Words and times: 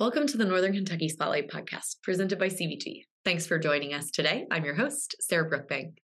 Welcome 0.00 0.26
to 0.28 0.38
the 0.38 0.46
Northern 0.46 0.72
Kentucky 0.72 1.10
Spotlight 1.10 1.50
podcast 1.50 1.96
presented 2.02 2.38
by 2.38 2.48
CVG. 2.48 3.04
Thanks 3.22 3.46
for 3.46 3.58
joining 3.58 3.92
us 3.92 4.10
today. 4.10 4.46
I'm 4.50 4.64
your 4.64 4.74
host, 4.74 5.14
Sarah 5.20 5.50
Brookbank. 5.50 5.98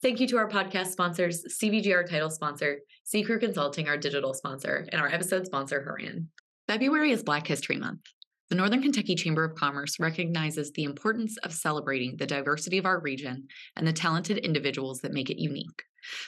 Thank 0.00 0.18
you 0.18 0.26
to 0.28 0.38
our 0.38 0.48
podcast 0.48 0.86
sponsors, 0.86 1.44
CVG, 1.60 1.94
our 1.94 2.04
title 2.04 2.30
sponsor, 2.30 2.78
C 3.02 3.22
Crew 3.22 3.38
Consulting, 3.38 3.86
our 3.86 3.98
digital 3.98 4.32
sponsor, 4.32 4.88
and 4.90 4.98
our 4.98 5.08
episode 5.08 5.44
sponsor, 5.44 5.82
Horan. 5.82 6.30
February 6.68 7.10
is 7.10 7.22
Black 7.22 7.46
History 7.46 7.76
Month. 7.76 8.00
The 8.48 8.56
Northern 8.56 8.80
Kentucky 8.80 9.14
Chamber 9.14 9.44
of 9.44 9.56
Commerce 9.56 10.00
recognizes 10.00 10.72
the 10.72 10.84
importance 10.84 11.36
of 11.44 11.52
celebrating 11.52 12.16
the 12.16 12.26
diversity 12.26 12.78
of 12.78 12.86
our 12.86 13.00
region 13.00 13.48
and 13.76 13.86
the 13.86 13.92
talented 13.92 14.38
individuals 14.38 15.00
that 15.00 15.12
make 15.12 15.28
it 15.28 15.38
unique. 15.38 15.82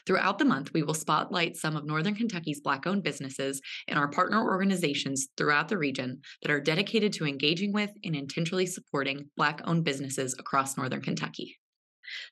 Throughout 0.07 0.39
the 0.39 0.45
month, 0.45 0.73
we 0.73 0.83
will 0.83 0.95
spotlight 0.95 1.57
some 1.57 1.77
of 1.77 1.85
Northern 1.85 2.15
Kentucky's 2.15 2.61
Black 2.61 2.87
owned 2.87 3.03
businesses 3.03 3.61
and 3.89 3.99
our 3.99 4.09
partner 4.09 4.43
organizations 4.43 5.29
throughout 5.37 5.69
the 5.69 5.79
region 5.79 6.21
that 6.43 6.51
are 6.51 6.61
dedicated 6.61 7.13
to 7.15 7.27
engaging 7.27 7.73
with 7.73 7.91
and 8.05 8.15
intentionally 8.15 8.67
supporting 8.67 9.31
Black 9.37 9.61
owned 9.65 9.85
businesses 9.85 10.35
across 10.39 10.77
Northern 10.77 11.03
Kentucky. 11.03 11.57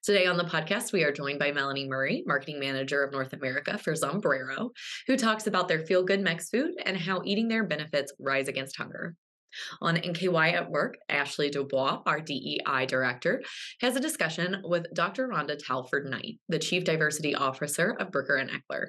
Today 0.04 0.26
on 0.26 0.36
the 0.36 0.44
podcast, 0.44 0.92
we 0.92 1.02
are 1.02 1.12
joined 1.12 1.38
by 1.38 1.50
Melanie 1.50 1.88
Murray, 1.88 2.22
Marketing 2.26 2.60
Manager 2.60 3.02
of 3.02 3.12
North 3.12 3.32
America 3.32 3.76
for 3.76 3.94
Zambrero, 3.94 4.70
who 5.06 5.16
talks 5.16 5.46
about 5.46 5.66
their 5.66 5.84
feel 5.84 6.04
good 6.04 6.20
Mex 6.20 6.48
food 6.48 6.74
and 6.84 6.96
how 6.96 7.22
eating 7.24 7.48
there 7.48 7.64
benefits 7.64 8.12
rise 8.20 8.48
against 8.48 8.76
hunger. 8.76 9.16
On 9.80 9.96
NKY 9.96 10.52
at 10.52 10.70
Work, 10.70 10.96
Ashley 11.08 11.50
Dubois, 11.50 12.00
our 12.06 12.20
DEI 12.20 12.86
director, 12.86 13.42
has 13.80 13.96
a 13.96 14.00
discussion 14.00 14.62
with 14.64 14.86
Dr. 14.94 15.28
Rhonda 15.28 15.58
Talford 15.58 16.06
Knight, 16.06 16.38
the 16.48 16.58
Chief 16.58 16.84
Diversity 16.84 17.34
Officer 17.34 17.96
of 17.98 18.10
Bricker 18.10 18.40
and 18.40 18.50
Eckler. 18.50 18.86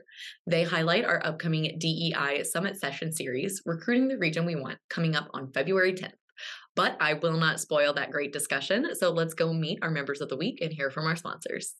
They 0.47 0.63
highlight 0.63 1.05
our 1.05 1.25
upcoming 1.25 1.77
DEI 1.79 2.43
Summit 2.43 2.79
Session 2.79 3.11
series, 3.11 3.61
Recruiting 3.65 4.07
the 4.07 4.17
Region 4.17 4.45
We 4.45 4.55
Want, 4.55 4.79
coming 4.89 5.15
up 5.15 5.27
on 5.33 5.51
February 5.53 5.93
10th. 5.93 6.11
But 6.75 6.97
I 6.99 7.13
will 7.13 7.37
not 7.37 7.59
spoil 7.59 7.93
that 7.93 8.11
great 8.11 8.33
discussion, 8.33 8.93
so 8.95 9.11
let's 9.11 9.33
go 9.33 9.53
meet 9.53 9.79
our 9.81 9.89
members 9.89 10.19
of 10.19 10.29
the 10.29 10.37
week 10.37 10.59
and 10.61 10.73
hear 10.73 10.91
from 10.91 11.05
our 11.05 11.15
sponsors. 11.15 11.75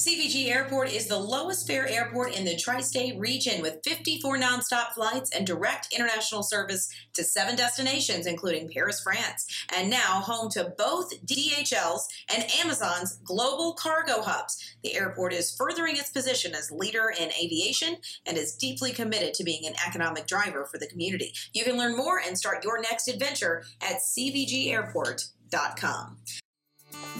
CVG 0.00 0.48
Airport 0.48 0.92
is 0.92 1.06
the 1.08 1.18
lowest 1.18 1.66
fare 1.66 1.86
airport 1.86 2.34
in 2.34 2.46
the 2.46 2.56
tri 2.56 2.80
state 2.80 3.18
region 3.18 3.60
with 3.60 3.84
54 3.84 4.38
nonstop 4.38 4.94
flights 4.94 5.30
and 5.32 5.46
direct 5.46 5.92
international 5.92 6.42
service 6.42 6.88
to 7.12 7.22
seven 7.22 7.54
destinations, 7.54 8.24
including 8.24 8.70
Paris, 8.70 9.02
France, 9.02 9.66
and 9.76 9.90
now 9.90 10.20
home 10.20 10.48
to 10.52 10.72
both 10.78 11.12
DHL's 11.26 12.08
and 12.34 12.46
Amazon's 12.60 13.18
global 13.24 13.74
cargo 13.74 14.22
hubs. 14.22 14.74
The 14.82 14.94
airport 14.94 15.34
is 15.34 15.54
furthering 15.54 15.96
its 15.96 16.10
position 16.10 16.54
as 16.54 16.70
leader 16.70 17.12
in 17.20 17.30
aviation 17.32 17.98
and 18.24 18.38
is 18.38 18.54
deeply 18.54 18.92
committed 18.92 19.34
to 19.34 19.44
being 19.44 19.66
an 19.66 19.74
economic 19.86 20.26
driver 20.26 20.64
for 20.64 20.78
the 20.78 20.86
community. 20.86 21.34
You 21.52 21.64
can 21.64 21.76
learn 21.76 21.94
more 21.94 22.22
and 22.26 22.38
start 22.38 22.64
your 22.64 22.80
next 22.80 23.06
adventure 23.06 23.64
at 23.82 23.98
CVGAirport.com. 23.98 26.16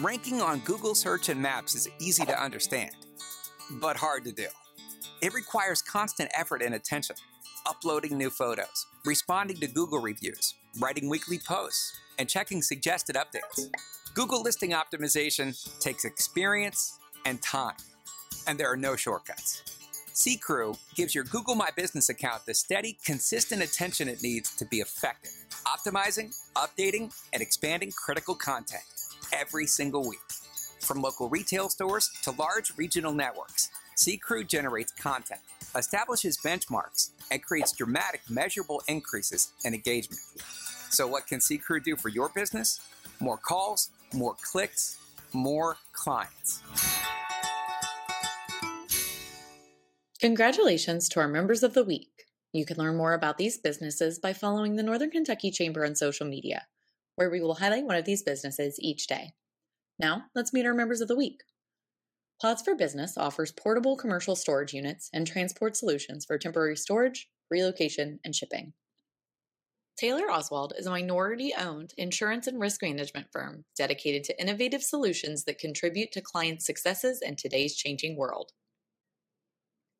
Ranking 0.01 0.41
on 0.41 0.61
Google 0.61 0.95
Search 0.95 1.29
and 1.29 1.41
Maps 1.41 1.75
is 1.75 1.89
easy 1.99 2.25
to 2.25 2.43
understand, 2.43 2.93
but 3.73 3.97
hard 3.97 4.25
to 4.25 4.33
do. 4.33 4.47
It 5.21 5.35
requires 5.35 5.83
constant 5.83 6.31
effort 6.35 6.63
and 6.63 6.75
attention, 6.75 7.17
uploading 7.67 8.17
new 8.17 8.31
photos, 8.31 8.87
responding 9.05 9.59
to 9.59 9.67
Google 9.67 10.01
reviews, 10.01 10.55
writing 10.79 11.11
weekly 11.11 11.39
posts, 11.39 11.93
and 12.19 12.29
checking 12.29 12.63
suggested 12.63 13.17
updates. 13.17 13.69
Google 14.15 14.43
listing 14.43 14.71
optimization 14.71 15.55
takes 15.81 16.07
experience 16.07 16.99
and 17.27 17.43
time, 17.43 17.77
and 18.47 18.59
there 18.59 18.73
are 18.73 18.77
no 18.79 18.97
shortcuts. 18.97 19.63
C 20.15 20.37
Crew 20.37 20.75
gives 20.95 21.15
your 21.15 21.25
Google 21.25 21.55
My 21.55 21.71
Business 21.77 22.09
account 22.09 22.47
the 22.47 22.55
steady, 22.55 22.99
consistent 23.05 23.63
attention 23.63 24.09
it 24.09 24.23
needs 24.23 24.55
to 24.57 24.65
be 24.65 24.79
effective, 24.79 25.33
optimizing, 25.67 26.35
updating, 26.57 27.15
and 27.33 27.43
expanding 27.43 27.93
critical 27.93 28.35
content 28.35 28.83
every 29.33 29.67
single 29.67 30.09
week. 30.09 30.19
From 30.81 31.03
local 31.03 31.29
retail 31.29 31.69
stores 31.69 32.11
to 32.23 32.33
large 32.33 32.73
regional 32.77 33.13
networks, 33.13 33.71
C 33.97 34.17
Crew 34.17 34.45
generates 34.45 34.93
content, 34.93 35.41
establishes 35.77 36.39
benchmarks, 36.39 37.11
and 37.31 37.43
creates 37.43 37.73
dramatic, 37.73 38.23
measurable 38.29 38.83
increases 38.89 39.53
in 39.65 39.75
engagement. 39.75 40.23
So, 40.91 41.07
what 41.07 41.27
can 41.27 41.41
C 41.41 41.59
Crew 41.59 41.81
do 41.81 41.97
for 41.97 42.09
your 42.09 42.31
business? 42.31 42.81
More 43.21 43.37
calls, 43.37 43.91
more 44.15 44.37
clicks, 44.43 44.99
more 45.33 45.77
clients. 45.93 46.63
Congratulations 50.21 51.09
to 51.11 51.21
our 51.21 51.29
members 51.29 51.63
of 51.63 51.75
the 51.75 51.85
week. 51.85 52.11
You 52.53 52.67
can 52.67 52.77
learn 52.79 52.97
more 52.97 53.15
about 53.15 53.39
these 53.39 53.59
businesses 53.59 54.19
by 54.19 54.33
following 54.33 54.77
the 54.77 54.83
Northern 54.83 55.11
Kentucky 55.11 55.51
Chamber 55.51 55.85
on 55.85 55.95
social 55.95 56.27
media 56.27 56.67
where 57.21 57.29
we 57.29 57.43
will 57.43 57.57
highlight 57.57 57.85
one 57.85 57.97
of 57.97 58.07
these 58.07 58.23
businesses 58.23 58.79
each 58.81 59.07
day. 59.07 59.35
Now, 59.99 60.23
let's 60.35 60.55
meet 60.55 60.65
our 60.65 60.73
members 60.73 61.03
of 61.03 61.09
the 61.09 61.17
week. 61.17 61.43
Pods 62.41 62.63
for 62.63 62.75
Business 62.75 63.19
offers 63.19 63.53
portable 63.53 63.95
commercial 63.95 64.35
storage 64.35 64.73
units 64.73 65.11
and 65.13 65.27
transport 65.27 65.77
solutions 65.77 66.25
for 66.25 66.39
temporary 66.39 66.77
storage, 66.79 67.29
relocation, 67.51 68.21
and 68.25 68.35
shipping. 68.35 68.73
Taylor 69.99 70.31
Oswald 70.31 70.73
is 70.79 70.87
a 70.87 70.91
minority 70.91 71.53
owned 71.55 71.93
insurance 71.99 72.47
and 72.47 72.59
risk 72.59 72.81
management 72.81 73.27
firm 73.31 73.67
dedicated 73.77 74.25
to 74.25 74.41
innovative 74.41 74.83
solutions 74.83 75.45
that 75.45 75.59
contribute 75.59 76.13
to 76.13 76.23
clients' 76.23 76.65
successes 76.65 77.21
in 77.21 77.37
today's 77.37 77.77
changing 77.77 78.17
world. 78.17 78.53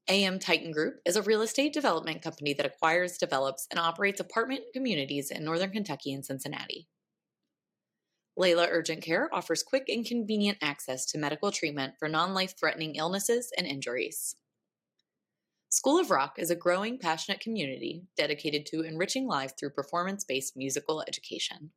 AM 0.09 0.39
Titan 0.39 0.73
Group 0.73 1.01
is 1.05 1.17
a 1.17 1.23
real 1.23 1.43
estate 1.43 1.75
development 1.75 2.23
company 2.23 2.55
that 2.55 2.65
acquires, 2.65 3.19
develops, 3.19 3.67
and 3.71 3.79
operates 3.79 4.21
apartment 4.21 4.63
communities 4.73 5.31
in 5.31 5.45
Northern 5.45 5.71
Kentucky 5.71 6.15
and 6.15 6.25
Cincinnati. 6.25 6.89
Layla 8.39 8.69
Urgent 8.71 9.03
Care 9.03 9.29
offers 9.33 9.63
quick 9.63 9.85
and 9.89 10.07
convenient 10.07 10.59
access 10.63 11.05
to 11.07 11.19
medical 11.19 11.51
treatment 11.51 11.95
for 11.99 12.09
non 12.09 12.33
life 12.33 12.55
threatening 12.59 12.95
illnesses 12.95 13.51
and 13.57 13.67
injuries. 13.67 14.37
School 15.69 15.99
of 15.99 16.11
Rock 16.11 16.37
is 16.39 16.51
a 16.51 16.57
growing, 16.57 16.99
passionate 16.99 17.41
community 17.41 18.05
dedicated 18.17 18.67
to 18.67 18.83
enriching 18.83 19.27
lives 19.27 19.55
through 19.59 19.71
performance 19.71 20.25
based 20.25 20.57
musical 20.57 21.03
education. 21.07 21.71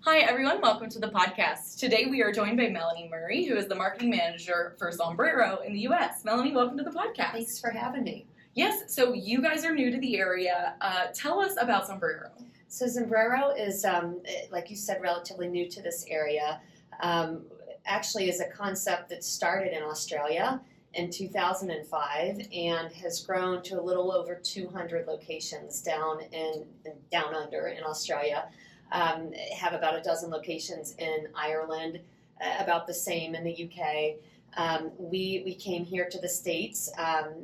Hi, 0.00 0.18
everyone. 0.18 0.60
Welcome 0.60 0.90
to 0.90 0.98
the 0.98 1.08
podcast. 1.08 1.78
Today 1.78 2.06
we 2.10 2.20
are 2.20 2.32
joined 2.32 2.58
by 2.58 2.68
Melanie 2.68 3.08
Murray, 3.10 3.44
who 3.44 3.56
is 3.56 3.68
the 3.68 3.74
marketing 3.74 4.10
manager 4.10 4.74
for 4.78 4.90
Zambrero 4.90 5.64
in 5.64 5.72
the 5.72 5.80
US. 5.88 6.24
Melanie, 6.24 6.52
welcome 6.52 6.76
to 6.76 6.84
the 6.84 6.90
podcast. 6.90 7.32
Thanks 7.32 7.58
for 7.60 7.70
having 7.70 8.04
me. 8.04 8.26
Yes, 8.54 8.94
so 8.94 9.14
you 9.14 9.40
guys 9.40 9.64
are 9.64 9.74
new 9.74 9.90
to 9.90 9.98
the 9.98 10.16
area. 10.16 10.74
Uh, 10.80 11.06
tell 11.14 11.40
us 11.40 11.54
about 11.58 11.88
Zambrero. 11.88 12.30
So 12.74 12.86
Zambrero 12.86 13.56
is, 13.56 13.84
um, 13.84 14.20
like 14.50 14.68
you 14.68 14.74
said, 14.74 15.00
relatively 15.00 15.46
new 15.46 15.70
to 15.70 15.80
this 15.80 16.04
area. 16.08 16.60
Um, 16.98 17.42
actually, 17.86 18.28
is 18.28 18.40
a 18.40 18.48
concept 18.48 19.10
that 19.10 19.22
started 19.22 19.72
in 19.72 19.84
Australia 19.84 20.60
in 20.94 21.08
2005 21.08 22.48
and 22.52 22.92
has 22.92 23.24
grown 23.24 23.62
to 23.62 23.80
a 23.80 23.82
little 23.82 24.10
over 24.10 24.34
200 24.34 25.06
locations 25.06 25.82
down 25.82 26.22
in, 26.32 26.64
down 27.12 27.32
under 27.32 27.68
in 27.68 27.84
Australia. 27.84 28.48
Um, 28.90 29.32
have 29.56 29.72
about 29.72 29.94
a 29.94 30.02
dozen 30.02 30.30
locations 30.30 30.96
in 30.98 31.28
Ireland, 31.32 32.00
uh, 32.44 32.56
about 32.58 32.88
the 32.88 32.94
same 32.94 33.36
in 33.36 33.44
the 33.44 33.70
UK. 33.70 34.16
Um, 34.56 34.90
we 34.98 35.42
we 35.44 35.54
came 35.54 35.84
here 35.84 36.08
to 36.08 36.18
the 36.18 36.28
states 36.28 36.90
um, 36.98 37.34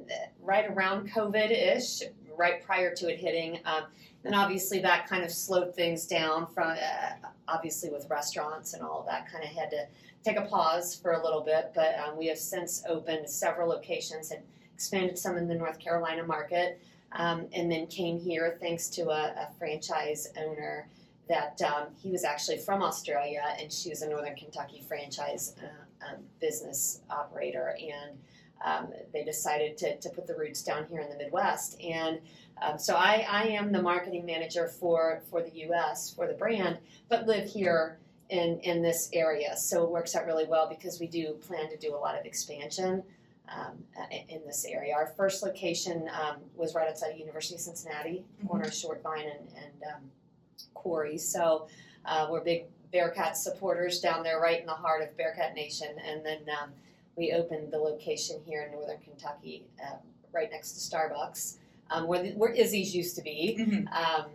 right 0.43 0.69
around 0.69 1.09
COVID 1.13 1.53
ish, 1.53 2.03
right 2.41 2.65
prior 2.65 2.95
to 2.95 3.12
it 3.12 3.21
hitting. 3.21 3.61
Um, 3.67 3.84
and 4.25 4.34
obviously 4.34 4.81
that 4.81 5.06
kind 5.06 5.25
of 5.25 5.31
slowed 5.31 5.75
things 5.75 6.06
down 6.06 6.47
from 6.47 6.71
uh, 6.71 7.28
obviously 7.49 7.91
with 7.91 8.09
restaurants 8.10 8.75
and 8.75 8.83
all 8.83 9.04
that 9.09 9.31
kind 9.31 9.45
of 9.45 9.51
had 9.51 9.71
to 9.71 9.87
take 10.25 10.37
a 10.37 10.42
pause 10.42 10.95
for 10.95 11.13
a 11.13 11.22
little 11.22 11.41
bit 11.41 11.72
but 11.75 11.98
um, 11.98 12.16
we 12.19 12.27
have 12.27 12.39
since 12.39 12.83
opened 12.89 13.28
several 13.28 13.69
locations 13.69 14.31
and 14.31 14.42
expanded 14.75 15.19
some 15.19 15.37
in 15.37 15.48
the 15.48 15.54
north 15.54 15.78
carolina 15.78 16.22
market 16.22 16.81
um, 17.13 17.47
and 17.53 17.71
then 17.71 17.87
came 17.87 18.19
here 18.19 18.57
thanks 18.60 18.89
to 18.89 19.09
a, 19.09 19.34
a 19.37 19.48
franchise 19.59 20.28
owner 20.37 20.87
that 21.28 21.60
um, 21.63 21.87
he 22.03 22.10
was 22.10 22.25
actually 22.25 22.59
from 22.59 22.83
australia 22.83 23.42
and 23.59 23.72
she 23.72 23.89
was 23.89 24.03
a 24.03 24.09
northern 24.09 24.37
kentucky 24.37 24.83
franchise 24.87 25.54
uh, 25.63 26.07
um, 26.07 26.16
business 26.41 27.01
operator 27.10 27.75
and 27.81 28.19
um, 28.65 28.92
they 29.12 29.24
decided 29.24 29.77
to, 29.78 29.97
to 29.98 30.09
put 30.10 30.27
the 30.27 30.34
roots 30.34 30.62
down 30.62 30.86
here 30.86 31.01
in 31.01 31.09
the 31.09 31.16
midwest 31.16 31.80
and 31.80 32.21
um, 32.62 32.78
so 32.78 32.95
I, 32.95 33.27
I 33.28 33.42
am 33.45 33.72
the 33.72 33.80
marketing 33.80 34.27
manager 34.27 34.68
for, 34.68 35.22
for 35.30 35.42
the 35.42 35.51
U.S. 35.66 36.12
for 36.12 36.27
the 36.27 36.34
brand, 36.34 36.78
but 37.09 37.27
live 37.27 37.48
here 37.48 37.98
in, 38.28 38.60
in 38.60 38.83
this 38.83 39.09
area. 39.12 39.57
So 39.57 39.84
it 39.84 39.91
works 39.91 40.15
out 40.15 40.27
really 40.27 40.47
well 40.47 40.68
because 40.68 41.01
we 41.01 41.07
do 41.07 41.33
plan 41.47 41.71
to 41.71 41.77
do 41.77 41.95
a 41.95 41.98
lot 41.98 42.18
of 42.18 42.27
expansion 42.27 43.03
um, 43.48 43.83
in 44.28 44.41
this 44.47 44.65
area. 44.65 44.95
Our 44.95 45.06
first 45.16 45.42
location 45.42 46.09
um, 46.21 46.36
was 46.54 46.74
right 46.74 46.89
outside 46.89 47.18
University 47.18 47.54
of 47.54 47.60
Cincinnati, 47.60 48.24
mm-hmm. 48.39 48.47
corner 48.47 48.65
of 48.66 48.74
Short 48.74 49.03
Vine 49.03 49.27
and, 49.27 49.48
and 49.56 49.95
um, 49.95 50.03
Corry. 50.74 51.18
So 51.18 51.66
uh, 52.04 52.28
we're 52.30 52.42
big 52.42 52.65
Bearcat 52.92 53.36
supporters 53.36 54.01
down 54.01 54.22
there, 54.22 54.41
right 54.41 54.60
in 54.60 54.66
the 54.66 54.72
heart 54.72 55.03
of 55.03 55.16
Bearcat 55.16 55.54
Nation. 55.54 55.89
And 56.04 56.24
then 56.24 56.41
um, 56.63 56.71
we 57.16 57.33
opened 57.33 57.72
the 57.72 57.78
location 57.78 58.41
here 58.45 58.62
in 58.62 58.72
Northern 58.72 58.98
Kentucky, 58.98 59.66
uh, 59.83 59.97
right 60.33 60.51
next 60.51 60.72
to 60.72 60.97
Starbucks 60.97 61.57
um, 61.91 62.07
where, 62.07 62.22
the, 62.22 62.30
where 62.33 62.51
Izzy's 62.51 62.95
used 62.95 63.16
to 63.16 63.22
be. 63.22 63.57
Mm-hmm. 63.59 63.89
Um, 63.89 64.27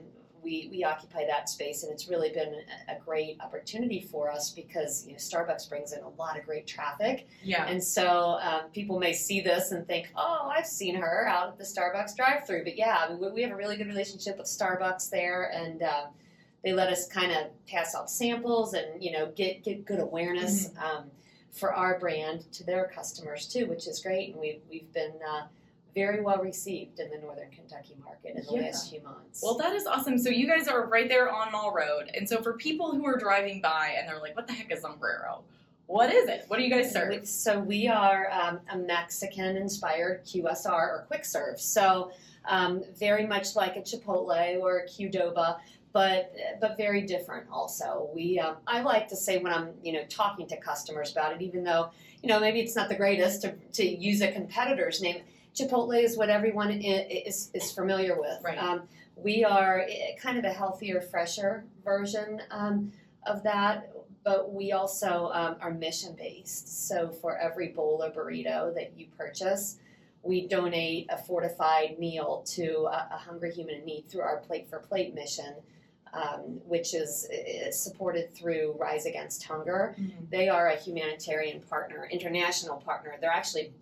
we, 0.44 0.68
we 0.69 0.83
occupy 0.83 1.25
that 1.25 1.50
space, 1.50 1.81
and 1.81 1.92
it's 1.92 2.07
really 2.07 2.30
been 2.30 2.54
a, 2.88 2.92
a 2.92 3.00
great 3.00 3.42
opportunity 3.42 4.00
for 4.12 4.30
us 4.30 4.51
because 4.51 5.04
you 5.07 5.13
know 5.13 5.18
Starbucks 5.18 5.68
brings 5.68 5.92
in 5.92 6.04
a 6.04 6.10
lot 6.10 6.38
of 6.38 6.45
great 6.45 6.68
traffic, 6.68 7.27
Yeah. 7.42 7.66
and 7.66 7.83
so 7.83 8.38
um, 8.44 8.69
people 8.72 9.00
may 9.00 9.12
see 9.12 9.42
this 9.42 9.71
and 9.71 9.88
think, 9.88 10.12
"Oh, 10.16 10.51
I've 10.56 10.68
seen 10.68 10.94
her 10.98 11.28
out 11.28 11.48
at 11.48 11.57
the 11.57 11.63
Starbucks 11.63 12.16
drive-through." 12.16 12.63
But 12.63 12.78
yeah, 12.78 12.95
I 13.00 13.10
mean, 13.10 13.19
we, 13.19 13.31
we 13.31 13.42
have 13.42 13.51
a 13.51 13.56
really 13.56 13.75
good 13.75 13.88
relationship 13.88 14.38
with 14.38 14.45
Starbucks 14.45 15.10
there, 15.10 15.50
and 15.51 15.81
um, 15.81 16.10
they 16.63 16.74
let 16.74 16.89
us 16.89 17.07
kind 17.07 17.31
of 17.31 17.48
pass 17.66 17.95
out 17.95 18.12
samples 18.12 18.75
and 18.75 19.01
you 19.01 19.13
know 19.13 19.31
get 19.36 19.63
get 19.63 19.83
good 19.83 20.00
awareness 20.00 20.69
um, 20.78 21.06
for 21.56 21.74
our 21.74 21.98
brand 22.00 22.52
to 22.52 22.63
their 22.63 22.92
customers 22.94 23.48
too, 23.48 23.66
which 23.68 23.88
is 23.88 24.02
great. 24.02 24.31
And 24.34 24.42
we've 24.42 24.62
we've 24.69 24.92
been 24.94 25.13
uh, 25.28 25.44
very 25.96 26.22
well 26.22 26.40
received 26.44 27.00
in 27.00 27.10
the 27.10 27.18
Northern 27.18 27.50
Kentucky 27.50 27.96
market 28.04 28.36
in 28.36 28.44
the 28.46 28.54
Yeah. 28.54 28.62
last 28.68 28.90
few 28.92 29.02
months. 29.02 29.42
Well, 29.42 29.56
that 29.57 29.74
is 29.74 29.86
awesome. 29.88 30.18
So 30.18 30.30
you 30.30 30.46
guys 30.48 30.68
are 30.68 30.86
right 30.88 31.07
there 31.07 31.31
on 31.31 31.52
Mall 31.54 31.74
Road, 31.74 32.12
and 32.13 32.28
so 32.28 32.42
for 32.42 32.54
people 32.54 32.92
who 32.94 33.06
are 33.06 33.18
driving 33.18 33.62
by 33.62 33.96
and 33.98 34.07
they're 34.07 34.19
like, 34.19 34.36
"What 34.36 34.48
the 34.48 34.54
heck 34.54 34.72
is 34.72 34.84
Zambrero? 34.84 35.42
What 35.88 36.12
is 36.12 36.28
it? 36.28 36.46
What 36.48 36.57
do 36.57 36.63
you 36.63 36.69
guys 36.69 36.92
serve?" 36.92 37.25
So 37.28 37.60
we 37.60 37.88
are 37.88 38.30
um, 38.31 38.60
a 38.69 38.78
Mexican-inspired 38.78 40.25
QSR 40.25 40.72
or 40.74 41.06
quick 41.07 41.24
serve. 41.24 41.62
So 41.62 42.12
um, 42.46 42.84
very 43.00 43.25
much 43.25 43.56
like 43.56 43.75
a 43.78 43.81
Chipotle 43.81 44.60
or 44.60 44.80
a 44.80 44.86
Qdoba, 44.88 45.60
but 45.95 46.36
but 46.59 46.75
very 46.75 47.03
different. 47.03 47.47
Also, 47.50 48.09
we 48.13 48.38
um, 48.38 48.57
I 48.68 48.81
like 48.81 49.07
to 49.07 49.15
say 49.15 49.38
when 49.38 49.53
I'm 49.53 49.69
you 49.81 49.94
know 49.94 50.03
talking 50.09 50.45
to 50.47 50.57
customers 50.57 51.13
about 51.13 51.31
it, 51.31 51.42
even 51.42 51.63
though 51.63 51.89
you 52.21 52.27
know 52.27 52.38
maybe 52.38 52.59
it's 52.59 52.75
not 52.75 52.89
the 52.89 52.95
greatest 52.95 53.44
to, 53.44 53.56
to 53.74 53.86
use 53.86 54.21
a 54.21 54.30
competitor's 54.30 55.01
name. 55.01 55.21
Chipotle 55.56 56.03
is 56.03 56.18
what 56.18 56.30
everyone 56.30 56.69
is 56.69 57.50
is 57.53 57.71
familiar 57.71 58.19
with. 58.19 58.44
Right. 58.44 58.57
Um, 58.57 58.83
we 59.15 59.45
are 59.45 59.86
eh, 59.89 60.18
kind 60.21 60.38
of 60.38 60.44
a 60.44 60.51
healthier, 60.51 61.00
fresher 61.00 61.63
version 61.86 62.42
um, 62.51 62.92
of 63.25 63.42
that 63.44 63.89
but 64.25 64.51
we 64.51 64.71
also 64.71 65.30
um, 65.33 65.56
are 65.62 65.71
mission 65.71 66.15
based. 66.18 66.88
So 66.88 67.09
for 67.21 67.38
every 67.38 67.68
bowl 67.68 68.03
or 68.03 68.09
burrito 68.09 68.74
that 68.74 68.94
you 68.97 69.06
purchase, 69.15 69.77
we 70.24 70.47
donate 70.47 71.06
a 71.12 71.18
fortified 71.18 72.00
meal 72.00 72.44
to 72.56 72.88
a, 72.92 73.07
a 73.12 73.18
hungry 73.18 73.53
human 73.53 73.75
in 73.75 73.86
need 73.86 74.06
through 74.09 74.21
our 74.21 74.38
Plate 74.38 74.68
for 74.68 74.80
Plate 74.80 75.13
mission, 75.13 75.53
um, 76.13 76.62
which 76.66 76.94
is, 76.94 77.28
is 77.31 77.80
supported 77.80 78.34
through 78.34 78.75
Rise 78.80 79.06
Against 79.06 79.44
Hunger. 79.44 79.96
Mhm. 80.00 80.30
They 80.30 80.50
are 80.50 80.69
a 80.69 80.75
humanitarian 80.75 81.62
partner, 81.62 82.07
international 82.12 82.78
partner. 82.78 83.16
They're 83.19 83.30
actually 83.30 83.74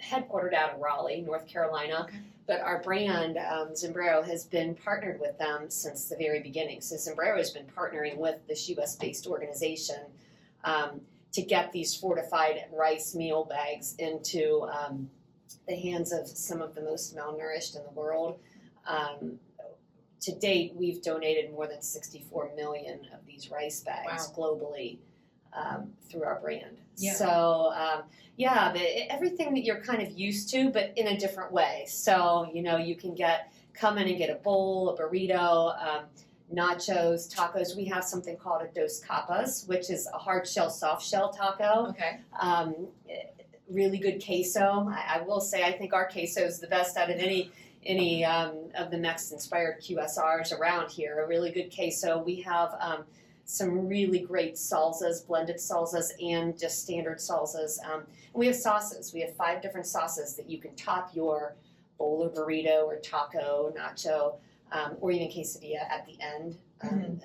headquartered 0.00 0.54
out 0.54 0.74
of 0.74 0.80
Raleigh, 0.80 1.20
North 1.20 1.46
Carolina. 1.46 2.06
Okay. 2.08 2.18
But 2.46 2.60
our 2.60 2.82
brand, 2.82 3.38
um, 3.38 3.68
Zambrero, 3.68 4.24
has 4.26 4.44
been 4.44 4.74
partnered 4.74 5.20
with 5.20 5.38
them 5.38 5.70
since 5.70 6.08
the 6.08 6.16
very 6.16 6.40
beginning. 6.40 6.80
So 6.80 6.96
Zambrero 6.96 7.36
has 7.36 7.50
been 7.50 7.66
partnering 7.66 8.16
with 8.16 8.44
this 8.48 8.68
U.S. 8.70 8.96
based 8.96 9.26
organization 9.26 10.00
um, 10.64 11.00
to 11.32 11.42
get 11.42 11.72
these 11.72 11.94
fortified 11.94 12.64
rice 12.72 13.14
meal 13.14 13.44
bags 13.44 13.94
into 13.98 14.62
um, 14.72 15.08
the 15.68 15.76
hands 15.76 16.12
of 16.12 16.26
some 16.26 16.60
of 16.60 16.74
the 16.74 16.82
most 16.82 17.14
malnourished 17.16 17.76
in 17.76 17.84
the 17.84 17.90
world. 17.90 18.40
Um, 18.86 19.38
to 20.22 20.34
date, 20.36 20.72
we've 20.76 21.02
donated 21.02 21.50
more 21.52 21.66
than 21.66 21.82
64 21.82 22.52
million 22.56 23.00
of 23.12 23.26
these 23.26 23.50
rice 23.50 23.80
bags 23.80 24.30
globally 24.36 24.98
um, 25.52 25.92
through 26.08 26.24
our 26.24 26.40
brand. 26.40 26.78
Yeah. 26.96 27.14
So, 27.14 27.72
um, 27.74 28.02
yeah, 28.36 28.72
everything 29.10 29.52
that 29.54 29.64
you're 29.64 29.80
kind 29.80 30.02
of 30.02 30.10
used 30.12 30.50
to, 30.50 30.70
but 30.70 30.92
in 30.96 31.08
a 31.08 31.18
different 31.18 31.52
way. 31.52 31.84
So, 31.88 32.48
you 32.52 32.62
know, 32.62 32.76
you 32.76 32.96
can 32.96 33.14
get 33.14 33.52
come 33.74 33.98
in 33.98 34.06
and 34.08 34.18
get 34.18 34.30
a 34.30 34.34
bowl, 34.36 34.90
a 34.90 34.96
burrito, 35.00 35.74
um, 35.82 36.04
nachos, 36.54 37.32
tacos. 37.32 37.76
We 37.76 37.86
have 37.86 38.04
something 38.04 38.36
called 38.36 38.62
a 38.62 38.68
dos 38.68 39.00
capas, 39.00 39.64
which 39.66 39.90
is 39.90 40.06
a 40.12 40.18
hard 40.18 40.46
shell, 40.46 40.70
soft 40.70 41.04
shell 41.04 41.30
taco 41.32 41.88
Okay. 41.90 42.20
um, 42.38 42.74
really 43.70 43.98
good 43.98 44.22
queso. 44.24 44.88
I, 44.90 45.18
I 45.18 45.22
will 45.22 45.40
say 45.40 45.64
I 45.64 45.72
think 45.72 45.92
our 45.94 46.08
queso 46.08 46.42
is 46.42 46.60
the 46.60 46.66
best 46.66 46.96
out 46.96 47.10
of 47.10 47.18
any 47.18 47.50
any 47.84 48.24
um, 48.24 48.70
of 48.76 48.90
the 48.90 48.98
Mex 48.98 49.32
inspired 49.32 49.80
QSRs 49.80 50.56
around 50.58 50.90
here. 50.90 51.22
A 51.22 51.26
really 51.26 51.50
good 51.50 51.74
queso. 51.74 52.22
We 52.22 52.40
have 52.42 52.74
um, 52.80 53.04
some 53.44 53.88
really 53.88 54.20
great 54.20 54.54
salsas, 54.54 55.26
blended 55.26 55.56
salsas, 55.56 56.10
and 56.22 56.58
just 56.58 56.82
standard 56.82 57.18
salsas. 57.18 57.78
Um, 57.84 58.00
and 58.00 58.34
we 58.34 58.46
have 58.46 58.56
sauces. 58.56 59.12
We 59.12 59.20
have 59.20 59.34
five 59.34 59.62
different 59.62 59.86
sauces 59.86 60.36
that 60.36 60.48
you 60.48 60.58
can 60.58 60.74
top 60.74 61.14
your 61.14 61.56
bowl 61.98 62.22
or 62.22 62.30
burrito 62.30 62.84
or 62.84 62.96
taco, 62.96 63.74
nacho, 63.76 64.36
um, 64.70 64.96
or 65.00 65.10
even 65.10 65.28
quesadilla 65.28 65.82
at 65.90 66.06
the 66.06 66.16
end. 66.20 66.56
Um, 66.82 67.20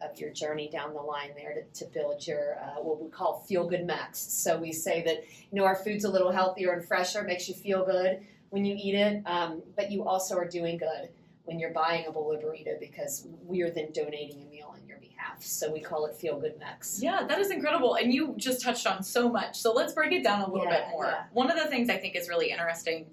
of 0.00 0.18
your 0.18 0.30
journey 0.30 0.68
down 0.68 0.92
the 0.92 1.00
line 1.00 1.30
there 1.36 1.54
to, 1.54 1.84
to 1.84 1.90
build 1.92 2.26
your 2.26 2.58
uh, 2.58 2.82
what 2.82 3.00
we 3.00 3.08
call 3.08 3.40
feel 3.40 3.66
good 3.66 3.86
Mex. 3.86 4.18
So 4.18 4.58
we 4.58 4.72
say 4.72 5.02
that 5.04 5.24
you 5.50 5.58
know 5.58 5.64
our 5.64 5.76
food's 5.76 6.04
a 6.04 6.10
little 6.10 6.30
healthier 6.30 6.72
and 6.72 6.84
fresher, 6.84 7.22
makes 7.22 7.48
you 7.48 7.54
feel 7.54 7.84
good 7.86 8.20
when 8.54 8.64
you 8.64 8.76
eat 8.78 8.94
it, 8.94 9.20
um, 9.26 9.60
but 9.74 9.90
you 9.90 10.06
also 10.06 10.36
are 10.36 10.46
doing 10.46 10.78
good 10.78 11.08
when 11.42 11.58
you're 11.58 11.72
buying 11.72 12.06
a 12.06 12.12
bowl 12.12 12.32
of 12.32 12.40
burrito 12.40 12.78
because 12.78 13.26
we 13.44 13.62
are 13.62 13.68
then 13.70 13.88
donating 13.92 14.42
a 14.42 14.48
meal 14.48 14.72
on 14.72 14.78
your 14.86 14.96
behalf. 14.98 15.42
So 15.42 15.72
we 15.72 15.80
call 15.80 16.06
it 16.06 16.14
feel 16.14 16.38
good 16.38 16.56
Mex. 16.60 17.00
Yeah, 17.02 17.24
that 17.26 17.40
is 17.40 17.50
incredible. 17.50 17.96
And 17.96 18.14
you 18.14 18.32
just 18.36 18.62
touched 18.62 18.86
on 18.86 19.02
so 19.02 19.28
much. 19.28 19.56
So 19.58 19.72
let's 19.72 19.92
break 19.92 20.12
it 20.12 20.22
down 20.22 20.40
a 20.42 20.48
little 20.48 20.68
Yeah, 20.68 20.82
bit 20.84 20.90
more. 20.92 21.06
yeah. 21.06 21.24
One 21.32 21.50
of 21.50 21.56
the 21.58 21.66
things 21.66 21.90
I 21.90 21.96
think 21.96 22.14
is 22.14 22.28
really 22.28 22.50
interesting, 22.52 23.06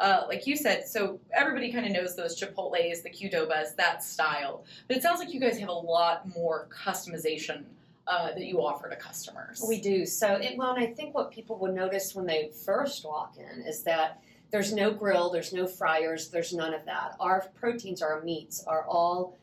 uh, 0.00 0.24
like 0.26 0.48
you 0.48 0.56
said, 0.56 0.88
so 0.88 1.20
everybody 1.32 1.72
kind 1.72 1.86
of 1.86 1.92
knows 1.92 2.16
those 2.16 2.38
Chipotles, 2.38 3.04
the 3.04 3.10
Qdobas, 3.10 3.76
that 3.76 4.02
style. 4.02 4.64
But 4.88 4.96
it 4.96 5.02
sounds 5.04 5.20
like 5.20 5.32
you 5.32 5.38
guys 5.38 5.60
have 5.60 5.68
a 5.68 5.72
lot 5.72 6.26
more 6.36 6.68
customization 6.72 7.62
uh, 8.08 8.32
that 8.32 8.44
you 8.44 8.60
offer 8.60 8.90
to 8.90 8.96
customers. 8.96 9.64
We 9.66 9.80
do. 9.80 10.04
So, 10.04 10.34
it, 10.34 10.58
well, 10.58 10.74
and 10.74 10.82
I 10.82 10.88
think 10.92 11.14
what 11.14 11.30
people 11.30 11.56
will 11.56 11.72
notice 11.72 12.16
when 12.16 12.26
they 12.26 12.50
first 12.64 13.04
walk 13.04 13.36
in 13.38 13.62
is 13.62 13.82
that 13.84 14.20
there's 14.50 14.72
no 14.72 14.90
grill, 14.90 15.30
there's 15.30 15.52
no 15.52 15.66
fryers, 15.66 16.28
there's 16.28 16.52
none 16.52 16.74
of 16.74 16.84
that. 16.86 17.14
Our 17.20 17.48
proteins, 17.54 18.00
our 18.02 18.22
meats 18.22 18.64
are 18.66 18.84
all 18.86 19.36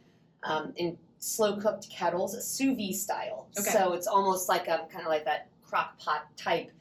um, 0.44 0.74
in 0.78 0.98
slow 1.20 1.58
cooked 1.58 1.90
kettles, 1.90 2.34
sous 2.48 2.76
vide 2.76 2.96
style. 2.96 3.48
Okay. 3.60 3.70
So 3.72 3.94
it's 3.94 4.08
almost 4.08 4.50
like 4.50 4.68
a 4.68 4.88
kind 4.92 5.02
of 5.06 5.08
like 5.08 5.26
that 5.26 5.48
crock 5.64 5.98
pot 6.00 6.26
type 6.38 6.72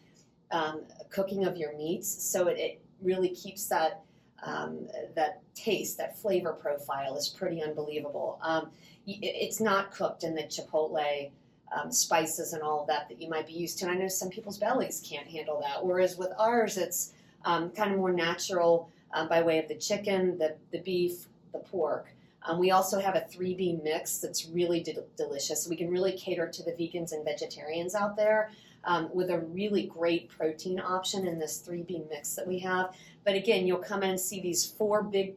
um, 0.50 0.82
cooking 1.10 1.44
of 1.44 1.56
your 1.56 1.76
meats. 1.76 2.08
So 2.30 2.48
it, 2.48 2.58
it 2.58 2.80
really 3.02 3.30
keeps 3.30 3.66
that 3.68 4.00
um, 4.42 4.88
that 5.14 5.40
taste, 5.54 5.96
that 5.98 6.18
flavor 6.18 6.52
profile 6.52 7.16
is 7.16 7.28
pretty 7.30 7.62
unbelievable. 7.62 8.38
Um, 8.42 8.70
it- 9.06 9.20
it's 9.22 9.60
not 9.60 9.90
cooked 9.90 10.22
in 10.22 10.34
the 10.34 10.42
chipotle 10.42 11.30
um, 11.74 11.90
spices 11.90 12.52
and 12.52 12.62
all 12.62 12.82
of 12.82 12.86
that 12.88 13.08
that 13.08 13.20
you 13.22 13.28
might 13.30 13.46
be 13.46 13.54
used 13.54 13.78
to. 13.78 13.86
And 13.86 13.94
I 13.94 13.98
know 13.98 14.08
some 14.08 14.28
people's 14.28 14.58
bellies 14.58 15.02
can't 15.08 15.26
handle 15.26 15.60
that. 15.62 15.84
Whereas 15.84 16.16
with 16.18 16.30
ours, 16.38 16.76
it's 16.76 17.12
um, 17.44 17.70
kind 17.70 17.92
of 17.92 17.98
more 17.98 18.12
natural 18.12 18.90
um, 19.12 19.28
by 19.28 19.42
way 19.42 19.58
of 19.58 19.68
the 19.68 19.76
chicken, 19.76 20.38
the, 20.38 20.56
the 20.72 20.80
beef, 20.80 21.26
the 21.52 21.58
pork. 21.58 22.08
Um, 22.46 22.58
we 22.58 22.72
also 22.72 23.00
have 23.00 23.14
a 23.14 23.20
3B 23.20 23.82
mix 23.82 24.18
that's 24.18 24.48
really 24.48 24.80
de- 24.80 25.02
delicious. 25.16 25.66
We 25.66 25.76
can 25.76 25.90
really 25.90 26.12
cater 26.12 26.46
to 26.46 26.62
the 26.62 26.72
vegans 26.72 27.12
and 27.12 27.24
vegetarians 27.24 27.94
out 27.94 28.16
there 28.16 28.50
um, 28.84 29.08
with 29.14 29.30
a 29.30 29.38
really 29.38 29.86
great 29.86 30.28
protein 30.28 30.78
option 30.78 31.26
in 31.26 31.38
this 31.38 31.62
3B 31.66 32.08
mix 32.10 32.34
that 32.34 32.46
we 32.46 32.58
have. 32.60 32.94
But 33.24 33.34
again, 33.34 33.66
you'll 33.66 33.78
come 33.78 34.02
in 34.02 34.10
and 34.10 34.20
see 34.20 34.40
these 34.40 34.66
four 34.66 35.02
big 35.02 35.36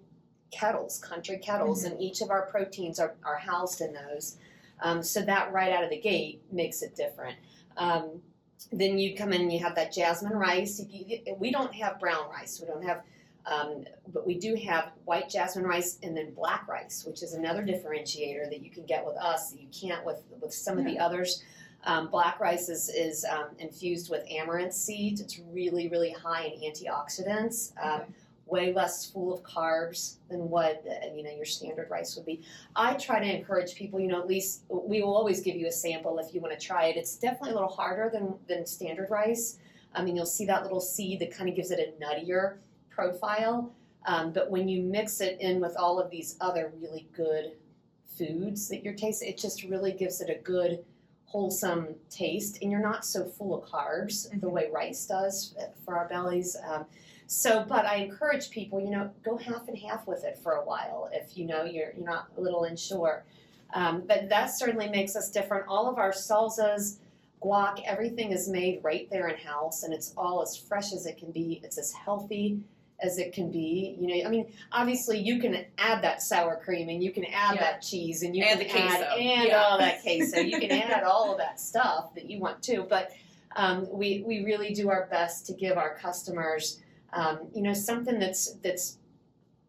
kettles, 0.51 0.99
country 0.99 1.37
kettles, 1.37 1.83
and 1.83 1.99
each 2.01 2.21
of 2.21 2.29
our 2.29 2.43
proteins 2.47 2.99
are, 2.99 3.15
are 3.23 3.37
housed 3.37 3.81
in 3.81 3.93
those. 3.93 4.37
Um, 4.81 5.01
so 5.01 5.21
that 5.21 5.51
right 5.53 5.71
out 5.71 5.83
of 5.83 5.89
the 5.89 5.99
gate 5.99 6.41
makes 6.51 6.81
it 6.81 6.95
different. 6.95 7.37
Then 8.71 8.97
you 8.97 9.15
come 9.15 9.33
in 9.33 9.41
and 9.41 9.53
you 9.53 9.59
have 9.59 9.75
that 9.75 9.93
jasmine 9.93 10.33
rice. 10.33 10.81
We 11.37 11.51
don't 11.51 11.73
have 11.75 11.99
brown 11.99 12.29
rice. 12.29 12.59
We 12.59 12.67
don't 12.67 12.83
have, 12.83 13.03
um, 13.45 13.85
but 14.11 14.25
we 14.25 14.37
do 14.37 14.55
have 14.55 14.91
white 15.05 15.29
jasmine 15.29 15.65
rice 15.65 15.99
and 16.03 16.17
then 16.17 16.33
black 16.33 16.67
rice, 16.67 17.05
which 17.05 17.23
is 17.23 17.33
another 17.33 17.63
differentiator 17.63 18.49
that 18.49 18.61
you 18.61 18.69
can 18.69 18.85
get 18.85 19.05
with 19.05 19.15
us 19.17 19.51
that 19.51 19.61
you 19.61 19.67
can't 19.67 20.05
with 20.05 20.23
with 20.41 20.53
some 20.53 20.77
of 20.77 20.85
the 20.85 20.99
others. 20.99 21.43
Um, 21.83 22.09
black 22.09 22.39
rice 22.39 22.67
is, 22.67 22.89
is 22.89 23.23
um, 23.23 23.47
infused 23.59 24.09
with 24.09 24.25
amaranth 24.29 24.73
seeds. 24.73 25.21
It's 25.21 25.39
really, 25.51 25.87
really 25.87 26.11
high 26.11 26.45
in 26.45 26.71
antioxidants. 26.71 27.71
Um, 27.81 28.01
Okay. 28.01 28.13
Way 28.47 28.71
less 28.73 29.09
full 29.09 29.33
of 29.33 29.43
carbs 29.43 30.15
than 30.29 30.49
what 30.49 30.85
you 31.13 31.21
know 31.21 31.31
your 31.31 31.45
standard 31.45 31.89
rice 31.89 32.15
would 32.15 32.25
be. 32.25 32.43
I 32.75 32.93
try 32.93 33.19
to 33.19 33.37
encourage 33.37 33.75
people, 33.75 33.99
you 33.99 34.07
know, 34.07 34.21
at 34.21 34.27
least 34.27 34.63
we 34.69 35.01
will 35.01 35.15
always 35.15 35.41
give 35.41 35.57
you 35.57 35.67
a 35.67 35.71
sample 35.71 36.17
if 36.19 36.33
you 36.33 36.39
want 36.39 36.57
to 36.57 36.65
try 36.65 36.85
it. 36.85 36.95
It's 36.95 37.17
definitely 37.17 37.51
a 37.51 37.53
little 37.55 37.67
harder 37.67 38.09
than, 38.11 38.35
than 38.47 38.65
standard 38.65 39.09
rice. 39.09 39.59
I 39.93 40.01
mean, 40.01 40.15
you'll 40.15 40.25
see 40.25 40.45
that 40.45 40.63
little 40.63 40.79
seed 40.79 41.19
that 41.19 41.31
kind 41.31 41.49
of 41.49 41.55
gives 41.57 41.71
it 41.71 41.79
a 41.79 42.01
nuttier 42.03 42.57
profile. 42.89 43.73
Um, 44.05 44.31
but 44.31 44.49
when 44.49 44.69
you 44.69 44.81
mix 44.81 45.19
it 45.19 45.41
in 45.41 45.59
with 45.59 45.75
all 45.75 45.99
of 45.99 46.09
these 46.09 46.37
other 46.39 46.71
really 46.79 47.09
good 47.13 47.51
foods 48.17 48.69
that 48.69 48.81
you're 48.81 48.93
tasting, 48.93 49.27
it 49.27 49.37
just 49.37 49.63
really 49.63 49.91
gives 49.91 50.21
it 50.21 50.29
a 50.29 50.41
good, 50.41 50.85
wholesome 51.25 51.95
taste. 52.09 52.59
And 52.61 52.71
you're 52.71 52.81
not 52.81 53.05
so 53.05 53.25
full 53.25 53.53
of 53.61 53.69
carbs 53.69 54.29
the 54.39 54.47
Mhm. 54.47 54.51
way 54.51 54.69
rice 54.71 55.05
does 55.05 55.53
for 55.83 55.97
our 55.97 56.07
bellies. 56.07 56.55
Um, 56.65 56.85
So, 57.27 57.65
but 57.67 57.85
I 57.85 57.95
encourage 57.97 58.49
people, 58.51 58.79
you 58.79 58.89
know, 58.89 59.11
go 59.23 59.37
half 59.37 59.67
and 59.67 59.77
half 59.77 60.07
with 60.07 60.23
it 60.23 60.37
for 60.41 60.53
a 60.53 60.65
while 60.65 61.09
if 61.11 61.37
you 61.37 61.45
know 61.45 61.63
you're 61.65 61.91
you're 61.95 62.05
not 62.05 62.29
a 62.37 62.41
little 62.41 62.63
unsure. 62.63 63.25
Um, 63.73 64.03
but 64.07 64.29
that 64.29 64.47
certainly 64.47 64.87
makes 64.89 65.15
us 65.17 65.29
different. 65.29 65.65
All 65.67 65.89
of 65.89 65.97
our 65.97 66.11
salsas, 66.13 66.99
guac, 67.43 67.83
everything 67.85 68.31
is 68.31 68.47
made 68.47 68.79
right 68.81 69.09
there 69.11 69.27
in 69.27 69.35
house, 69.37 69.83
and 69.83 69.93
it's 69.93 70.13
all 70.15 70.41
as 70.41 70.55
fresh 70.55 70.93
as 70.93 71.05
it 71.05 71.17
can 71.17 71.31
be. 71.31 71.59
It's 71.63 71.77
as 71.77 71.91
healthy 71.91 72.61
as 73.01 73.17
it 73.19 73.33
can 73.33 73.51
be. 73.51 73.97
You 73.99 74.07
know, 74.07 74.25
I 74.27 74.31
mean, 74.31 74.47
obviously 74.71 75.19
you 75.19 75.39
can 75.39 75.65
add 75.77 76.01
that 76.03 76.23
sour 76.23 76.55
cream 76.55 76.87
and 76.89 77.03
you 77.03 77.11
can 77.11 77.25
add 77.25 77.55
Yeah. 77.55 77.61
that 77.61 77.81
cheese 77.83 78.23
and 78.23 78.35
you 78.35 78.43
And 78.43 78.59
can 78.61 78.69
add 78.89 79.01
and 79.19 79.47
Yeah. 79.49 79.63
all 79.63 79.77
that 79.77 80.01
queso. 80.03 80.39
You 80.39 80.59
can 80.59 80.71
add 80.71 81.03
all 81.03 81.31
of 81.33 81.37
that 81.37 81.59
stuff 81.59 82.15
that 82.15 82.27
you 82.29 82.39
want 82.39 82.63
to, 82.63 82.83
but 82.89 83.11
um, 83.55 83.87
we 83.91 84.23
we 84.25 84.45
really 84.45 84.73
do 84.73 84.89
our 84.89 85.07
best 85.11 85.45
to 85.47 85.53
give 85.53 85.77
our 85.77 85.93
customers, 85.95 86.79
um, 87.13 87.39
you 87.53 87.61
know, 87.61 87.73
something 87.73 88.19
that's 88.19 88.53
that's 88.63 88.97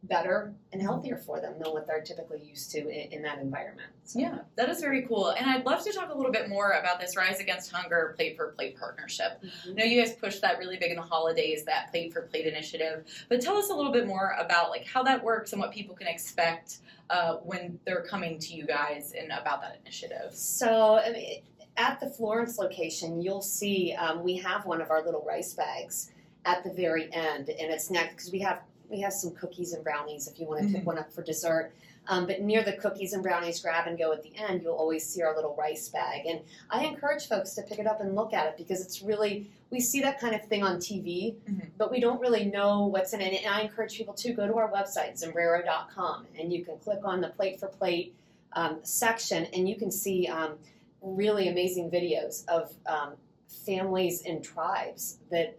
better 0.05 0.55
and 0.73 0.81
healthier 0.81 1.17
for 1.17 1.41
them 1.41 1.55
than 1.61 1.73
what 1.73 1.85
they're 1.87 2.01
typically 2.01 2.41
used 2.41 2.71
to 2.71 2.79
in, 2.79 3.13
in 3.13 3.23
that 3.23 3.39
environment. 3.41 3.89
So- 4.05 4.21
Yeah, 4.21 4.39
that 4.55 4.69
is 4.69 4.81
very 4.81 5.03
cool. 5.03 5.31
And 5.31 5.51
I'd 5.51 5.67
love 5.67 5.83
to 5.85 5.93
talk 5.93 6.11
a 6.13 6.17
little 6.17 6.31
bit 6.31 6.49
more 6.49 6.71
about 6.73 7.01
this 7.01 7.17
Rise 7.17 7.41
Against 7.41 7.73
Hunger 7.73 8.15
Plate 8.17 8.37
for 8.37 8.53
Plate 8.53 8.79
partnership. 8.79 9.43
I 9.69 9.73
know 9.73 9.85
you 9.85 10.01
guys 10.01 10.15
pushed 10.15 10.41
that 10.43 10.59
really 10.59 10.77
big 10.77 10.91
in 10.91 10.97
the 10.97 11.03
holidays, 11.03 11.65
that 11.65 11.91
Plate 11.91 12.13
for 12.13 12.23
Plate 12.23 12.47
initiative. 12.47 13.07
But 13.29 13.41
tell 13.41 13.57
us 13.57 13.71
a 13.71 13.75
little 13.75 13.93
bit 13.93 14.07
more 14.07 14.37
about 14.39 14.71
like 14.71 14.87
how 14.87 15.03
that 15.03 15.23
works 15.23 15.53
and 15.53 15.61
what 15.61 15.73
people 15.73 15.97
can 15.97 16.07
expect 16.07 16.79
uh, 17.11 17.35
when 17.37 17.81
they're 17.85 18.05
coming 18.05 18.39
to 18.39 18.55
you 18.55 18.67
guys 18.67 19.15
and 19.19 19.33
about 19.33 19.61
that 19.63 19.79
initiative. 19.83 20.33
So 20.33 21.01
I 21.05 21.11
mean, 21.11 21.43
at 21.77 21.99
the 21.99 22.09
Florence 22.09 22.57
location, 22.59 23.21
you'll 23.21 23.43
see 23.43 23.95
um, 23.95 24.23
we 24.23 24.37
have 24.37 24.65
one 24.65 24.81
of 24.81 24.91
our 24.93 25.05
little 25.05 25.25
rice 25.27 25.55
bags 25.55 26.13
at 26.49 26.65
the 26.65 26.71
very 26.73 27.13
end, 27.13 27.51
and 27.51 27.71
it's 27.71 27.91
next 27.91 28.15
because 28.15 28.33
we 28.33 28.41
have 28.41 28.61
we 28.91 29.01
have 29.01 29.13
some 29.13 29.33
cookies 29.33 29.75
and 29.75 29.85
brownies 29.85 30.27
if 30.29 30.41
you 30.41 30.47
want 30.47 30.63
to 30.67 30.73
pick 30.73 30.81
Mhm. 30.83 30.87
one 30.87 30.99
up 30.99 31.13
for 31.13 31.23
dessert. 31.23 31.73
Um, 32.07 32.27
but 32.27 32.41
near 32.41 32.63
the 32.65 32.73
cookies 32.73 33.13
and 33.13 33.23
brownies 33.23 33.61
grab 33.61 33.87
and 33.87 33.99
go 33.99 34.13
at 34.13 34.23
the 34.23 34.33
end, 34.35 34.63
you'll 34.63 34.77
always 34.77 35.05
see 35.07 35.21
our 35.21 35.37
little 35.37 35.55
rice 35.57 35.91
bag, 35.91 36.25
and 36.25 36.41
I 36.71 36.87
encourage 36.87 37.29
folks 37.29 37.53
to 37.57 37.63
pick 37.63 37.79
it 37.79 37.87
up 37.87 38.01
and 38.01 38.15
look 38.15 38.33
at 38.33 38.47
it 38.47 38.57
because 38.57 38.81
it's 38.81 39.03
really 39.03 39.51
we 39.71 39.79
see 39.81 40.01
that 40.01 40.19
kind 40.19 40.35
of 40.35 40.43
thing 40.47 40.63
on 40.63 40.79
TV, 40.79 41.37
Mhm. 41.47 41.69
but 41.77 41.91
we 41.91 42.01
don't 42.01 42.19
really 42.19 42.47
know 42.47 42.87
what's 42.87 43.13
in 43.13 43.21
it. 43.21 43.45
And 43.45 43.55
I 43.55 43.61
encourage 43.61 43.95
people 43.99 44.15
to 44.15 44.33
go 44.33 44.47
to 44.47 44.55
our 44.57 44.73
website 44.73 45.23
Zambrero.com, 45.23 46.27
and 46.39 46.51
you 46.51 46.65
can 46.65 46.79
click 46.79 47.01
on 47.05 47.21
the 47.21 47.29
plate 47.29 47.61
for 47.61 47.69
plate 47.69 48.15
um, 48.55 48.79
section, 48.83 49.45
and 49.53 49.69
you 49.69 49.77
can 49.77 49.91
see. 49.91 50.27
Um, 50.27 50.59
really 51.01 51.47
amazing 51.47 51.89
videos 51.93 52.45
of 52.49 52.75
um, 52.87 53.13
families 53.47 54.25
and 54.27 54.43
tribes 54.43 55.19
that 55.31 55.57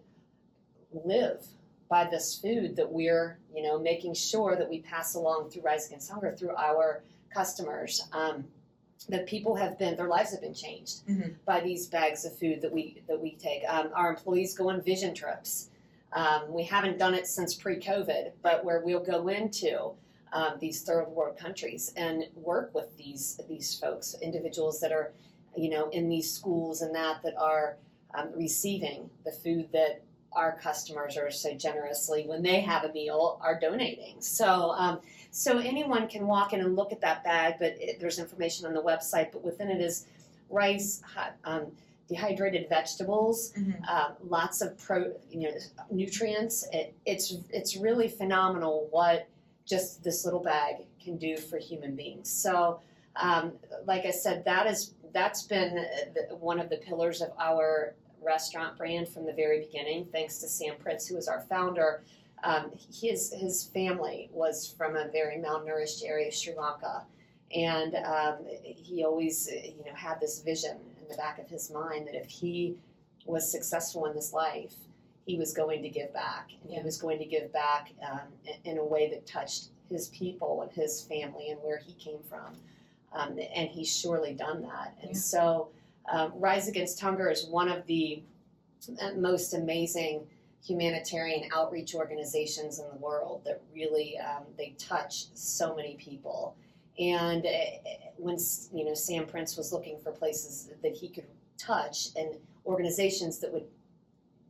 live 0.92 1.44
by 1.88 2.04
this 2.08 2.38
food 2.38 2.76
that 2.76 2.90
we're, 2.90 3.38
you 3.54 3.62
know, 3.62 3.78
making 3.78 4.14
sure 4.14 4.56
that 4.56 4.68
we 4.68 4.80
pass 4.80 5.14
along 5.14 5.50
through 5.50 5.62
Rise 5.62 5.86
Against 5.88 6.10
Hunger 6.10 6.34
through 6.36 6.54
our 6.56 7.02
customers. 7.32 8.06
Um, 8.12 8.44
that 9.08 9.26
people 9.26 9.54
have 9.54 9.78
been, 9.78 9.96
their 9.96 10.08
lives 10.08 10.30
have 10.30 10.42
been 10.42 10.52
changed 10.54 11.06
Mhm. 11.08 11.34
by 11.46 11.60
these 11.60 11.86
bags 11.86 12.26
of 12.26 12.36
food 12.36 12.60
that 12.60 12.70
we 12.70 13.02
that 13.08 13.18
we 13.18 13.34
take. 13.36 13.62
Um, 13.66 13.90
our 13.94 14.10
employees 14.10 14.54
go 14.54 14.68
on 14.68 14.82
vision 14.82 15.14
trips. 15.14 15.70
Um, 16.12 16.52
we 16.52 16.64
haven't 16.64 16.98
done 16.98 17.14
it 17.14 17.26
since 17.26 17.54
pre-COVID, 17.54 18.32
but 18.42 18.62
where 18.62 18.80
we'll 18.80 19.00
go 19.02 19.28
into 19.28 19.92
um, 20.32 20.58
these 20.60 20.82
third 20.82 21.06
world 21.08 21.36
countries 21.38 21.92
and 21.96 22.26
work 22.36 22.74
with 22.74 22.94
these 22.98 23.40
these 23.48 23.74
folks, 23.80 24.16
individuals 24.20 24.80
that 24.80 24.92
are, 24.92 25.12
you 25.56 25.70
know, 25.70 25.88
in 25.88 26.08
these 26.10 26.30
schools 26.30 26.82
and 26.82 26.94
that 26.94 27.22
that 27.22 27.36
are 27.38 27.78
um, 28.14 28.30
receiving 28.36 29.08
the 29.24 29.32
food 29.32 29.72
that 29.72 30.02
our 30.32 30.56
customers 30.58 31.16
are 31.16 31.30
so 31.30 31.54
generously 31.54 32.24
when 32.26 32.42
they 32.42 32.60
have 32.60 32.84
a 32.84 32.92
meal 32.92 33.38
are 33.42 33.58
donating. 33.58 34.20
So. 34.20 34.70
Um, 34.72 35.00
so 35.32 35.58
anyone 35.58 36.08
can 36.08 36.26
walk 36.26 36.52
in 36.54 36.60
and 36.60 36.74
look 36.74 36.90
at 36.90 37.00
that 37.02 37.22
bag, 37.22 37.54
but 37.60 37.76
it, 37.78 38.00
there's 38.00 38.18
information 38.18 38.66
on 38.66 38.74
the 38.74 38.82
website. 38.82 39.30
But 39.30 39.44
within 39.44 39.68
it 39.70 39.80
is 39.80 40.06
rice, 40.48 41.00
hot, 41.02 41.36
um, 41.44 41.70
dehydrated 42.08 42.68
vegetables, 42.68 43.52
Mhm. 43.52 43.88
um, 43.88 44.12
lots 44.28 44.60
of 44.60 44.76
pro, 44.76 45.14
you 45.30 45.42
know, 45.48 45.54
nutrients. 45.92 46.66
It, 46.72 46.94
it's 47.06 47.32
it's 47.50 47.76
really 47.76 48.08
phenomenal 48.08 48.88
what 48.90 49.28
just 49.64 50.02
this 50.02 50.24
little 50.24 50.40
bag 50.42 50.86
can 51.00 51.16
do 51.16 51.36
for 51.36 51.58
human 51.58 51.94
beings. 51.94 52.28
So, 52.28 52.80
um, 53.14 53.52
like 53.84 54.06
I 54.06 54.10
said, 54.10 54.44
that 54.46 54.66
is 54.66 54.94
that's 55.12 55.42
been 55.44 55.78
uh, 55.78 56.34
one 56.34 56.58
of 56.58 56.68
the 56.70 56.78
pillars 56.78 57.20
of 57.22 57.30
our 57.38 57.94
restaurant 58.22 58.76
brand 58.76 59.08
from 59.08 59.26
the 59.26 59.32
very 59.32 59.60
beginning. 59.60 60.06
Thanks 60.12 60.38
to 60.38 60.48
Sam 60.48 60.74
Prince, 60.82 61.06
who 61.06 61.16
is 61.16 61.28
our 61.28 61.40
founder. 61.42 62.02
Um, 62.42 62.70
his 62.92 63.32
his 63.32 63.64
family 63.64 64.30
was 64.32 64.74
from 64.78 64.96
a 64.96 65.08
very 65.08 65.36
malnourished 65.36 66.02
area 66.04 66.28
of 66.28 66.34
Sri 66.34 66.54
Lanka, 66.56 67.04
and 67.54 67.94
um, 67.96 68.36
he 68.62 69.04
always 69.04 69.48
you 69.50 69.84
know 69.84 69.94
had 69.94 70.20
this 70.20 70.40
vision 70.40 70.76
in 71.02 71.08
the 71.08 71.16
back 71.16 71.38
of 71.38 71.48
his 71.48 71.70
mind 71.70 72.06
that 72.06 72.14
if 72.14 72.28
he 72.30 72.76
was 73.26 73.50
successful 73.50 74.06
in 74.06 74.14
this 74.14 74.32
life, 74.32 74.72
he 75.26 75.36
was 75.36 75.52
going 75.52 75.82
to 75.82 75.90
give 75.90 76.12
back, 76.14 76.48
and 76.62 76.72
Yeah. 76.72 76.78
he 76.78 76.84
was 76.84 76.96
going 76.96 77.18
to 77.18 77.26
give 77.26 77.52
back 77.52 77.90
um, 78.10 78.20
in, 78.64 78.72
in 78.72 78.78
a 78.78 78.84
way 78.84 79.10
that 79.10 79.26
touched 79.26 79.68
his 79.90 80.08
people 80.08 80.62
and 80.62 80.72
his 80.72 81.02
family 81.02 81.50
and 81.50 81.60
where 81.62 81.76
he 81.78 81.92
came 81.94 82.20
from, 82.28 82.56
um, 83.12 83.38
and 83.54 83.68
he's 83.68 83.94
surely 83.94 84.32
done 84.32 84.62
that. 84.62 84.94
And 85.02 85.10
Yeah. 85.10 85.16
so, 85.20 85.68
um, 86.10 86.32
Rise 86.36 86.68
Against 86.68 87.00
Hunger 87.00 87.30
is 87.30 87.46
one 87.46 87.68
of 87.68 87.86
the 87.86 88.22
uh, 89.00 89.12
most 89.16 89.54
amazing 89.54 90.26
humanitarian 90.64 91.48
outreach 91.54 91.94
organizations 91.94 92.78
in 92.78 92.86
the 92.88 92.96
world 92.96 93.42
that 93.44 93.62
really 93.74 94.18
um, 94.18 94.42
they 94.58 94.74
touch 94.78 95.26
so 95.34 95.74
many 95.74 95.94
people. 95.94 96.54
And 96.98 97.46
uh, 97.46 97.50
when 98.16 98.36
you 98.74 98.84
know 98.84 98.94
Sam 98.94 99.26
Prince 99.26 99.56
was 99.56 99.72
looking 99.72 99.98
for 100.02 100.12
places 100.12 100.68
that 100.82 100.92
he 100.94 101.08
could 101.08 101.24
touch 101.56 102.08
and 102.16 102.34
organizations 102.66 103.38
that 103.38 103.52
would 103.52 103.66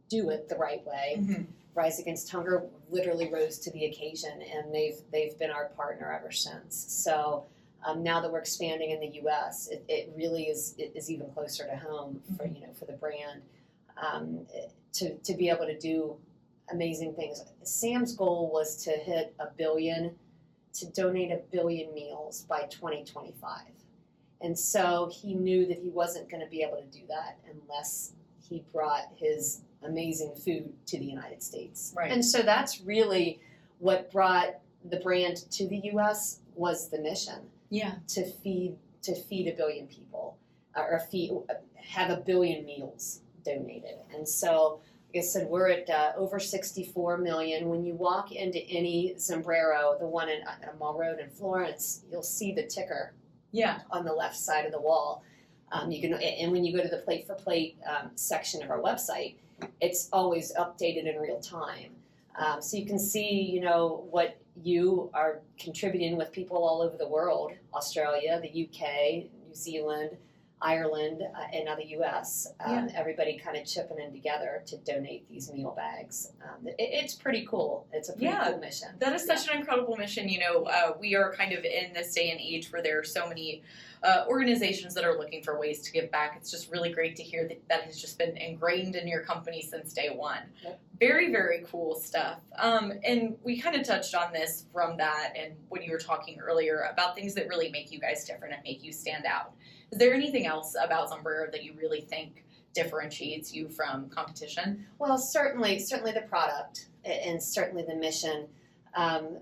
do 0.09 0.31
it 0.31 0.49
the 0.49 0.57
right 0.57 0.85
way, 0.85 1.17
Mhm. 1.21 1.47
Rise 1.75 2.00
Against 2.00 2.29
Hunger 2.31 2.64
literally 2.90 3.31
rose 3.33 3.59
to 3.61 3.71
the 3.71 3.85
occasion, 3.85 4.43
and 4.43 4.75
they've 4.75 5.00
they've 5.12 5.38
been 5.38 5.50
our 5.50 5.67
partner 5.67 6.12
ever 6.12 6.33
since. 6.33 6.75
So 6.76 7.45
um, 7.85 8.03
now 8.03 8.21
that 8.21 8.31
we're 8.31 8.41
expanding 8.41 8.91
in 8.91 9.01
the 9.01 9.09
U.S., 9.23 9.69
it, 9.71 9.85
it 9.89 10.13
really 10.17 10.45
is 10.45 10.75
it 10.79 10.93
is 10.95 11.11
even 11.11 11.31
closer 11.31 11.67
to 11.67 11.77
home 11.77 12.21
for 12.37 12.47
you 12.47 12.61
know 12.61 12.73
for 12.79 12.85
the 12.85 12.93
brand 12.93 13.43
um, 14.03 14.41
to 14.93 15.17
to 15.17 15.35
be 15.35 15.49
able 15.49 15.67
to 15.67 15.79
do 15.79 16.17
amazing 16.73 17.15
things. 17.15 17.43
Sam's 17.63 18.15
goal 18.15 18.51
was 18.53 18.77
to 18.85 18.91
hit 18.91 19.35
a 19.41 19.47
billion, 19.57 20.15
to 20.75 20.87
donate 20.91 21.33
a 21.33 21.41
billion 21.51 21.93
meals 21.95 22.45
by 22.49 22.63
2025, 22.71 23.63
and 24.41 24.59
so 24.59 25.11
he 25.13 25.35
knew 25.35 25.67
that 25.67 25.79
he 25.79 25.89
wasn't 25.89 26.29
going 26.29 26.43
to 26.43 26.51
be 26.51 26.63
able 26.63 26.77
to 26.77 26.99
do 26.99 27.05
that 27.09 27.39
unless 27.51 28.13
he 28.47 28.63
brought 28.73 29.09
his 29.17 29.63
amazing 29.85 30.35
food 30.35 30.71
to 30.87 30.99
the 30.99 31.05
United 31.05 31.43
States. 31.43 31.95
Right. 31.97 32.13
And 32.13 32.23
so 32.23 32.43
that's 32.43 32.83
really 32.83 33.41
what 33.79 34.13
brought 34.13 34.59
the 34.91 34.99
brand 34.99 35.39
to 35.53 35.67
the 35.67 35.79
US 35.95 36.41
was 36.55 36.89
the 36.91 36.99
mission 36.99 37.41
Yeah. 37.71 37.95
to 38.09 38.25
feed 38.25 38.77
to 39.03 39.15
feed 39.15 39.49
a 39.49 39.57
billion 39.57 39.87
people 39.87 40.37
uh, 40.77 40.83
or 40.83 41.00
feed 41.00 41.33
have 41.77 42.11
a 42.11 42.17
billion 42.19 42.67
meals 42.67 43.21
donated. 43.45 43.95
And 44.15 44.29
so 44.29 44.81
like 45.15 45.25
I 45.25 45.27
said, 45.27 45.49
we're 45.49 45.71
at 45.71 45.89
uh, 45.91 46.12
over 46.17 46.39
64 46.39 47.19
million. 47.19 47.69
When 47.69 47.83
you 47.85 47.95
walk 47.95 48.31
into 48.31 48.61
any 48.69 49.15
Zambrero, 49.17 49.99
the 49.99 50.07
one 50.07 50.29
in 50.29 50.43
uh, 50.47 50.55
Mall 50.79 50.97
Road 50.99 51.19
in 51.19 51.31
Florence, 51.31 52.03
you'll 52.12 52.23
see 52.23 52.53
the 52.53 52.65
ticker 52.67 53.15
Yeah. 53.50 53.81
on 53.91 54.05
the 54.05 54.12
left 54.12 54.37
side 54.37 54.67
of 54.67 54.73
the 54.73 54.81
wall. 54.81 55.25
Um, 55.73 55.91
you 55.91 56.00
can, 56.00 56.15
and 56.15 56.53
when 56.53 56.65
you 56.65 56.77
go 56.77 56.83
to 56.83 56.89
the 56.89 56.99
plate 56.99 57.27
for 57.27 57.35
plate 57.35 57.77
um, 57.89 58.11
section 58.15 58.62
of 58.62 58.71
our 58.71 58.79
website, 58.81 59.35
it's 59.81 60.09
always 60.12 60.53
updated 60.55 61.12
in 61.12 61.21
real 61.21 61.41
time. 61.41 61.91
Um, 62.39 62.62
so 62.62 62.77
you 62.77 62.87
can 62.87 62.99
see, 62.99 63.31
you 63.43 63.61
know, 63.61 64.07
what 64.11 64.39
you 64.62 65.11
are 65.14 65.40
contributing 65.59 66.16
with 66.16 66.33
people 66.33 66.59
all 66.59 66.83
over 66.83 66.97
the 66.97 67.09
world: 67.09 67.52
Australia, 67.75 68.40
the 68.40 68.69
UK, 68.69 69.30
New 69.47 69.54
Zealand, 69.54 70.16
Ireland, 70.62 71.23
uh, 71.23 71.43
and 71.52 71.64
now 71.64 71.76
the 71.76 71.87
US. 71.99 72.49
Um, 72.64 72.88
Everybody 72.95 73.38
kind 73.38 73.57
of 73.57 73.64
chipping 73.67 73.99
in 73.99 74.12
together 74.12 74.62
to 74.67 74.76
donate 74.79 75.29
these 75.29 75.50
meal 75.52 75.73
bags. 75.76 76.33
Um, 76.43 76.67
it, 76.67 76.76
it's 76.79 77.14
pretty 77.14 77.47
cool. 77.47 77.87
It's 77.93 78.09
a 78.09 78.12
pretty 78.12 78.26
Yeah, 78.26 78.50
cool 78.50 78.59
mission. 78.59 78.88
That 78.99 79.14
is 79.14 79.25
such 79.25 79.49
an 79.49 79.59
incredible 79.59 79.97
mission. 79.97 80.29
You 80.29 80.40
know, 80.40 80.64
uh, 80.64 80.93
we 80.99 81.14
are 81.17 81.33
kind 81.35 81.52
of 81.52 81.64
in 81.64 81.93
this 81.95 82.12
day 82.14 82.31
and 82.31 82.40
age 82.40 82.71
where 82.73 82.83
there 82.83 82.99
are 82.99 83.05
so 83.05 83.29
many 83.29 83.62
uh, 84.02 84.25
organizations 84.29 84.95
that 84.95 85.05
are 85.05 85.19
looking 85.19 85.43
for 85.43 85.59
ways 85.59 85.83
to 85.83 85.93
give 85.93 86.11
back. 86.11 86.35
It's 86.37 86.50
just 86.50 86.71
really 86.71 86.90
great 86.90 87.17
to 87.17 87.23
hear 87.23 87.47
that 87.49 87.69
that 87.69 87.83
has 87.83 88.00
just 88.00 88.19
been 88.19 88.37
ingrained 88.37 88.97
in 88.97 89.07
your 89.07 89.23
company 89.23 89.62
since 89.62 89.93
day 89.93 90.09
one. 90.14 90.43
Yep. 90.62 90.81
Very, 90.99 91.31
very 91.33 91.64
cool 91.71 91.95
stuff. 91.95 92.40
Um, 92.59 92.93
and 93.05 93.37
we 93.43 93.61
kind 93.61 93.76
of 93.76 93.87
touched 93.87 94.14
on 94.14 94.33
this 94.33 94.67
from 94.73 94.97
that 94.99 95.33
and 95.38 95.55
when 95.69 95.83
you 95.83 95.90
were 95.93 95.99
talking 95.99 96.38
earlier 96.38 96.88
about 96.93 97.14
things 97.14 97.35
that 97.35 97.49
really 97.49 97.71
make 97.71 97.90
you 97.90 97.99
guys 97.99 98.25
different 98.25 98.55
and 98.55 98.62
make 98.62 98.83
you 98.83 98.93
stand 98.93 99.25
out. 99.25 99.52
Is 99.92 99.99
there 99.99 100.14
anything 100.14 100.47
else 100.47 100.76
about 100.82 101.11
Zambrero 101.11 101.50
that 101.50 101.64
you 101.64 101.75
really 101.75 102.00
think 102.00 102.44
differentiates 102.75 103.52
you 103.52 103.68
from 103.68 104.09
competition? 104.09 104.87
Well, 104.99 105.18
certainly, 105.18 105.78
certainly 105.78 106.12
the 106.12 106.23
product. 106.23 106.87
and 107.04 107.42
certainly 107.42 107.82
the 107.82 107.94
mission. 107.94 108.47
Um, 108.94 109.38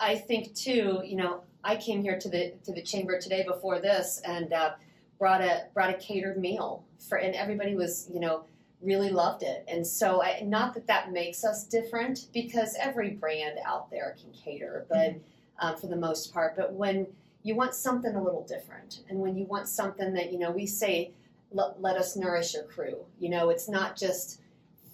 I 0.00 0.16
think 0.16 0.54
too, 0.54 1.02
you 1.04 1.16
know, 1.16 1.42
I 1.64 1.76
came 1.76 2.02
here 2.02 2.18
to 2.18 2.28
the 2.28 2.54
to 2.64 2.72
the 2.72 2.82
chamber 2.82 3.18
today 3.20 3.44
before 3.44 3.80
this 3.80 4.20
and 4.24 4.52
uh, 4.52 4.72
brought 5.18 5.40
a 5.40 5.66
brought 5.74 5.90
a 5.90 5.94
catered 5.94 6.38
meal 6.38 6.84
for, 7.08 7.18
and 7.18 7.34
everybody 7.34 7.74
was, 7.74 8.08
you 8.12 8.20
know, 8.20 8.44
really 8.80 9.10
loved 9.10 9.42
it. 9.42 9.64
And 9.68 9.86
so, 9.86 10.22
I, 10.22 10.40
not 10.44 10.74
that 10.74 10.86
that 10.86 11.12
makes 11.12 11.44
us 11.44 11.64
different 11.64 12.28
because 12.32 12.76
every 12.80 13.10
brand 13.10 13.58
out 13.64 13.90
there 13.90 14.16
can 14.20 14.32
cater, 14.32 14.86
but 14.88 15.16
um, 15.60 15.76
for 15.76 15.86
the 15.86 15.96
most 15.96 16.32
part. 16.32 16.56
But 16.56 16.72
when 16.72 17.06
you 17.48 17.56
want 17.56 17.74
something 17.74 18.14
a 18.14 18.22
little 18.22 18.44
different, 18.44 19.00
and 19.08 19.18
when 19.18 19.34
you 19.36 19.46
want 19.46 19.68
something 19.68 20.12
that 20.12 20.30
you 20.32 20.38
know, 20.38 20.50
we 20.50 20.66
say, 20.66 21.12
let, 21.50 21.80
let 21.80 21.96
us 21.96 22.14
nourish 22.14 22.52
your 22.52 22.64
crew. 22.64 22.98
You 23.18 23.30
know, 23.30 23.48
it's 23.48 23.68
not 23.68 23.96
just 23.96 24.42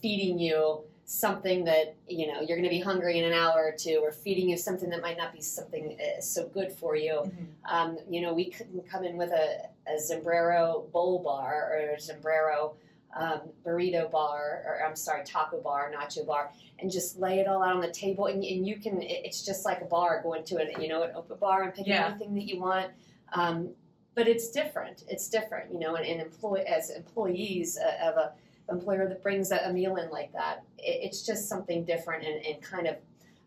feeding 0.00 0.38
you 0.38 0.82
something 1.06 1.64
that 1.64 1.96
you 2.08 2.26
know 2.26 2.40
you're 2.40 2.56
going 2.56 2.62
to 2.62 2.70
be 2.70 2.80
hungry 2.80 3.18
in 3.18 3.24
an 3.24 3.32
hour 3.32 3.60
or 3.64 3.74
two, 3.76 3.98
or 4.02 4.12
feeding 4.12 4.48
you 4.48 4.56
something 4.56 4.88
that 4.90 5.02
might 5.02 5.18
not 5.18 5.32
be 5.32 5.40
something 5.40 5.98
uh, 6.00 6.20
so 6.20 6.46
good 6.46 6.70
for 6.70 6.94
you. 6.94 7.14
Mm-hmm. 7.14 7.74
Um, 7.74 7.98
you 8.08 8.20
know, 8.22 8.32
we 8.32 8.50
couldn't 8.50 8.88
come 8.88 9.02
in 9.04 9.16
with 9.16 9.32
a, 9.32 9.68
a 9.88 9.96
Zambrero 9.96 10.90
bowl 10.92 11.18
bar 11.18 11.72
or 11.72 11.94
a 11.94 11.96
Zambrero 11.96 12.74
um, 13.16 13.40
burrito 13.64 14.10
bar, 14.10 14.62
or 14.66 14.84
I'm 14.86 14.96
sorry, 14.96 15.24
taco 15.24 15.60
bar, 15.60 15.92
nacho 15.96 16.26
bar, 16.26 16.50
and 16.80 16.90
just 16.90 17.18
lay 17.18 17.38
it 17.38 17.46
all 17.46 17.62
out 17.62 17.74
on 17.76 17.80
the 17.80 17.90
table. 17.90 18.26
And, 18.26 18.42
and 18.42 18.66
you 18.66 18.76
can, 18.76 19.00
it's 19.02 19.44
just 19.44 19.64
like 19.64 19.80
a 19.80 19.84
bar 19.84 20.20
going 20.22 20.44
to 20.44 20.56
an, 20.56 20.80
you 20.80 20.88
know, 20.88 21.02
an 21.02 21.10
open 21.14 21.36
bar 21.38 21.62
and 21.62 21.72
picking 21.72 21.92
Yeah. 21.92 22.08
anything 22.08 22.34
that 22.34 22.44
you 22.44 22.60
want. 22.60 22.90
Um, 23.32 23.70
but 24.14 24.28
it's 24.28 24.50
different. 24.50 25.04
It's 25.08 25.28
different, 25.28 25.72
you 25.72 25.78
know. 25.78 25.96
And, 25.96 26.06
and 26.06 26.20
employ 26.20 26.64
as 26.68 26.90
employees 26.90 27.78
uh, 27.78 28.08
of 28.10 28.16
a 28.16 28.32
employer 28.70 29.06
that 29.08 29.22
brings 29.22 29.52
a, 29.52 29.58
a 29.68 29.72
meal 29.72 29.96
in 29.96 30.10
like 30.10 30.32
that, 30.32 30.62
it, 30.78 31.00
it's 31.02 31.22
just 31.24 31.48
something 31.48 31.84
different 31.84 32.24
and, 32.24 32.44
and 32.46 32.62
kind 32.62 32.86
of 32.86 32.96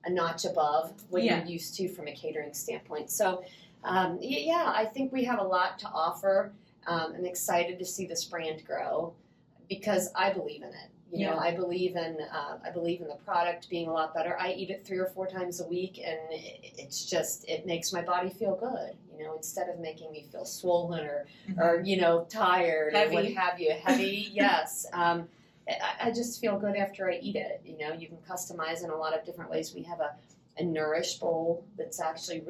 a 0.06 0.10
notch 0.10 0.46
above 0.46 0.94
what 1.10 1.24
Yeah. 1.24 1.40
you're 1.40 1.48
used 1.48 1.76
to 1.76 1.90
from 1.90 2.08
a 2.08 2.14
catering 2.14 2.54
standpoint. 2.54 3.10
So, 3.10 3.44
um, 3.84 4.18
yeah, 4.22 4.72
I 4.76 4.86
think 4.86 5.12
we 5.12 5.24
have 5.26 5.40
a 5.40 5.44
lot 5.44 5.80
to 5.80 5.88
offer. 5.90 6.54
Um, 6.86 7.14
I'm 7.18 7.26
excited 7.26 7.80
to 7.80 7.86
see 7.86 8.06
this 8.06 8.24
brand 8.24 8.64
grow 8.66 9.14
because 9.70 10.10
I 10.16 10.32
believe 10.32 10.62
in 10.62 10.70
it. 10.70 10.92
You 11.10 11.28
know, 11.28 11.36
Yeah. 11.36 11.40
I 11.40 11.56
believe 11.56 11.96
in 11.96 12.18
uh, 12.22 12.58
I 12.64 12.70
believe 12.70 13.00
in 13.02 13.08
the 13.08 13.16
product 13.16 13.70
being 13.70 13.88
a 13.88 13.94
lot 13.94 14.14
better. 14.14 14.38
I 14.38 14.52
eat 14.52 14.70
it 14.70 14.86
three 14.86 14.98
or 14.98 15.06
four 15.06 15.26
times 15.26 15.62
a 15.62 15.68
week, 15.68 16.00
and 16.04 16.20
it, 16.32 16.74
it's 16.78 17.06
just 17.06 17.48
it 17.48 17.66
makes 17.66 17.94
my 17.94 18.02
body 18.02 18.30
feel 18.30 18.56
good. 18.58 18.92
You 19.18 19.24
know, 19.24 19.36
instead 19.38 19.70
of 19.70 19.80
making 19.80 20.12
me 20.12 20.26
feel 20.32 20.44
swollen 20.44 21.06
or 21.06 21.26
or 21.58 21.82
you 21.86 21.96
know 22.02 22.26
tired 22.30 22.94
or 22.94 23.10
what 23.10 23.24
Heavy. 23.24 23.34
have 23.36 23.60
you, 23.60 23.74
heavy. 23.82 24.30
yes, 24.34 24.86
um, 24.92 25.30
I, 25.70 26.08
I 26.10 26.12
just 26.12 26.42
feel 26.42 26.60
good 26.60 26.76
after 26.76 27.10
I 27.10 27.20
eat 27.22 27.38
it. 27.38 27.62
You 27.66 27.78
know, 27.78 27.94
you 27.94 28.08
can 28.08 28.18
customize 28.30 28.84
in 28.84 28.90
a 28.90 28.96
lot 28.98 29.18
of 29.18 29.26
different 29.26 29.50
ways. 29.50 29.74
We 29.74 29.84
have 29.84 30.02
a 30.02 30.12
a 30.60 30.64
nourish 30.64 31.20
bowl 31.20 31.64
that's 31.78 32.02
actually 32.02 32.44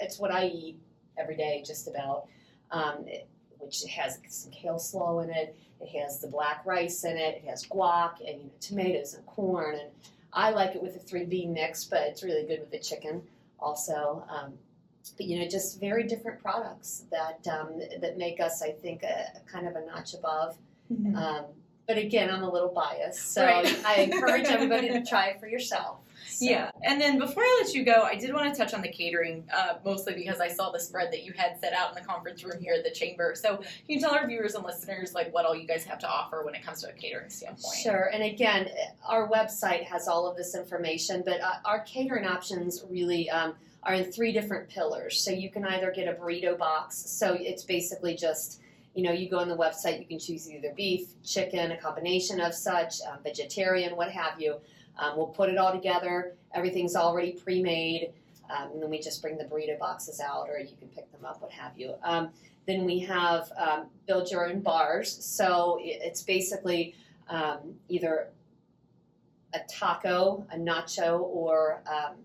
it's 0.00 0.18
what 0.18 0.32
I 0.32 0.46
eat 0.46 0.80
every 1.16 1.36
day, 1.36 1.62
just 1.64 1.86
about. 1.86 2.26
Um, 2.72 3.04
it, 3.06 3.28
which 3.58 3.84
has 3.84 4.18
some 4.28 4.50
kale 4.50 4.78
slaw 4.78 5.20
in 5.20 5.30
it. 5.30 5.54
It 5.80 5.88
has 5.98 6.20
the 6.20 6.28
black 6.28 6.64
rice 6.64 7.04
in 7.04 7.16
it. 7.16 7.42
It 7.42 7.48
has 7.48 7.64
guac 7.66 8.18
and 8.20 8.38
you 8.38 8.44
know, 8.44 8.50
tomatoes 8.60 9.14
and 9.14 9.24
corn. 9.26 9.76
And 9.76 9.90
I 10.32 10.50
like 10.50 10.74
it 10.74 10.82
with 10.82 10.94
the 10.94 11.00
three 11.00 11.24
bean 11.24 11.52
mix, 11.52 11.84
but 11.84 12.02
it's 12.02 12.22
really 12.22 12.46
good 12.46 12.60
with 12.60 12.70
the 12.70 12.78
chicken 12.78 13.22
also. 13.58 14.24
Um, 14.28 14.54
but 15.16 15.26
you 15.26 15.38
know, 15.40 15.48
just 15.48 15.80
very 15.80 16.04
different 16.04 16.42
products 16.42 17.04
that 17.10 17.46
um, 17.50 17.80
that 18.00 18.18
make 18.18 18.40
us, 18.40 18.62
I 18.62 18.70
think, 18.72 19.02
a, 19.02 19.26
a 19.36 19.50
kind 19.50 19.66
of 19.66 19.74
a 19.76 19.84
notch 19.86 20.14
above. 20.14 20.56
Mhm. 20.92 21.16
Um, 21.16 21.44
but 21.86 21.98
again, 21.98 22.30
I'm 22.30 22.42
a 22.44 22.50
little 22.50 22.68
biased, 22.68 23.32
so 23.32 23.44
Right. 23.44 23.84
I 23.84 23.94
encourage 24.02 24.46
everybody 24.46 24.88
to 24.90 25.04
try 25.04 25.28
it 25.28 25.40
for 25.40 25.48
yourself. 25.48 25.98
So- 26.40 26.46
Yeah, 26.46 26.70
and 26.84 26.98
then 26.98 27.18
before 27.18 27.42
I 27.42 27.60
let 27.62 27.74
you 27.74 27.84
go, 27.84 28.02
I 28.02 28.14
did 28.14 28.32
want 28.32 28.50
to 28.52 28.58
touch 28.58 28.72
on 28.72 28.80
the 28.80 28.88
catering, 28.88 29.46
uh, 29.52 29.74
mostly 29.84 30.14
because 30.14 30.40
I 30.40 30.48
saw 30.48 30.70
the 30.70 30.80
spread 30.80 31.12
that 31.12 31.22
you 31.22 31.34
had 31.36 31.60
set 31.60 31.74
out 31.74 31.90
in 31.90 31.94
the 32.02 32.08
conference 32.08 32.42
room 32.42 32.62
here 32.62 32.72
at 32.72 32.82
the 32.82 32.90
chamber. 32.90 33.34
So, 33.34 33.58
can 33.58 33.66
you 33.88 34.00
tell 34.00 34.14
our 34.14 34.26
viewers 34.26 34.54
and 34.54 34.64
listeners 34.64 35.12
like 35.12 35.34
what 35.34 35.44
all 35.44 35.54
you 35.54 35.66
guys 35.66 35.84
have 35.84 35.98
to 35.98 36.08
offer 36.08 36.42
when 36.42 36.54
it 36.54 36.64
comes 36.64 36.80
to 36.80 36.88
a 36.88 36.92
catering 36.92 37.28
standpoint? 37.28 37.76
Sure. 37.82 38.10
And 38.10 38.22
again, 38.22 38.70
our 39.06 39.28
website 39.28 39.84
has 39.84 40.08
all 40.08 40.26
of 40.26 40.34
this 40.36 40.54
information, 40.54 41.22
but 41.26 41.42
uh, 41.42 41.56
our 41.66 41.80
catering 41.80 42.26
options 42.26 42.84
really 42.88 43.28
um, 43.28 43.52
are 43.82 43.92
in 43.92 44.10
three 44.10 44.32
different 44.32 44.70
pillars. 44.70 45.20
So 45.20 45.30
you 45.30 45.50
can 45.50 45.66
either 45.66 45.90
get 45.90 46.08
a 46.08 46.12
burrito 46.12 46.56
box. 46.56 46.96
So 46.96 47.34
it's 47.38 47.64
basically 47.64 48.14
just, 48.14 48.60
you 48.94 49.02
know, 49.02 49.12
you 49.12 49.28
go 49.28 49.38
on 49.40 49.48
the 49.48 49.56
website, 49.56 49.98
you 50.00 50.06
can 50.06 50.18
choose 50.18 50.50
either 50.50 50.72
beef, 50.74 51.08
chicken, 51.22 51.70
a 51.72 51.76
combination 51.76 52.40
of 52.40 52.54
such, 52.54 52.94
um, 53.10 53.18
vegetarian, 53.22 53.94
what 53.94 54.10
have 54.10 54.40
you. 54.40 54.56
Um, 55.00 55.16
we'll 55.16 55.26
put 55.28 55.48
it 55.48 55.56
all 55.58 55.72
together. 55.72 56.34
Everything's 56.54 56.94
already 56.94 57.32
pre-made. 57.32 58.12
Um, 58.54 58.72
and 58.72 58.82
then 58.82 58.90
we 58.90 58.98
just 59.00 59.22
bring 59.22 59.38
the 59.38 59.44
burrito 59.44 59.78
boxes 59.78 60.20
out, 60.20 60.48
or 60.48 60.58
you 60.58 60.76
can 60.78 60.88
pick 60.88 61.10
them 61.12 61.24
up, 61.24 61.40
what 61.40 61.50
have 61.52 61.72
you. 61.78 61.94
Um, 62.02 62.30
then 62.66 62.84
we 62.84 62.98
have 63.00 63.50
um, 63.56 63.86
build 64.06 64.30
your 64.30 64.48
own 64.48 64.60
bars. 64.60 65.24
So 65.24 65.78
it- 65.80 66.00
it's 66.02 66.22
basically 66.22 66.94
um, 67.28 67.74
either 67.88 68.28
a 69.54 69.60
taco, 69.68 70.44
a 70.52 70.56
nacho, 70.56 71.20
or 71.20 71.82
um, 71.86 72.16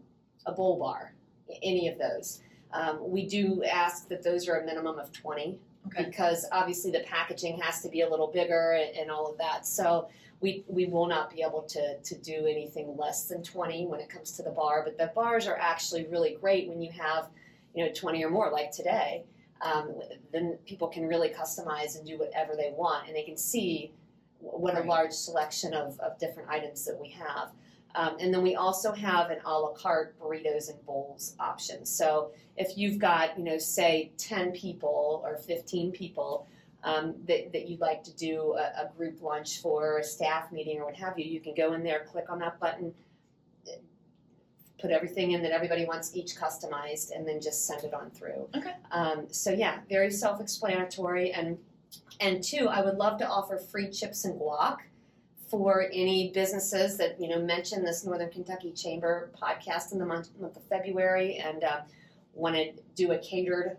a 0.47 0.51
bowl 0.51 0.77
bar, 0.79 1.13
any 1.63 1.87
of 1.87 1.97
those. 1.99 2.41
Um, 2.73 2.97
we 3.09 3.25
do 3.27 3.63
ask 3.63 4.07
that 4.09 4.23
those 4.23 4.47
are 4.49 4.59
a 4.59 4.65
minimum 4.65 4.99
of 4.99 5.11
20 5.13 5.59
Okay. 5.87 6.05
because 6.05 6.47
obviously 6.51 6.89
the 6.89 7.01
packaging 7.01 7.59
has 7.59 7.81
to 7.83 7.89
be 7.89 8.01
a 8.01 8.09
little 8.09 8.25
bigger 8.27 8.71
and, 8.71 8.97
and 8.97 9.11
all 9.11 9.29
of 9.31 9.37
that. 9.37 9.67
So 9.67 10.07
we, 10.41 10.63
we 10.67 10.85
will 10.85 11.07
not 11.07 11.33
be 11.33 11.41
able 11.41 11.63
to, 11.63 11.97
to 11.99 12.17
do 12.17 12.45
anything 12.45 12.95
less 12.97 13.25
than 13.25 13.41
20 13.41 13.87
when 13.87 13.99
it 13.99 14.09
comes 14.09 14.31
to 14.33 14.43
the 14.43 14.49
bar. 14.49 14.83
But 14.83 14.97
the 14.97 15.11
bars 15.15 15.47
are 15.47 15.57
actually 15.57 16.05
really 16.07 16.37
great 16.39 16.67
when 16.67 16.81
you 16.81 16.91
have, 16.91 17.29
you 17.73 17.85
know, 17.85 17.91
20 17.93 18.23
or 18.23 18.29
more, 18.29 18.51
like 18.51 18.71
today. 18.71 19.23
Um, 19.61 19.93
then 20.31 20.57
people 20.65 20.87
can 20.87 21.07
really 21.07 21.29
customize 21.29 21.97
and 21.97 22.05
do 22.05 22.19
whatever 22.19 22.55
they 22.55 22.73
want, 22.75 23.07
and 23.07 23.15
they 23.15 23.23
can 23.23 23.37
see 23.37 23.91
what 24.39 24.75
Right. 24.75 24.85
a 24.85 24.87
large 24.87 25.13
selection 25.13 25.73
of, 25.73 25.99
of 25.99 26.19
different 26.19 26.49
items 26.49 26.85
that 26.85 26.99
we 26.99 27.09
have. 27.09 27.51
Um, 27.95 28.17
and 28.19 28.33
then 28.33 28.41
we 28.41 28.55
also 28.55 28.91
have 28.91 29.31
an 29.31 29.39
a 29.45 29.57
la 29.57 29.71
carte 29.71 30.19
burritos 30.19 30.69
and 30.69 30.85
bowls 30.85 31.35
option. 31.39 31.85
So 31.85 32.31
if 32.57 32.77
you've 32.77 32.99
got, 32.99 33.37
you 33.37 33.45
know, 33.45 33.57
say 33.57 34.11
10 34.17 34.51
people 34.51 35.21
or 35.23 35.37
15 35.37 35.91
people 35.91 36.47
um, 36.85 37.15
that, 37.27 37.51
that 37.51 37.67
you'd 37.67 37.81
like 37.81 38.03
to 38.03 38.15
do 38.15 38.53
a, 38.53 38.83
a 38.83 38.91
group 38.95 39.21
lunch 39.21 39.59
for, 39.59 39.97
a 39.97 40.03
staff 40.03 40.51
meeting, 40.51 40.77
or 40.79 40.85
what 40.85 40.95
have 40.95 41.17
you, 41.19 41.25
you 41.25 41.41
can 41.41 41.55
go 41.55 41.73
in 41.73 41.83
there, 41.83 42.05
click 42.07 42.29
on 42.29 42.39
that 42.39 42.59
button, 42.59 42.93
put 44.79 44.91
everything 44.91 45.31
in 45.31 45.41
that 45.41 45.51
everybody 45.51 45.85
wants 45.85 46.15
each 46.15 46.35
customized, 46.35 47.09
and 47.13 47.27
then 47.27 47.41
just 47.41 47.65
send 47.65 47.83
it 47.83 47.93
on 47.93 48.11
through. 48.11 48.47
Okay. 48.55 48.73
Um, 48.91 49.25
so 49.31 49.51
yeah, 49.51 49.79
very 49.89 50.11
self-explanatory. 50.11 51.31
And 51.31 51.57
and 52.19 52.43
two, 52.43 52.67
I 52.67 52.81
would 52.81 52.97
love 52.97 53.17
to 53.19 53.27
offer 53.27 53.57
free 53.57 53.89
chips 53.89 54.25
and 54.25 54.39
guac 54.39 54.77
for 55.49 55.89
any 55.91 56.31
businesses 56.33 56.97
that 56.97 57.19
you 57.19 57.29
know 57.29 57.39
mention 57.39 57.83
this 57.83 58.05
Northern 58.05 58.29
Kentucky 58.29 58.71
Chamber 58.71 59.31
podcast 59.41 59.91
in 59.91 59.97
the 59.97 60.05
month, 60.05 60.29
month 60.39 60.55
of 60.55 60.63
February 60.65 61.37
and 61.37 61.63
uh, 61.63 61.81
want 62.33 62.55
to 62.55 62.73
do 62.95 63.11
a 63.13 63.17
catered 63.17 63.77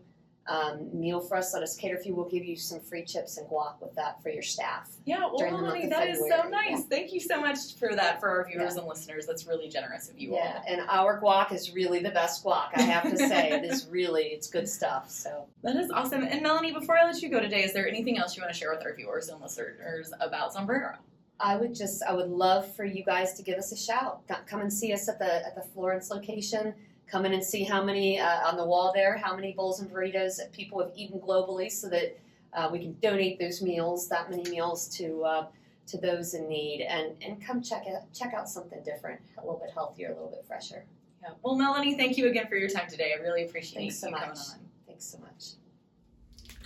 um, 0.49 0.89
meal 0.93 1.21
for 1.21 1.37
us. 1.37 1.53
Let 1.53 1.63
us 1.63 1.77
cater 1.77 1.97
for 1.99 2.05
you. 2.05 2.15
We'll 2.15 2.29
give 2.29 2.45
you 2.45 2.57
some 2.57 2.81
free 2.81 3.05
chips 3.05 3.37
and 3.37 3.49
guac 3.49 3.81
with 3.81 3.95
that 3.97 4.23
for 4.23 4.29
your 4.29 4.43
staff. 4.43 4.91
Yeah, 5.05 5.19
well, 5.21 5.37
During 5.39 5.55
the 5.57 5.63
month 5.63 5.75
Melanie, 5.75 5.89
that 5.91 6.09
is 6.09 6.19
so 6.19 6.49
nice. 6.49 6.71
yeah. 6.71 6.77
Thank 6.89 7.13
you 7.13 7.21
so 7.21 7.41
much 7.41 7.77
for 7.79 7.95
that 7.95 8.21
for 8.21 8.29
our 8.29 8.47
viewers 8.47 8.77
and 8.77 8.87
listeners. 8.87 9.27
That's 9.27 9.47
really 9.47 9.69
generous 9.69 10.09
of 10.09 10.19
you 10.19 10.35
Yeah, 10.35 10.59
all. 10.59 10.65
and 10.69 10.81
our 10.89 11.21
guac 11.21 11.53
is 11.53 11.75
really 11.75 12.01
the 12.01 12.11
best 12.11 12.45
guac. 12.45 12.69
I 12.77 12.83
have 12.83 13.05
to 13.11 13.17
say, 13.17 13.51
it 13.51 13.65
is 13.65 13.87
really 13.89 14.25
it's 14.27 14.49
good 14.49 14.69
stuff. 14.69 15.11
So. 15.11 15.47
That 15.63 15.77
is 15.77 15.91
awesome. 15.91 16.23
And 16.23 16.43
Melanie, 16.43 16.73
before 16.73 16.97
I 16.97 17.05
let 17.05 17.21
you 17.23 17.29
go 17.29 17.41
today, 17.41 17.65
is 17.65 17.73
there 17.73 17.89
anything 17.89 18.19
else 18.19 18.37
you 18.37 18.43
want 18.43 18.53
to 18.53 18.59
share 18.59 18.71
with 18.75 18.85
our 18.85 18.95
viewers 18.95 19.29
and 19.29 19.41
listeners 19.41 20.13
about 20.21 20.55
Zambrero? 20.55 20.97
I 21.39 21.57
would 21.57 21.75
just 21.75 22.03
I 22.03 22.15
would 22.15 22.31
love 22.31 22.75
for 22.75 22.85
you 22.87 23.05
guys 23.05 23.35
to 23.35 23.43
give 23.43 23.59
us 23.59 23.71
a 23.71 23.77
shout. 23.77 24.23
Come 24.47 24.63
and 24.63 24.73
see 24.73 24.93
us 24.95 25.07
at 25.07 25.19
the 25.19 25.45
at 25.47 25.55
the 25.55 25.61
Florence 25.61 26.09
location. 26.11 26.73
Come 27.09 27.25
in 27.25 27.33
and 27.33 27.45
see 27.45 27.63
how 27.63 27.85
many 27.85 28.19
uh, 28.19 28.49
on 28.49 28.57
the 28.57 28.65
wall 28.65 28.93
there, 28.95 29.17
how 29.17 29.37
many 29.37 29.53
bowls 29.53 29.81
and 29.81 29.91
burritos 29.91 30.37
that 30.39 30.51
people 30.53 30.81
have 30.83 30.91
eaten 30.97 31.21
globally, 31.21 31.71
so 31.71 31.89
that 31.89 32.19
uh, 32.53 32.69
we 32.71 32.81
can 32.81 32.97
donate 33.01 33.39
those 33.39 33.63
meals, 33.63 34.09
that 34.09 34.29
many 34.29 34.43
meals 34.51 34.89
to 34.97 35.23
uh, 35.23 35.47
to 35.87 35.99
those 35.99 36.35
in 36.35 36.49
need, 36.49 36.83
and 36.83 37.13
and 37.23 37.45
come 37.45 37.63
check 37.63 37.85
out 37.95 38.13
check 38.13 38.35
out 38.35 38.49
something 38.49 38.83
different, 38.85 39.21
a 39.39 39.41
little 39.41 39.61
bit 39.61 39.71
healthier, 39.73 40.09
a 40.09 40.15
little 40.15 40.31
bit 40.31 40.45
fresher. 40.49 40.85
Yeah. 41.23 41.31
Well, 41.43 41.55
Melanie, 41.57 41.97
thank 41.97 42.19
you 42.19 42.29
again 42.29 42.49
for 42.49 42.57
your 42.57 42.69
time 42.69 42.89
today. 42.89 43.15
I 43.17 43.23
really 43.23 43.45
appreciate 43.45 43.81
Thanks 43.81 43.99
so 43.99 44.09
you 44.09 44.15
coming 44.15 44.29
much. 44.31 44.39
on. 44.39 44.59
Thanks 44.87 45.05
so 45.05 45.19
much. 45.19 45.45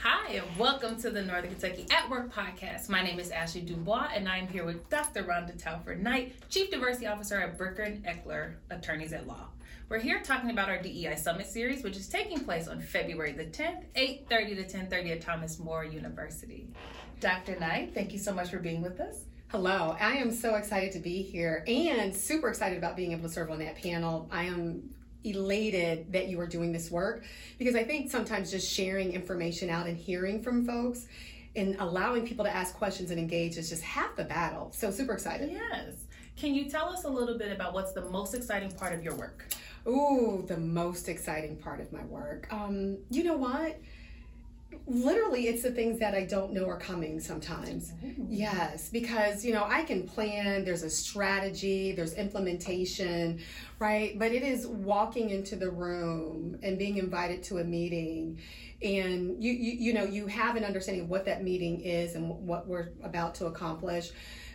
Hi, 0.03 0.33
and 0.33 0.59
welcome 0.59 0.97
to 1.03 1.11
the 1.11 1.23
Northern 1.23 1.51
Kentucky 1.51 1.87
at 1.91 2.09
Work 2.09 2.33
podcast. 2.33 2.89
My 2.89 3.03
name 3.03 3.21
is 3.21 3.31
Ashley 3.31 3.61
Dubois, 3.61 4.09
and 4.15 4.27
I'm 4.27 4.49
here 4.49 4.65
with 4.65 4.89
Dr. 4.89 5.25
Rhonda 5.25 5.55
Talford 5.63 6.03
Knight, 6.03 6.33
Chief 6.49 6.71
Diversity 6.71 7.07
Officer 7.07 7.39
at 7.39 7.59
Bricker 7.59 7.85
and 7.85 8.03
Eckler 8.07 8.55
Attorneys 8.71 9.13
at 9.13 9.27
Law. 9.27 9.49
We're 9.91 9.99
here 9.99 10.21
talking 10.21 10.51
about 10.51 10.69
our 10.69 10.81
DEI 10.81 11.17
Summit 11.17 11.49
Series, 11.49 11.83
which 11.83 11.97
is 11.97 12.09
taking 12.09 12.45
place 12.45 12.69
on 12.69 12.81
February 12.81 13.33
the 13.33 13.47
10th, 13.47 13.87
8.30 13.97 14.69
to 14.69 14.79
10.30 14.79 15.11
at 15.11 15.21
Thomas 15.21 15.59
More 15.59 15.85
University. 15.85 16.69
Dr. 17.19 17.59
Knight, 17.59 17.93
thank 17.93 18.13
you 18.13 18.19
so 18.21 18.33
much 18.33 18.51
for 18.51 18.61
being 18.61 18.83
with 18.83 19.01
us. 19.01 19.25
Hello, 19.49 19.97
I 19.99 20.13
am 20.13 20.31
so 20.31 20.55
excited 20.55 20.93
to 20.93 21.01
be 21.01 21.23
here 21.23 21.65
and 21.67 22.15
super 22.15 22.49
excited 22.49 22.79
about 22.79 22.95
being 22.95 23.11
able 23.11 23.25
to 23.25 23.29
serve 23.29 23.51
on 23.51 23.59
that 23.59 23.83
panel. 23.83 24.29
I 24.31 24.45
am 24.45 24.95
elated 25.25 26.13
that 26.13 26.29
you 26.29 26.39
are 26.39 26.47
doing 26.47 26.71
this 26.71 26.89
work 26.89 27.25
because 27.59 27.75
I 27.75 27.83
think 27.83 28.13
sometimes 28.13 28.53
just 28.53 28.73
sharing 28.73 29.13
information 29.13 29.71
out 29.71 29.89
and 29.89 29.97
hearing 29.99 30.41
from 30.41 30.65
folks 30.65 31.09
and 31.57 31.75
allowing 31.81 32.25
people 32.25 32.45
to 32.45 32.55
ask 32.55 32.77
questions 32.77 33.11
and 33.11 33.19
engage 33.19 33.57
is 33.57 33.69
just 33.69 33.83
half 33.83 34.15
the 34.15 34.23
battle. 34.23 34.71
So 34.71 34.93
super 34.93 35.15
excited. 35.15 35.51
Yes. 35.51 35.95
Can 36.37 36.55
you 36.55 36.71
tell 36.71 36.89
us 36.89 37.05
a 37.05 37.09
little 37.09 37.37
bit 37.37 37.53
about 37.53 37.75
what's 37.75 37.93
the 37.93 38.03
most 38.03 38.35
exciting 38.35 38.71
part 38.73 38.95
of 38.95 39.03
your 39.03 39.15
work? 39.15 39.47
Ooh, 39.87 40.45
the 40.47 40.57
most 40.57 41.09
exciting 41.09 41.57
part 41.57 41.81
of 41.81 41.93
my 41.93 42.03
work. 42.05 42.47
Um, 42.53 42.99
you 43.11 43.25
know 43.25 43.37
what? 43.37 43.79
literally 44.87 45.47
it's 45.47 45.63
the 45.63 45.71
things 45.71 45.99
that 45.99 46.15
i 46.15 46.25
don't 46.25 46.53
know 46.53 46.67
are 46.67 46.79
coming 46.79 47.21
sometimes 47.21 47.93
yes 48.29 48.89
because 48.89 49.45
you 49.45 49.53
know 49.53 49.65
i 49.65 49.83
can 49.83 50.07
plan 50.07 50.65
there's 50.65 50.83
a 50.83 50.91
strategy 50.91 51.93
there's 51.93 52.15
implementation 52.15 53.41
right 53.79 54.19
but 54.19 54.33
it 54.33 54.43
is 54.43 54.67
walking 54.67 55.31
into 55.31 55.57
the 55.57 55.71
room 55.71 56.59
and 56.63 56.79
being 56.79 56.99
invited 56.99 57.43
to 57.43 57.59
a 57.59 57.65
meeting 57.65 58.39
and 58.83 59.43
you 59.43 59.53
you, 59.53 59.73
you 59.73 59.93
know 59.93 60.05
you 60.05 60.27
have 60.27 60.57
an 60.57 60.65
understanding 60.65 61.05
of 61.05 61.11
what 61.11 61.25
that 61.25 61.43
meeting 61.43 61.81
is 61.81 62.15
and 62.15 62.29
what 62.29 62.67
we're 62.67 62.91
about 63.03 63.35
to 63.35 63.47
accomplish 63.47 64.11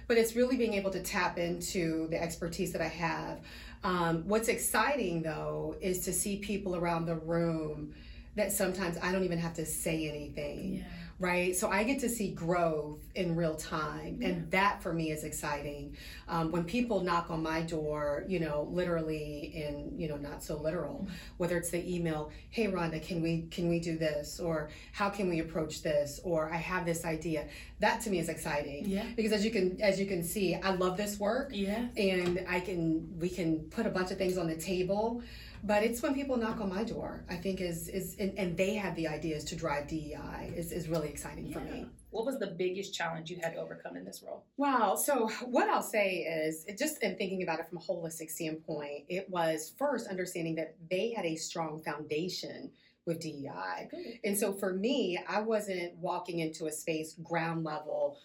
but 0.08 0.18
it's 0.18 0.36
really 0.36 0.58
being 0.58 0.74
able 0.74 0.91
to 0.91 1.02
tap 1.02 1.38
into 1.38 2.08
the 2.10 2.22
expertise 2.22 2.72
that 2.72 2.82
i 2.82 2.88
have 2.88 3.39
um, 3.84 4.24
what's 4.28 4.48
exciting 4.48 5.22
though 5.22 5.76
is 5.80 6.00
to 6.06 6.13
see 6.13 6.38
people 6.38 6.76
around 6.76 7.06
the 7.06 7.15
room 7.15 7.94
that 8.36 8.52
sometimes 8.52 8.98
I 9.02 9.12
don't 9.12 9.24
even 9.24 9.39
have 9.39 9.54
to 9.56 9.65
say 9.65 10.10
anything. 10.10 10.78
Yeah. 10.78 10.84
Right. 11.17 11.56
So 11.56 11.69
I 11.69 11.84
get 11.84 11.99
to 11.99 12.10
see 12.10 12.32
growth 12.32 12.99
in 13.15 13.38
real 13.38 13.56
time. 13.56 14.17
Yeah. 14.19 14.28
And 14.28 14.51
that 14.51 14.84
for 14.84 14.91
me 14.91 15.12
is 15.12 15.23
exciting. 15.23 15.95
Um, 16.28 16.51
when 16.51 16.65
people 16.65 16.99
knock 16.99 17.32
on 17.32 17.41
my 17.41 17.62
door, 17.62 18.25
you 18.28 18.41
know, 18.41 18.67
literally 18.69 19.54
in, 19.56 19.93
you 19.97 20.10
know, 20.10 20.17
not 20.17 20.43
so 20.43 20.58
literal, 20.58 21.06
mm-hmm. 21.06 21.13
whether 21.38 21.58
it's 21.58 21.69
the 21.69 21.95
email, 21.95 22.32
hey 22.49 22.67
Rhonda, 22.67 23.01
can 23.01 23.21
we 23.21 23.43
can 23.43 23.69
we 23.69 23.80
do 23.80 23.97
this? 23.97 24.41
Or 24.41 24.69
how 24.91 25.10
can 25.10 25.30
we 25.30 25.39
approach 25.39 25.84
this? 25.84 26.19
Or 26.25 26.51
I 26.51 26.58
have 26.58 26.86
this 26.86 27.06
idea. 27.06 27.47
That 27.80 28.01
to 28.01 28.10
me 28.10 28.19
is 28.19 28.28
exciting. 28.28 28.84
Yeah. 28.86 29.06
Because 29.15 29.32
as 29.32 29.45
you 29.45 29.51
can 29.51 29.82
as 29.82 29.97
you 29.97 30.08
can 30.08 30.21
see, 30.21 30.56
I 30.56 30.71
love 30.71 30.97
this 30.97 31.17
work. 31.17 31.51
Yeah. 31.54 31.86
And 31.95 32.45
I 32.49 32.60
can 32.60 33.17
we 33.17 33.30
can 33.30 33.60
put 33.69 33.86
a 33.86 33.89
bunch 33.89 34.12
of 34.12 34.17
things 34.17 34.38
on 34.38 34.47
the 34.47 34.58
table 34.58 35.23
but 35.65 35.84
it's 35.84 36.01
when 36.01 36.13
people 36.13 36.38
knock 36.38 36.60
on 36.62 36.69
my 36.69 36.84
door 36.84 37.23
i 37.30 37.36
think 37.36 37.62
is 37.62 37.88
is 37.89 38.15
and, 38.19 38.38
and 38.38 38.58
they 38.58 38.75
have 38.75 38.95
the 38.95 39.08
ideas 39.08 39.43
to 39.43 39.56
drive 39.56 39.88
dei 39.88 40.54
is, 40.56 40.71
is 40.71 40.88
really 40.88 41.10
exciting 41.10 41.47
yeah. 41.47 41.54
for 41.54 41.63
me 41.65 41.86
what 42.12 42.25
was 42.25 42.39
the 42.39 42.47
biggest 42.47 42.93
challenge 42.93 43.30
you 43.30 43.38
had 43.41 43.54
to 43.54 43.60
overcome 43.60 43.97
in 43.97 44.06
this 44.06 44.23
role 44.25 44.45
wow 44.58 44.95
so 44.95 45.28
what 45.45 45.69
i'll 45.69 45.82
say 45.82 46.17
is 46.19 46.65
just 46.78 47.01
in 47.04 47.15
thinking 47.17 47.43
about 47.43 47.60
it 47.60 47.67
from 47.67 47.78
a 47.78 47.82
holistic 47.82 48.30
standpoint 48.30 49.04
it 49.10 49.30
was 49.30 49.73
first 49.78 50.08
understanding 50.08 50.56
that 50.56 50.75
they 50.89 51.12
had 51.12 51.25
a 51.25 51.36
strong 51.36 51.82
foundation 51.84 52.71
with 53.06 53.19
DEI. 53.19 53.88
Good. 53.91 54.19
And 54.23 54.38
so 54.38 54.51
for 54.51 54.73
me, 54.73 55.19
I 55.30 55.41
wasn't 55.41 55.95
walking 55.97 56.39
into 56.39 56.65
a 56.65 56.71
space 56.71 57.13
ground 57.23 57.63
level 57.63 58.17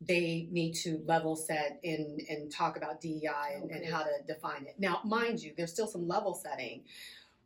they 0.00 0.48
need 0.50 0.74
to 0.74 1.02
level 1.06 1.34
set 1.34 1.80
and, 1.82 2.20
and 2.28 2.52
talk 2.52 2.76
about 2.76 3.00
DEI 3.00 3.54
and, 3.56 3.70
and 3.70 3.84
how 3.84 4.02
to 4.02 4.10
define 4.26 4.64
it. 4.64 4.74
Now, 4.78 5.00
mind 5.04 5.42
you, 5.42 5.52
there's 5.56 5.72
still 5.72 5.88
some 5.88 6.06
level 6.06 6.34
setting. 6.34 6.82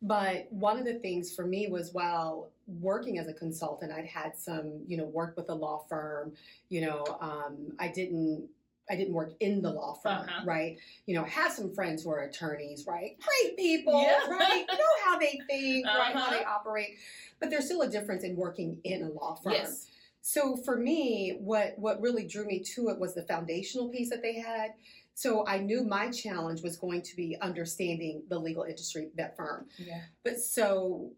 But 0.03 0.49
one 0.51 0.79
of 0.79 0.85
the 0.85 0.95
things 0.95 1.35
for 1.35 1.47
me 1.47 1.69
was 1.69 1.93
while 1.93 2.51
working 2.67 3.19
as 3.19 3.29
a 3.29 3.33
consultant, 3.33 3.93
I'd 3.93 4.05
had 4.05 4.37
some, 4.37 4.83
you 4.87 4.97
know, 4.97 5.05
work 5.05 5.37
with 5.37 5.49
a 5.49 5.55
law 5.55 5.85
firm. 5.89 6.33
You 6.69 6.83
know, 6.83 7.05
um, 7.21 7.73
I 7.79 7.89
didn't 7.89 8.49
I 8.91 8.97
didn't 8.97 9.15
work 9.15 9.33
in 9.41 9.63
the 9.63 9.71
law 9.71 9.95
firm, 9.95 10.21
uh-huh. 10.21 10.43
right? 10.45 10.77
You 11.07 11.15
know, 11.15 11.25
have 11.25 11.53
some 11.53 11.73
friends 11.73 12.03
who 12.03 12.11
are 12.11 12.21
attorneys, 12.21 12.85
right? 12.87 13.17
Great 13.21 13.57
people, 13.57 14.03
yeah. 14.03 14.29
right? 14.29 14.67
know 14.69 15.05
how 15.05 15.19
they 15.19 15.41
think, 15.49 15.87
uh-huh. 15.87 15.99
right? 15.99 16.15
How 16.15 16.31
they 16.31 16.41
uh-huh. 16.41 16.57
operate. 16.57 16.99
But 17.41 17.51
there's 17.51 17.67
still 17.67 17.83
a 17.83 17.89
difference 17.89 18.25
in 18.25 18.37
working 18.37 18.79
in 18.85 19.03
a 19.05 19.09
law 19.09 19.37
firm. 19.37 19.55
Yes. 19.55 19.87
So 20.23 20.57
for 20.57 20.77
me, 20.77 21.37
what 21.41 21.75
what 21.77 22.01
really 22.01 22.27
drew 22.27 22.47
me 22.47 22.61
to 22.75 22.89
it 22.89 22.99
was 22.99 23.15
the 23.15 23.25
foundational 23.25 23.89
piece 23.89 24.09
that 24.11 24.23
they 24.23 24.35
had. 24.35 24.71
So 25.15 25.47
I 25.47 25.59
knew 25.59 25.85
my 25.85 26.11
challenge 26.11 26.63
was 26.63 26.77
going 26.77 27.03
to 27.03 27.17
be 27.17 27.37
understanding 27.43 28.23
the 28.29 28.39
legal 28.39 28.63
industry, 28.63 29.11
that 29.17 29.37
firm. 29.37 29.67
Yeah. 29.77 30.01
But 30.25 30.39
so 30.39 31.11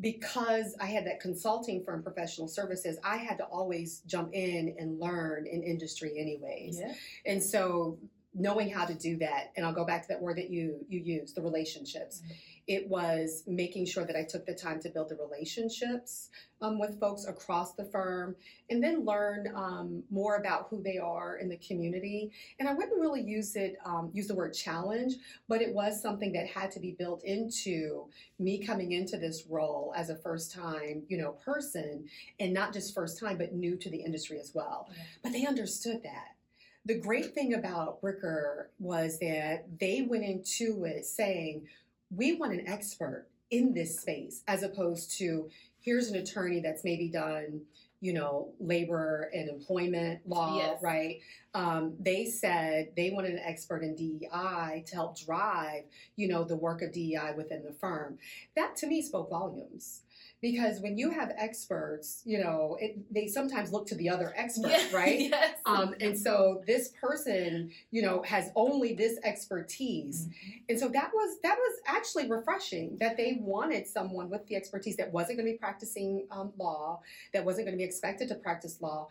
because 0.00 0.76
I 0.80 0.86
had 0.86 1.04
that 1.06 1.20
consulting 1.20 1.82
firm 1.84 2.02
professional 2.02 2.46
services, 2.46 2.98
I 3.04 3.16
had 3.16 3.36
to 3.38 3.44
always 3.44 4.00
jump 4.06 4.30
in 4.32 4.76
and 4.78 5.00
learn 5.00 5.46
in 5.46 5.62
industry 5.62 6.14
anyways. 6.16 6.78
Yeah. 6.78 6.94
And 7.26 7.42
so 7.42 7.98
knowing 8.38 8.70
how 8.70 8.84
to 8.84 8.94
do 8.94 9.16
that, 9.18 9.52
and 9.56 9.66
I'll 9.66 9.74
go 9.74 9.84
back 9.84 10.02
to 10.02 10.08
that 10.08 10.22
word 10.22 10.38
that 10.38 10.50
you 10.50 10.84
you 10.88 11.00
use, 11.00 11.32
the 11.32 11.42
relationships. 11.42 12.22
Mm-hmm 12.24 12.34
it 12.68 12.86
was 12.86 13.44
making 13.46 13.86
sure 13.86 14.04
that 14.04 14.14
I 14.14 14.22
took 14.22 14.44
the 14.44 14.54
time 14.54 14.78
to 14.80 14.90
build 14.90 15.08
the 15.08 15.16
relationships 15.16 16.28
um, 16.60 16.78
with 16.78 17.00
folks 17.00 17.24
across 17.24 17.72
the 17.72 17.86
firm 17.86 18.36
and 18.68 18.84
then 18.84 19.06
learn 19.06 19.50
um, 19.54 20.02
more 20.10 20.36
about 20.36 20.66
who 20.68 20.82
they 20.82 20.98
are 20.98 21.38
in 21.38 21.48
the 21.48 21.56
community. 21.56 22.30
And 22.60 22.68
I 22.68 22.74
wouldn't 22.74 23.00
really 23.00 23.22
use 23.22 23.56
it, 23.56 23.76
um, 23.86 24.10
use 24.12 24.26
the 24.26 24.34
word 24.34 24.52
challenge, 24.52 25.14
but 25.48 25.62
it 25.62 25.72
was 25.72 26.00
something 26.00 26.30
that 26.32 26.46
had 26.46 26.70
to 26.72 26.80
be 26.80 26.92
built 26.92 27.24
into 27.24 28.04
me 28.38 28.58
coming 28.58 28.92
into 28.92 29.16
this 29.16 29.44
role 29.48 29.94
as 29.96 30.10
a 30.10 30.16
first 30.16 30.52
time, 30.52 31.04
you 31.08 31.16
know, 31.16 31.32
person 31.32 32.04
and 32.38 32.52
not 32.52 32.74
just 32.74 32.94
first 32.94 33.18
time, 33.18 33.38
but 33.38 33.54
new 33.54 33.76
to 33.76 33.88
the 33.88 34.02
industry 34.02 34.38
as 34.38 34.52
well. 34.54 34.90
Yeah. 34.90 35.02
But 35.22 35.32
they 35.32 35.46
understood 35.46 36.02
that 36.02 36.37
the 36.84 36.98
great 36.98 37.34
thing 37.34 37.54
about 37.54 38.00
Bricker 38.00 38.66
was 38.78 39.18
that 39.18 39.66
they 39.78 40.02
went 40.02 40.24
into 40.24 40.84
it 40.84 41.04
saying, 41.04 41.66
we 42.10 42.34
want 42.34 42.52
an 42.52 42.66
expert 42.66 43.26
in 43.50 43.74
this 43.74 44.00
space 44.00 44.42
as 44.46 44.62
opposed 44.62 45.16
to 45.18 45.48
here's 45.80 46.08
an 46.08 46.16
attorney 46.16 46.60
that's 46.60 46.84
maybe 46.84 47.08
done 47.08 47.62
you 48.00 48.12
know 48.12 48.52
labor 48.60 49.30
and 49.32 49.48
employment 49.48 50.20
law 50.26 50.56
yes. 50.56 50.82
right? 50.82 51.20
Um, 51.54 51.94
they 51.98 52.26
said 52.26 52.90
they 52.96 53.10
wanted 53.10 53.32
an 53.32 53.40
expert 53.40 53.82
in 53.82 53.96
dei 53.96 54.84
to 54.86 54.94
help 54.94 55.18
drive 55.18 55.84
you 56.14 56.28
know 56.28 56.44
the 56.44 56.56
work 56.56 56.82
of 56.82 56.92
dei 56.92 57.32
within 57.36 57.64
the 57.64 57.72
firm. 57.72 58.18
That 58.54 58.76
to 58.76 58.86
me 58.86 59.02
spoke 59.02 59.30
volumes 59.30 60.02
because 60.40 60.80
when 60.80 60.96
you 60.96 61.10
have 61.10 61.32
experts, 61.36 62.22
you 62.24 62.38
know, 62.38 62.76
it, 62.80 62.96
they 63.12 63.26
sometimes 63.26 63.72
look 63.72 63.86
to 63.88 63.94
the 63.96 64.08
other 64.08 64.32
expert, 64.36 64.76
right? 64.92 65.20
Yes. 65.20 65.56
Um, 65.66 65.94
and 66.00 66.18
so 66.18 66.62
this 66.66 66.88
person, 67.00 67.70
you 67.90 68.02
know, 68.02 68.22
has 68.22 68.50
only 68.54 68.94
this 68.94 69.18
expertise, 69.24 70.26
mm-hmm. 70.26 70.58
and 70.68 70.78
so 70.78 70.88
that 70.88 71.10
was 71.12 71.38
that 71.42 71.56
was 71.56 71.80
actually 71.86 72.30
refreshing 72.30 72.96
that 73.00 73.16
they 73.16 73.38
wanted 73.40 73.86
someone 73.86 74.30
with 74.30 74.46
the 74.46 74.56
expertise 74.56 74.96
that 74.96 75.12
wasn't 75.12 75.38
going 75.38 75.46
to 75.46 75.52
be 75.52 75.58
practicing 75.58 76.26
um, 76.30 76.52
law, 76.58 77.00
that 77.32 77.44
wasn't 77.44 77.66
going 77.66 77.76
to 77.76 77.78
be 77.78 77.84
expected 77.84 78.28
to 78.28 78.34
practice 78.36 78.80
law, 78.80 79.08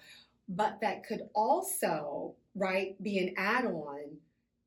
but 0.48 0.80
that 0.82 1.06
could 1.06 1.30
also, 1.34 2.34
right, 2.56 3.02
be 3.04 3.20
an 3.20 3.34
add-on 3.38 4.18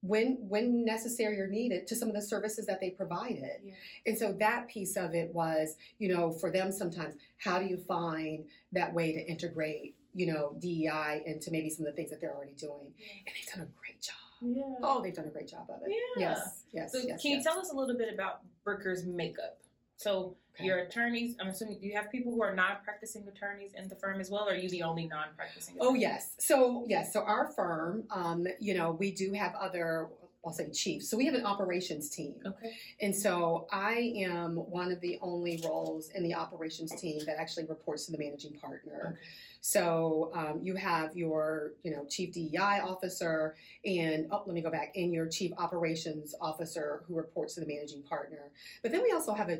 when 0.02 0.38
when 0.48 0.84
necessary 0.84 1.40
or 1.40 1.46
needed 1.46 1.86
to 1.86 1.94
some 1.94 2.08
of 2.08 2.14
the 2.14 2.22
services 2.22 2.66
that 2.66 2.80
they 2.80 2.90
provided. 2.90 3.60
Yeah. 3.62 3.74
And 4.06 4.18
so 4.18 4.32
that 4.32 4.68
piece 4.68 4.96
of 4.96 5.14
it 5.14 5.34
was, 5.34 5.76
you 5.98 6.08
know, 6.14 6.32
for 6.32 6.50
them 6.50 6.72
sometimes, 6.72 7.14
how 7.38 7.58
do 7.58 7.66
you 7.66 7.76
find 7.76 8.44
that 8.72 8.94
way 8.94 9.12
to 9.12 9.20
integrate, 9.20 9.94
you 10.14 10.32
know, 10.32 10.56
DEI 10.58 11.22
into 11.26 11.50
maybe 11.50 11.68
some 11.68 11.86
of 11.86 11.92
the 11.92 11.96
things 11.96 12.10
that 12.10 12.20
they're 12.20 12.34
already 12.34 12.54
doing? 12.54 12.92
Yeah. 12.98 13.06
And 13.26 13.34
they've 13.34 13.54
done 13.54 13.64
a 13.64 13.78
great 13.78 14.00
job. 14.00 14.14
Yeah. 14.42 14.74
Oh, 14.82 15.02
they've 15.02 15.14
done 15.14 15.26
a 15.26 15.30
great 15.30 15.48
job 15.48 15.68
of 15.68 15.82
it. 15.86 15.90
Yeah. 16.16 16.30
Yes. 16.30 16.62
Yes. 16.72 16.92
So 16.92 16.98
yes, 16.98 17.20
can 17.20 17.32
yes. 17.32 17.38
you 17.38 17.42
tell 17.42 17.58
us 17.58 17.70
a 17.72 17.76
little 17.76 17.96
bit 17.96 18.12
about 18.12 18.40
Bricker's 18.64 19.04
makeup? 19.04 19.58
So 20.00 20.34
okay. 20.56 20.64
your 20.64 20.78
attorneys, 20.78 21.36
I'm 21.38 21.48
assuming, 21.48 21.78
do 21.78 21.86
you 21.86 21.94
have 21.94 22.10
people 22.10 22.32
who 22.32 22.42
are 22.42 22.54
non-practicing 22.54 23.28
attorneys 23.28 23.72
in 23.74 23.86
the 23.86 23.94
firm 23.96 24.18
as 24.18 24.30
well, 24.30 24.48
or 24.48 24.52
are 24.52 24.56
you 24.56 24.70
the 24.70 24.82
only 24.82 25.06
non-practicing? 25.06 25.76
Oh, 25.78 25.88
attorney? 25.88 25.98
Oh 25.98 26.00
yes. 26.00 26.36
So 26.38 26.84
yes. 26.88 27.12
So 27.12 27.20
our 27.20 27.52
firm, 27.52 28.04
um, 28.10 28.46
you 28.58 28.72
know, 28.72 28.92
we 28.92 29.10
do 29.10 29.34
have 29.34 29.54
other 29.56 30.08
I'll 30.42 30.54
say 30.54 30.70
chiefs. 30.70 31.10
So 31.10 31.18
we 31.18 31.26
have 31.26 31.34
an 31.34 31.44
operations 31.44 32.08
team. 32.08 32.36
Okay. 32.46 32.72
And 33.02 33.14
so 33.14 33.66
I 33.70 34.14
am 34.16 34.56
one 34.56 34.90
of 34.90 34.98
the 35.02 35.18
only 35.20 35.60
roles 35.62 36.08
in 36.14 36.22
the 36.22 36.32
operations 36.32 36.98
team 36.98 37.20
that 37.26 37.38
actually 37.38 37.66
reports 37.66 38.06
to 38.06 38.12
the 38.12 38.18
managing 38.18 38.54
partner. 38.54 39.18
Okay. 39.18 39.26
So 39.60 40.30
um, 40.34 40.60
you 40.62 40.76
have 40.76 41.14
your, 41.14 41.72
you 41.82 41.90
know, 41.90 42.06
chief 42.08 42.32
DEI 42.32 42.80
officer, 42.82 43.54
and 43.84 44.28
oh, 44.30 44.42
let 44.46 44.54
me 44.54 44.62
go 44.62 44.70
back, 44.70 44.92
and 44.96 45.12
your 45.12 45.28
chief 45.28 45.52
operations 45.58 46.34
officer 46.40 47.04
who 47.06 47.14
reports 47.14 47.56
to 47.56 47.60
the 47.60 47.66
managing 47.66 48.02
partner. 48.04 48.50
But 48.82 48.92
then 48.92 49.02
we 49.02 49.12
also 49.12 49.34
have 49.34 49.50
a 49.50 49.58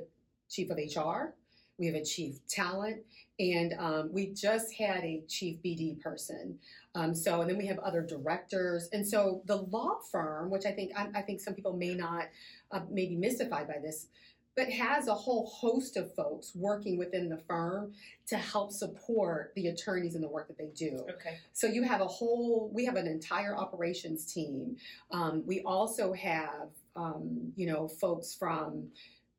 chief 0.50 0.68
of 0.70 0.76
HR, 0.76 1.34
we 1.78 1.86
have 1.86 1.94
a 1.94 2.04
chief 2.04 2.46
talent, 2.46 2.98
and 3.38 3.72
um, 3.78 4.10
we 4.12 4.26
just 4.34 4.74
had 4.74 5.02
a 5.02 5.22
chief 5.28 5.62
BD 5.64 5.98
person. 6.00 6.58
Um, 6.94 7.14
so, 7.14 7.40
and 7.40 7.48
then 7.48 7.56
we 7.56 7.66
have 7.66 7.78
other 7.78 8.02
directors, 8.02 8.88
and 8.92 9.06
so 9.06 9.42
the 9.46 9.56
law 9.56 9.98
firm, 10.12 10.50
which 10.50 10.66
I 10.66 10.72
think 10.72 10.92
I, 10.96 11.08
I 11.14 11.22
think 11.22 11.40
some 11.40 11.54
people 11.54 11.74
may 11.74 11.94
not 11.94 12.24
uh, 12.70 12.80
may 12.90 13.06
be 13.06 13.16
mystified 13.16 13.66
by 13.66 13.78
this. 13.82 14.08
but 14.56 14.68
has 14.68 15.06
a 15.08 15.14
whole 15.14 15.46
host 15.46 15.96
of 15.96 16.12
folks 16.14 16.52
working 16.54 16.98
within 16.98 17.28
the 17.28 17.38
firm 17.38 17.92
to 18.26 18.36
help 18.36 18.72
support 18.72 19.52
the 19.54 19.68
attorneys 19.68 20.14
in 20.16 20.20
the 20.20 20.28
work 20.28 20.48
that 20.48 20.58
they 20.58 20.70
do. 20.74 21.06
Okay. 21.08 21.38
So 21.52 21.66
you 21.66 21.82
have 21.84 22.00
a 22.00 22.06
whole, 22.06 22.70
we 22.74 22.84
have 22.84 22.96
an 22.96 23.06
entire 23.06 23.56
operations 23.56 24.30
team. 24.30 24.76
Um, 25.12 25.44
we 25.46 25.62
also 25.62 26.12
have, 26.12 26.68
um, 26.96 27.52
you 27.56 27.66
know, 27.66 27.88
folks 27.88 28.34
from, 28.34 28.88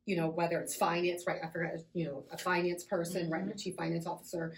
you 0.05 0.17
know, 0.17 0.27
whether 0.27 0.59
it's 0.59 0.75
finance, 0.75 1.25
right? 1.27 1.39
I 1.43 1.47
forgot, 1.47 1.73
you 1.93 2.05
know, 2.05 2.23
a 2.31 2.37
finance 2.37 2.83
person, 2.83 3.29
right? 3.29 3.43
A 3.43 3.45
mm-hmm. 3.45 3.57
chief 3.57 3.75
finance 3.75 4.07
officer. 4.07 4.53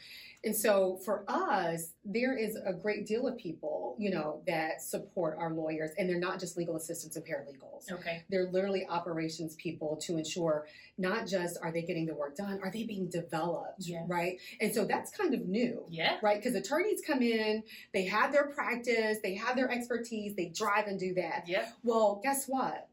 And 0.45 0.55
so 0.55 0.99
for 1.05 1.25
us, 1.27 1.93
there 2.05 2.37
is 2.37 2.57
a 2.65 2.73
great 2.73 3.05
deal 3.05 3.27
of 3.27 3.37
people, 3.37 3.95
you 3.99 4.09
know, 4.09 4.41
that 4.47 4.81
support 4.81 5.37
our 5.39 5.53
lawyers, 5.53 5.91
and 5.97 6.09
they're 6.09 6.19
not 6.19 6.39
just 6.39 6.57
legal 6.57 6.75
assistants 6.77 7.15
and 7.17 7.25
paralegals. 7.25 7.91
Okay. 7.91 8.23
They're 8.29 8.49
literally 8.51 8.85
operations 8.89 9.55
people 9.55 9.97
to 10.03 10.17
ensure 10.17 10.65
not 10.97 11.27
just 11.27 11.57
are 11.61 11.71
they 11.71 11.81
getting 11.81 12.05
the 12.05 12.15
work 12.15 12.35
done, 12.37 12.59
are 12.63 12.71
they 12.71 12.83
being 12.83 13.09
developed, 13.09 13.79
Yes. 13.79 14.05
right? 14.07 14.39
And 14.61 14.73
so 14.73 14.85
that's 14.85 15.11
kind 15.11 15.33
of 15.33 15.45
new 15.47 15.85
Yeah. 15.89 16.17
right? 16.21 16.37
Because 16.41 16.55
attorneys 16.55 17.01
come 17.05 17.21
in, 17.21 17.63
they 17.93 18.05
have 18.05 18.31
their 18.31 18.47
practice, 18.47 19.17
they 19.23 19.35
have 19.35 19.55
their 19.55 19.69
expertise, 19.69 20.35
they 20.35 20.49
drive 20.49 20.87
and 20.87 20.99
do 20.99 21.13
that. 21.15 21.45
Yeah. 21.47 21.69
Well, 21.83 22.19
guess 22.23 22.45
what? 22.47 22.89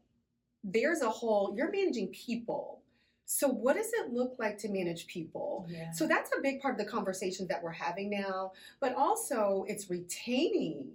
There's 0.63 1.01
a 1.01 1.09
whole, 1.09 1.53
you're 1.55 1.71
managing 1.71 2.07
people. 2.09 2.81
So, 3.25 3.47
what 3.47 3.77
does 3.77 3.91
it 3.93 4.11
look 4.11 4.35
like 4.39 4.57
to 4.59 4.69
manage 4.69 5.07
people? 5.07 5.65
Yeah. 5.69 5.91
So, 5.91 6.05
that's 6.07 6.31
a 6.37 6.41
big 6.41 6.61
part 6.61 6.73
of 6.73 6.85
the 6.85 6.91
conversation 6.91 7.47
that 7.47 7.63
we're 7.63 7.71
having 7.71 8.09
now, 8.09 8.51
but 8.79 8.93
also 8.95 9.65
it's 9.67 9.89
retaining 9.89 10.89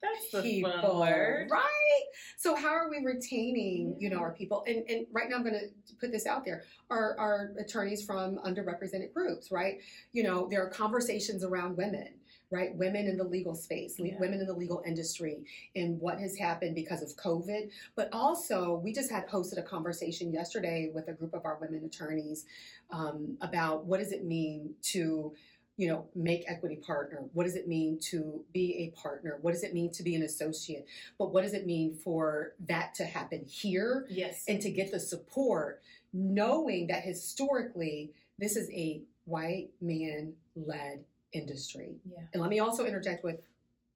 That's 0.00 0.30
the 0.32 0.42
people, 0.42 0.70
fun 0.72 0.98
word. 1.00 1.48
right? 1.50 2.02
So 2.38 2.54
how 2.54 2.68
are 2.68 2.88
we 2.88 3.04
retaining, 3.04 3.96
you 3.98 4.08
know, 4.08 4.18
our 4.18 4.32
people? 4.32 4.64
And 4.66 4.88
and 4.88 5.06
right 5.12 5.28
now 5.28 5.36
I'm 5.36 5.42
going 5.42 5.54
to 5.54 5.94
put 5.96 6.10
this 6.12 6.26
out 6.26 6.44
there: 6.44 6.62
our 6.88 7.18
our 7.18 7.52
attorneys 7.58 8.02
from 8.04 8.38
underrepresented 8.38 9.12
groups, 9.12 9.50
right? 9.50 9.78
You 10.12 10.22
know, 10.22 10.48
there 10.50 10.64
are 10.64 10.70
conversations 10.70 11.44
around 11.44 11.76
women. 11.76 12.08
Right, 12.52 12.74
women 12.74 13.06
in 13.06 13.16
the 13.16 13.22
legal 13.22 13.54
space, 13.54 13.96
Yeah. 13.96 14.18
women 14.18 14.40
in 14.40 14.46
the 14.46 14.52
legal 14.52 14.82
industry, 14.84 15.44
and 15.76 16.00
what 16.00 16.18
has 16.18 16.36
happened 16.36 16.74
because 16.74 17.00
of 17.00 17.16
COVID. 17.16 17.70
But 17.94 18.08
also, 18.12 18.74
we 18.78 18.92
just 18.92 19.08
had 19.08 19.28
hosted 19.28 19.58
a 19.58 19.62
conversation 19.62 20.32
yesterday 20.32 20.90
with 20.92 21.06
a 21.06 21.12
group 21.12 21.32
of 21.32 21.44
our 21.44 21.58
women 21.60 21.84
attorneys 21.84 22.46
um, 22.90 23.38
about 23.40 23.86
what 23.86 24.00
does 24.00 24.10
it 24.10 24.24
mean 24.24 24.74
to 24.82 25.32
you 25.76 25.88
know, 25.88 26.06
make 26.14 26.44
equity 26.46 26.76
partner? 26.76 27.24
What 27.32 27.44
does 27.44 27.54
it 27.56 27.66
mean 27.66 27.98
to 28.10 28.44
be 28.52 28.76
a 28.94 29.00
partner? 29.00 29.38
What 29.40 29.52
does 29.52 29.62
it 29.62 29.72
mean 29.72 29.90
to 29.92 30.02
be 30.02 30.14
an 30.14 30.22
associate? 30.22 30.86
But 31.16 31.32
what 31.32 31.40
does 31.42 31.54
it 31.54 31.64
mean 31.64 31.94
for 31.94 32.52
that 32.68 32.94
to 32.96 33.04
happen 33.04 33.46
here 33.46 34.06
Yes. 34.10 34.44
and 34.46 34.60
to 34.60 34.70
get 34.70 34.90
the 34.92 35.00
support, 35.00 35.80
knowing 36.12 36.88
that 36.88 37.02
historically 37.02 38.12
this 38.38 38.56
is 38.56 38.68
a 38.72 39.00
white 39.24 39.70
man 39.80 40.34
led 40.54 41.04
industry? 41.32 41.96
Yeah. 42.10 42.22
And 42.32 42.42
let 42.42 42.50
me 42.50 42.60
also 42.60 42.84
interject 42.84 43.24
with 43.24 43.40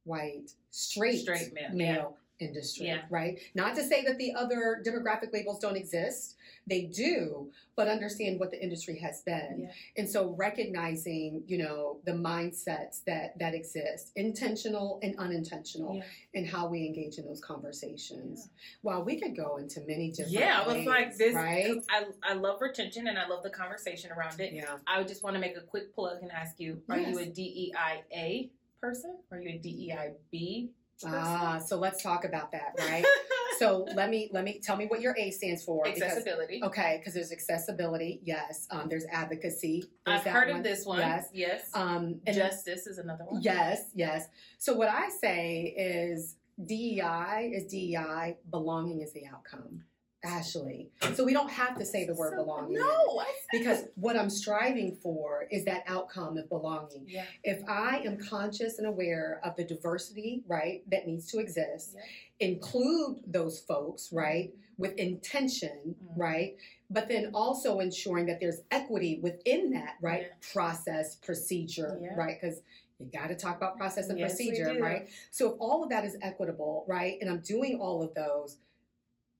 white, 0.05 0.53
straight, 0.71 1.21
Straight 1.21 1.55
male, 1.55 1.73
male 1.73 2.17
industry, 2.41 2.87
Yeah. 2.87 3.03
right? 3.11 3.39
Not 3.55 3.75
to 3.77 3.85
say 3.85 4.05
that 4.05 4.19
the 4.19 4.35
other 4.35 4.83
demographic 4.85 5.33
labels 5.33 5.59
don't 5.61 5.77
exist. 5.77 6.37
They 6.67 6.83
do, 6.87 7.53
but 7.77 7.89
understand 7.89 8.41
what 8.41 8.51
the 8.51 8.61
industry 8.63 8.99
has 8.99 9.23
been. 9.23 9.61
Yeah. 9.69 9.73
And 9.99 10.09
so 10.11 10.31
recognizing, 10.31 11.45
you 11.47 11.59
know, 11.59 12.01
the 12.05 12.13
mindsets 12.13 13.05
that 13.05 13.39
that 13.39 13.55
exist, 13.55 14.13
intentional 14.17 14.99
and 15.03 15.17
unintentional, 15.19 15.97
Yeah. 15.97 16.05
and 16.35 16.47
how 16.47 16.67
we 16.69 16.87
engage 16.87 17.19
in 17.19 17.27
those 17.27 17.41
conversations. 17.41 18.49
Well, 18.83 19.05
we 19.05 19.21
could 19.21 19.37
go 19.37 19.57
into 19.59 19.81
many 19.83 20.11
different 20.11 20.33
Yeah, 20.33 20.61
I 20.63 20.67
was 20.67 20.75
ways, 20.77 20.87
like 20.87 21.17
this. 21.17 21.35
right? 21.35 21.77
I 21.91 22.07
I 22.23 22.33
love 22.35 22.61
retention 22.61 23.07
and 23.09 23.19
I 23.19 23.27
love 23.29 23.43
the 23.43 23.51
conversation 23.51 24.11
around 24.11 24.41
it. 24.41 24.53
Yeah. 24.53 24.79
I 24.87 24.99
would 24.99 25.09
just 25.09 25.23
want 25.23 25.35
to 25.35 25.41
make 25.41 25.57
a 25.57 25.61
quick 25.63 25.95
plug 25.95 26.23
and 26.23 26.33
ask 26.33 26.59
you: 26.59 26.83
Are 26.89 26.99
you 26.99 27.19
Yes. 27.19 27.27
a 27.29 27.31
DEIA 27.31 28.51
person? 28.81 29.19
Are 29.31 29.39
you 29.41 29.51
a 29.51 29.59
DEIB 29.59 30.71
person? 31.03 31.19
Ah, 31.21 31.59
so 31.59 31.77
let's 31.79 32.03
talk 32.03 32.25
about 32.25 32.53
that, 32.53 32.75
right? 32.79 33.05
so 33.59 33.87
let 33.95 34.11
me 34.11 34.29
let 34.33 34.45
me 34.45 34.61
tell 34.63 34.77
me 34.77 34.87
what 34.87 35.01
your 35.01 35.15
A 35.19 35.31
stands 35.31 35.65
for. 35.65 35.85
because- 35.85 36.03
Accessibility. 36.03 36.61
Okay, 36.65 36.97
because 36.99 37.15
there's 37.15 37.33
accessibility, 37.33 38.21
yes. 38.23 38.67
Um, 38.71 38.89
there's 38.89 39.05
advocacy. 39.11 39.85
There's 40.07 40.21
I've 40.21 40.27
heard 40.27 40.49
one. 40.49 40.59
of 40.59 40.65
this 40.65 40.85
one. 40.87 40.99
Yes. 41.01 41.29
Yes. 41.33 41.71
Um, 41.75 42.21
Justice 42.33 42.87
is 42.87 42.99
another 42.99 43.25
one. 43.25 43.43
Yes, 43.43 43.91
yes. 43.95 44.27
So 44.59 44.75
what 44.75 44.89
I 44.89 45.09
say 45.09 45.75
is 45.77 46.37
DEI 46.65 47.51
is 47.55 47.65
DEI, 47.71 48.37
belonging 48.51 49.01
is 49.03 49.13
the 49.13 49.27
outcome. 49.27 49.83
Ashley. 50.25 50.89
So 51.15 51.25
we 51.25 51.33
don't 51.33 51.51
have 51.51 51.79
to 51.79 51.85
say 51.85 52.05
the 52.05 52.15
word 52.15 52.33
So- 52.37 52.45
belonging. 52.45 52.75
No. 52.79 53.23
Because 53.53 53.85
what 53.95 54.17
I'm 54.17 54.31
striving 54.31 54.97
for 54.97 55.47
is 55.51 55.65
that 55.67 55.85
outcome 55.87 56.37
of 56.39 56.49
belonging. 56.49 57.05
Yeah. 57.07 57.25
If 57.45 57.63
I 57.69 57.99
am 57.99 58.17
conscious 58.19 58.79
and 58.79 58.87
aware 58.87 59.41
of 59.45 59.55
the 59.57 59.65
diversity, 59.65 60.43
right, 60.49 60.83
that 60.91 61.07
needs 61.07 61.31
to 61.33 61.39
exist, 61.39 61.95
Yeah. 61.95 62.03
include 62.49 63.23
those 63.27 63.61
folks, 63.61 64.13
right, 64.13 64.53
with 64.77 64.95
intention, 64.99 65.95
Mhm. 66.03 66.19
right, 66.19 66.57
but 66.91 67.07
then 67.09 67.31
also 67.33 67.79
ensuring 67.79 68.27
that 68.27 68.41
there's 68.41 68.63
equity 68.73 69.21
within 69.21 69.71
that, 69.71 69.97
right, 70.01 70.23
Yeah. 70.23 70.53
process, 70.53 71.15
procedure, 71.17 72.01
right, 72.17 72.41
because 72.41 72.61
you 72.99 73.07
got 73.07 73.29
to 73.29 73.37
talk 73.37 73.57
about 73.57 73.77
process 73.77 74.09
and 74.09 74.19
Yes, 74.19 74.33
procedure, 74.33 74.81
right? 74.81 75.09
So 75.31 75.53
if 75.53 75.61
all 75.61 75.83
of 75.85 75.91
that 75.91 76.05
is 76.05 76.17
equitable, 76.23 76.85
right, 76.89 77.19
and 77.21 77.31
I'm 77.31 77.41
doing 77.41 77.81
all 77.81 78.03
of 78.03 78.15
those, 78.15 78.59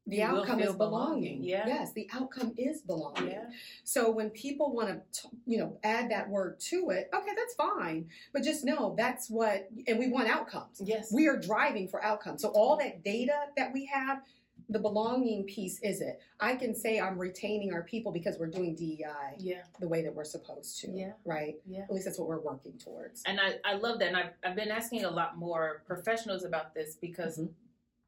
the 0.07 0.17
You 0.17 0.23
outcome 0.25 0.61
is 0.61 0.75
belonging. 0.75 0.79
belonging, 0.79 1.45
yeah. 1.45 1.67
Yes, 1.67 1.93
the 1.93 2.09
outcome 2.13 2.53
is 2.59 2.83
belonging. 2.83 3.29
Yeah. 3.31 3.45
So 3.85 4.11
when 4.11 4.31
people 4.31 4.75
want 4.75 5.01
to, 5.13 5.29
you 5.47 5.59
know, 5.59 5.79
add 5.83 6.11
that 6.11 6.29
word 6.29 6.61
to 6.71 6.91
it, 6.91 7.09
okay, 7.15 7.31
that's 7.37 7.55
fine. 7.55 8.09
But 8.33 8.43
just 8.43 8.65
know 8.65 8.95
that's 8.99 9.31
what, 9.31 9.69
and 9.87 9.99
we 9.99 10.09
want 10.09 10.29
outcomes. 10.29 10.81
Yes. 10.85 11.11
We 11.13 11.27
are 11.27 11.39
driving 11.39 11.89
for 11.89 12.05
outcomes. 12.05 12.43
So 12.43 12.49
all 12.49 12.77
that 12.79 13.03
data 13.03 13.33
that 13.57 13.73
we 13.73 13.87
have, 13.87 14.21
the 14.69 14.79
belonging 14.79 15.45
piece 15.45 15.79
is 15.83 16.01
it. 16.01 16.21
I 16.41 16.55
can 16.55 16.75
say 16.75 16.99
I'm 17.01 17.19
retaining 17.19 17.73
our 17.75 17.83
people 17.83 18.13
because 18.13 18.39
we're 18.39 18.47
doing 18.47 18.75
DEI 18.75 19.37
yeah. 19.39 19.63
the 19.79 19.89
way 19.89 20.03
that 20.03 20.15
we're 20.15 20.25
supposed 20.25 20.81
to. 20.81 20.91
Yeah. 20.91 21.13
Right. 21.25 21.57
Yeah. 21.67 21.83
At 21.83 21.93
least 21.93 22.07
that's 22.07 22.19
what 22.19 22.29
we're 22.29 22.41
working 22.41 22.73
towards. 22.79 23.23
And 23.27 23.39
I, 23.41 23.57
I 23.65 23.75
love 23.77 23.99
that. 23.99 24.09
And 24.09 24.17
I've, 24.17 24.31
I've 24.45 24.57
been 24.57 24.71
asking 24.71 25.05
a 25.05 25.11
lot 25.11 25.37
more 25.39 25.83
professionals 25.87 26.45
about 26.45 26.75
this 26.75 26.97
because 27.01 27.39
Mhm. 27.39 27.49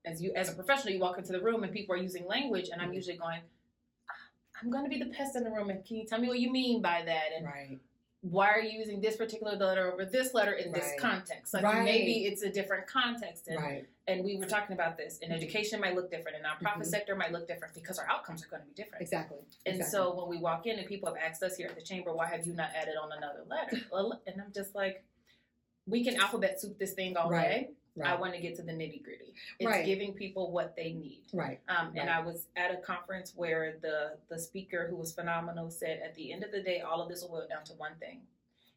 As 0.06 0.22
you 0.22 0.32
as 0.34 0.48
a 0.48 0.52
professional, 0.54 0.94
you 0.94 1.00
walk 1.00 1.18
into 1.18 1.32
the 1.32 1.40
room 1.40 1.64
and 1.64 1.72
people 1.72 1.94
are 1.94 1.98
using 1.98 2.26
language, 2.26 2.68
and 2.72 2.80
I'm 2.80 2.92
usually 2.92 3.16
going, 3.18 3.40
I'm 4.62 4.70
going 4.70 4.84
to 4.84 4.88
be 4.90 4.98
the 5.02 5.10
pest 5.10 5.36
in 5.36 5.42
the 5.44 5.50
room, 5.50 5.68
and 5.68 5.84
can 5.84 5.96
you 5.96 6.06
tell 6.06 6.20
me 6.20 6.28
what 6.28 6.38
you 6.38 6.50
mean 6.50 6.80
by 6.80 7.02
that? 7.04 7.26
And 7.36 7.44
Right. 7.44 7.78
why 8.22 8.48
are 8.50 8.60
you 8.60 8.78
using 8.78 9.00
this 9.00 9.16
particular 9.16 9.56
letter 9.56 9.92
over 9.92 10.04
this 10.04 10.32
letter 10.32 10.52
in 10.52 10.72
this 10.72 10.92
context? 10.98 11.52
Like 11.52 11.64
Right. 11.64 11.84
maybe 11.84 12.24
it's 12.24 12.42
a 12.42 12.48
different 12.50 12.86
context. 12.86 13.48
And, 13.48 13.58
Right. 13.60 13.86
and 14.06 14.24
we 14.24 14.36
were 14.36 14.46
talking 14.46 14.74
about 14.74 14.96
this. 14.96 15.18
In 15.18 15.30
education, 15.32 15.80
might 15.80 15.94
look 15.94 16.10
different. 16.10 16.38
In 16.38 16.44
nonprofit 16.44 16.78
Mhm. 16.78 16.86
sector, 16.86 17.14
might 17.16 17.32
look 17.32 17.46
different 17.46 17.74
because 17.74 17.98
our 17.98 18.08
outcomes 18.08 18.44
are 18.44 18.48
going 18.48 18.62
to 18.62 18.68
be 18.68 18.74
different. 18.74 19.02
Exactly. 19.02 19.38
And 19.66 19.76
Exactly. 19.76 19.90
so 19.90 20.14
when 20.14 20.28
we 20.28 20.38
walk 20.38 20.66
in 20.66 20.78
and 20.78 20.88
people 20.88 21.12
have 21.12 21.22
asked 21.22 21.42
us 21.42 21.56
here 21.56 21.68
at 21.68 21.74
the 21.74 21.82
chamber, 21.82 22.14
why 22.14 22.26
have 22.26 22.46
you 22.46 22.54
not 22.54 22.70
added 22.74 22.96
on 22.96 23.12
another 23.12 23.44
letter? 23.46 23.76
And 24.26 24.40
I'm 24.40 24.52
just 24.52 24.74
like, 24.74 25.04
we 25.86 26.02
can 26.02 26.16
alphabet 26.16 26.60
soup 26.60 26.78
this 26.78 26.94
thing 26.94 27.16
all 27.16 27.30
Right. 27.30 27.48
day. 27.48 27.70
Right. 27.96 28.10
I 28.12 28.14
want 28.20 28.34
to 28.34 28.40
get 28.40 28.54
to 28.56 28.62
the 28.62 28.72
nitty 28.72 29.02
gritty. 29.02 29.34
It's 29.58 29.66
Right. 29.66 29.84
giving 29.86 30.12
people 30.14 30.52
what 30.52 30.76
they 30.76 30.92
need. 30.92 31.22
right. 31.32 31.60
Um, 31.68 31.88
And 31.96 32.08
Right. 32.08 32.08
I 32.08 32.20
was 32.20 32.46
at 32.56 32.70
a 32.72 32.76
conference 32.78 33.34
where 33.34 33.78
the 33.80 34.18
the 34.28 34.38
speaker, 34.38 34.86
who 34.88 34.96
was 34.96 35.12
phenomenal, 35.14 35.70
said, 35.70 36.00
"At 36.00 36.14
the 36.14 36.32
end 36.32 36.44
of 36.44 36.52
the 36.52 36.62
day, 36.62 36.80
all 36.80 37.00
of 37.00 37.08
this 37.08 37.22
will 37.22 37.30
boil 37.30 37.48
down 37.48 37.64
to 37.64 37.74
one 37.74 37.96
thing: 37.96 38.26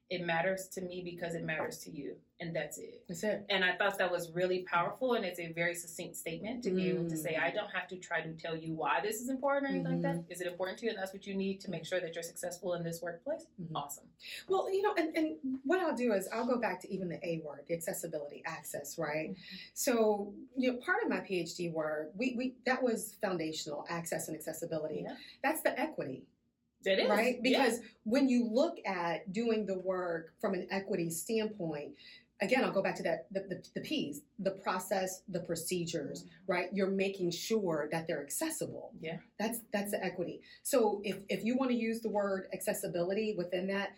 it 0.10 0.26
matters 0.26 0.68
to 0.70 0.82
me 0.82 1.02
because 1.04 1.36
it 1.36 1.44
matters 1.44 1.78
to 1.80 1.92
you, 1.92 2.16
and 2.40 2.56
that's 2.56 2.78
it." 2.80 3.04
That's 3.08 3.24
it. 3.24 3.46
And 3.50 3.64
I 3.64 3.76
thought 3.76 3.98
that 4.00 4.12
was 4.12 4.32
really 4.32 4.64
powerful, 4.64 5.14
and 5.14 5.24
it's 5.24 5.40
a 5.40 5.52
very 5.54 5.76
succinct 5.76 6.16
statement 6.16 6.64
to 6.64 6.72
be 6.72 6.90
able 6.90 7.08
to 7.08 7.16
say, 7.18 7.34
Mm. 7.36 7.44
"I 7.44 7.52
don't 7.52 7.70
have 7.70 7.88
to 7.90 7.98
try 7.98 8.22
to 8.22 8.34
tell 8.34 8.56
you 8.56 8.74
why 8.74 9.02
this 9.02 9.22
is 9.22 9.30
important 9.30 9.66
or 9.66 9.76
anything 9.76 9.92
like 9.92 10.02
Mm-hmm. 10.02 10.22
that. 10.28 10.34
Is 10.34 10.42
it 10.42 10.48
important 10.48 10.80
to 10.80 10.86
you, 10.86 10.92
and 10.92 11.00
that's 11.00 11.14
what 11.14 11.28
you 11.28 11.36
need 11.36 11.62
to 11.62 11.70
make 11.70 11.86
sure 11.86 12.00
that 12.00 12.16
you're 12.16 12.24
successful 12.24 12.74
in 12.74 12.84
this 12.84 13.02
workplace? 13.02 13.46
Mhm. 13.62 13.76
Awesome. 13.76 14.10
Well, 14.48 14.72
you 14.74 14.82
know, 14.82 14.94
and, 14.98 15.16
and 15.16 15.38
what 15.64 15.80
I'll 15.80 15.96
do 15.96 16.14
is 16.14 16.28
I'll 16.34 16.46
go 16.48 16.58
back 16.58 16.80
to 16.82 16.92
even 16.94 17.08
the 17.10 17.20
A 17.28 17.40
word, 17.40 17.66
the 17.68 17.76
accessibility, 17.76 18.42
access, 18.46 18.98
right? 18.98 19.36
So, 19.74 20.34
you 20.58 20.72
know, 20.72 20.78
part 20.80 21.04
of 21.04 21.10
my 21.10 21.20
PhD 21.20 21.72
work, 21.72 22.12
we, 22.18 22.34
we 22.36 22.56
that 22.66 22.82
was 22.82 23.16
foundational, 23.22 23.86
access 23.90 24.28
and 24.28 24.36
accessibility. 24.36 25.02
Yeah. 25.04 25.16
That's 25.44 25.62
the 25.62 25.80
equity, 25.80 26.26
That 26.86 27.00
is 27.00 27.10
right? 27.10 27.38
Yeah. 27.44 27.64
Because 27.64 27.80
when 28.04 28.30
you 28.30 28.50
look 28.52 28.78
at 28.86 29.32
doing 29.32 29.66
the 29.66 29.80
work 29.80 30.34
from 30.40 30.54
an 30.54 30.68
equity 30.72 31.10
standpoint, 31.10 31.94
again, 32.42 32.64
I'll 32.64 32.72
go 32.72 32.82
back 32.82 32.96
to 32.96 33.04
that 33.04 33.28
the, 33.32 33.42
the, 33.42 33.64
the 33.76 33.82
P's, 33.82 34.22
the 34.40 34.52
process, 34.52 35.22
the 35.28 35.42
procedures, 35.42 36.26
right? 36.48 36.70
You're 36.72 36.90
making 36.90 37.32
sure 37.32 37.90
that 37.92 38.08
they're 38.08 38.24
accessible. 38.24 38.92
Yeah. 39.02 39.18
That's 39.38 39.60
that's 39.74 39.92
the 39.92 40.04
equity. 40.04 40.42
So 40.64 41.02
if 41.04 41.18
if 41.28 41.44
you 41.44 41.58
want 41.58 41.72
to 41.72 41.78
use 41.78 42.02
the 42.02 42.10
word 42.10 42.48
accessibility 42.54 43.36
within 43.38 43.68
that, 43.68 43.90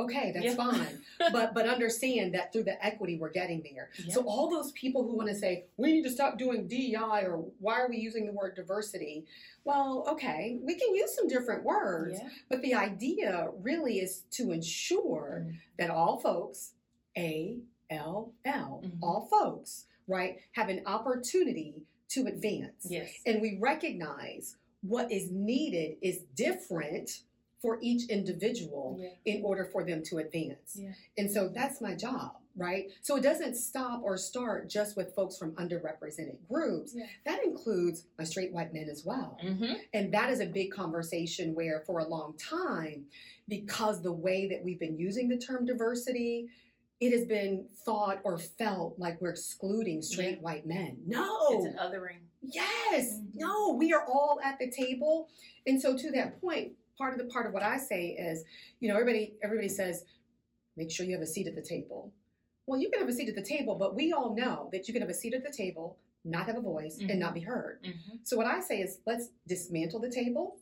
Okay, 0.00 0.32
that's 0.32 0.44
Yeah. 0.46 0.54
fine. 0.54 1.02
But 1.32 1.54
but 1.54 1.68
understand 1.68 2.34
that 2.34 2.52
through 2.52 2.64
the 2.64 2.84
equity 2.84 3.18
we're 3.18 3.30
getting 3.30 3.62
there. 3.62 3.90
Yeah. 4.04 4.14
So 4.14 4.22
all 4.22 4.48
those 4.50 4.72
people 4.72 5.04
who 5.04 5.14
want 5.16 5.28
to 5.28 5.34
say 5.34 5.66
we 5.76 5.92
need 5.92 6.02
to 6.04 6.10
stop 6.10 6.38
doing 6.38 6.66
DEI 6.66 7.24
or 7.26 7.44
why 7.58 7.80
are 7.80 7.88
we 7.88 7.98
using 7.98 8.26
the 8.26 8.32
word 8.32 8.54
diversity? 8.56 9.26
Well, 9.64 10.06
okay, 10.08 10.58
we 10.62 10.74
can 10.74 10.94
use 10.94 11.14
some 11.14 11.28
different 11.28 11.64
words, 11.64 12.18
Yeah. 12.18 12.28
but 12.48 12.62
the 12.62 12.74
idea 12.74 13.50
really 13.60 13.98
is 14.00 14.22
to 14.32 14.52
ensure 14.52 15.44
Mhm. 15.46 15.54
that 15.78 15.90
all 15.90 16.18
folks, 16.18 16.72
A 17.18 17.58
L 17.90 18.32
L, 18.44 18.82
Mhm. 18.84 18.98
all 19.02 19.26
folks, 19.26 19.86
right, 20.06 20.38
have 20.52 20.68
an 20.68 20.82
opportunity 20.86 21.82
to 22.08 22.26
advance. 22.26 22.86
Yes. 22.88 23.12
And 23.26 23.40
we 23.42 23.58
recognize 23.58 24.56
what 24.82 25.12
is 25.12 25.30
needed 25.30 25.98
is 26.00 26.20
different 26.34 27.22
for 27.60 27.78
each 27.82 28.08
individual 28.08 28.96
Yeah. 28.98 29.10
in 29.34 29.44
order 29.44 29.64
for 29.64 29.84
them 29.84 30.02
to 30.04 30.18
advance. 30.18 30.76
Yeah. 30.76 30.92
And 31.18 31.30
so 31.30 31.48
that's 31.48 31.80
my 31.80 31.94
job, 31.94 32.36
right? 32.56 32.90
So 33.02 33.16
it 33.16 33.22
doesn't 33.22 33.54
stop 33.56 34.02
or 34.02 34.16
start 34.16 34.68
just 34.68 34.96
with 34.96 35.14
folks 35.14 35.36
from 35.36 35.52
underrepresented 35.56 36.36
groups. 36.48 36.94
Yeah. 36.94 37.06
That 37.26 37.44
includes 37.44 38.06
my 38.18 38.24
straight 38.24 38.52
white 38.52 38.72
men 38.72 38.88
as 38.88 39.04
well. 39.04 39.36
Mm-hmm. 39.44 39.74
And 39.92 40.12
that 40.14 40.30
is 40.30 40.40
a 40.40 40.46
big 40.46 40.70
conversation 40.72 41.54
where, 41.54 41.82
for 41.86 41.98
a 41.98 42.08
long 42.08 42.34
time, 42.38 43.06
because 43.46 44.00
the 44.02 44.12
way 44.12 44.48
that 44.48 44.64
we've 44.64 44.80
been 44.80 44.98
using 44.98 45.28
the 45.28 45.36
term 45.36 45.66
diversity, 45.66 46.48
it 46.98 47.12
has 47.12 47.26
been 47.26 47.66
thought 47.84 48.20
or 48.24 48.38
felt 48.38 48.98
like 48.98 49.20
we're 49.20 49.30
excluding 49.30 50.00
straight 50.02 50.40
white 50.40 50.66
men. 50.66 50.98
No. 51.06 51.48
It's 51.50 51.66
an 51.66 51.76
othering. 51.78 52.20
Yes. 52.42 53.18
Mhm. 53.18 53.34
No, 53.34 53.74
we 53.74 53.92
are 53.92 54.04
all 54.06 54.40
at 54.42 54.58
the 54.58 54.70
table. 54.70 55.28
And 55.66 55.80
so 55.80 55.94
to 55.96 56.10
that 56.12 56.40
point, 56.40 56.72
part 57.00 57.14
of 57.14 57.18
the 57.18 57.24
part 57.32 57.46
of 57.46 57.52
what 57.54 57.62
I 57.62 57.78
say 57.78 58.08
is, 58.10 58.44
you 58.78 58.88
know, 58.88 58.94
everybody 58.94 59.34
everybody 59.42 59.68
says, 59.68 60.04
make 60.76 60.90
sure 60.90 61.06
you 61.06 61.12
have 61.14 61.22
a 61.22 61.26
seat 61.26 61.46
at 61.48 61.56
the 61.56 61.62
table. 61.62 62.12
Well, 62.66 62.78
you 62.78 62.90
can 62.90 63.00
have 63.00 63.08
a 63.08 63.12
seat 63.12 63.28
at 63.28 63.34
the 63.34 63.42
table, 63.42 63.74
but 63.74 63.96
we 63.96 64.12
all 64.12 64.36
know 64.36 64.68
that 64.72 64.86
you 64.86 64.92
can 64.94 65.00
have 65.02 65.10
a 65.10 65.14
seat 65.14 65.34
at 65.34 65.42
the 65.42 65.50
table, 65.52 65.96
not 66.24 66.46
have 66.46 66.56
a 66.58 66.60
voice, 66.60 66.98
Mhm. 66.98 67.10
and 67.10 67.18
not 67.18 67.32
be 67.34 67.40
heard. 67.40 67.82
Mm-hmm. 67.82 68.16
So 68.22 68.36
what 68.36 68.46
I 68.46 68.60
say 68.60 68.80
is 68.82 69.00
let's 69.06 69.30
dismantle 69.48 70.00
the 70.00 70.10
table. 70.10 70.58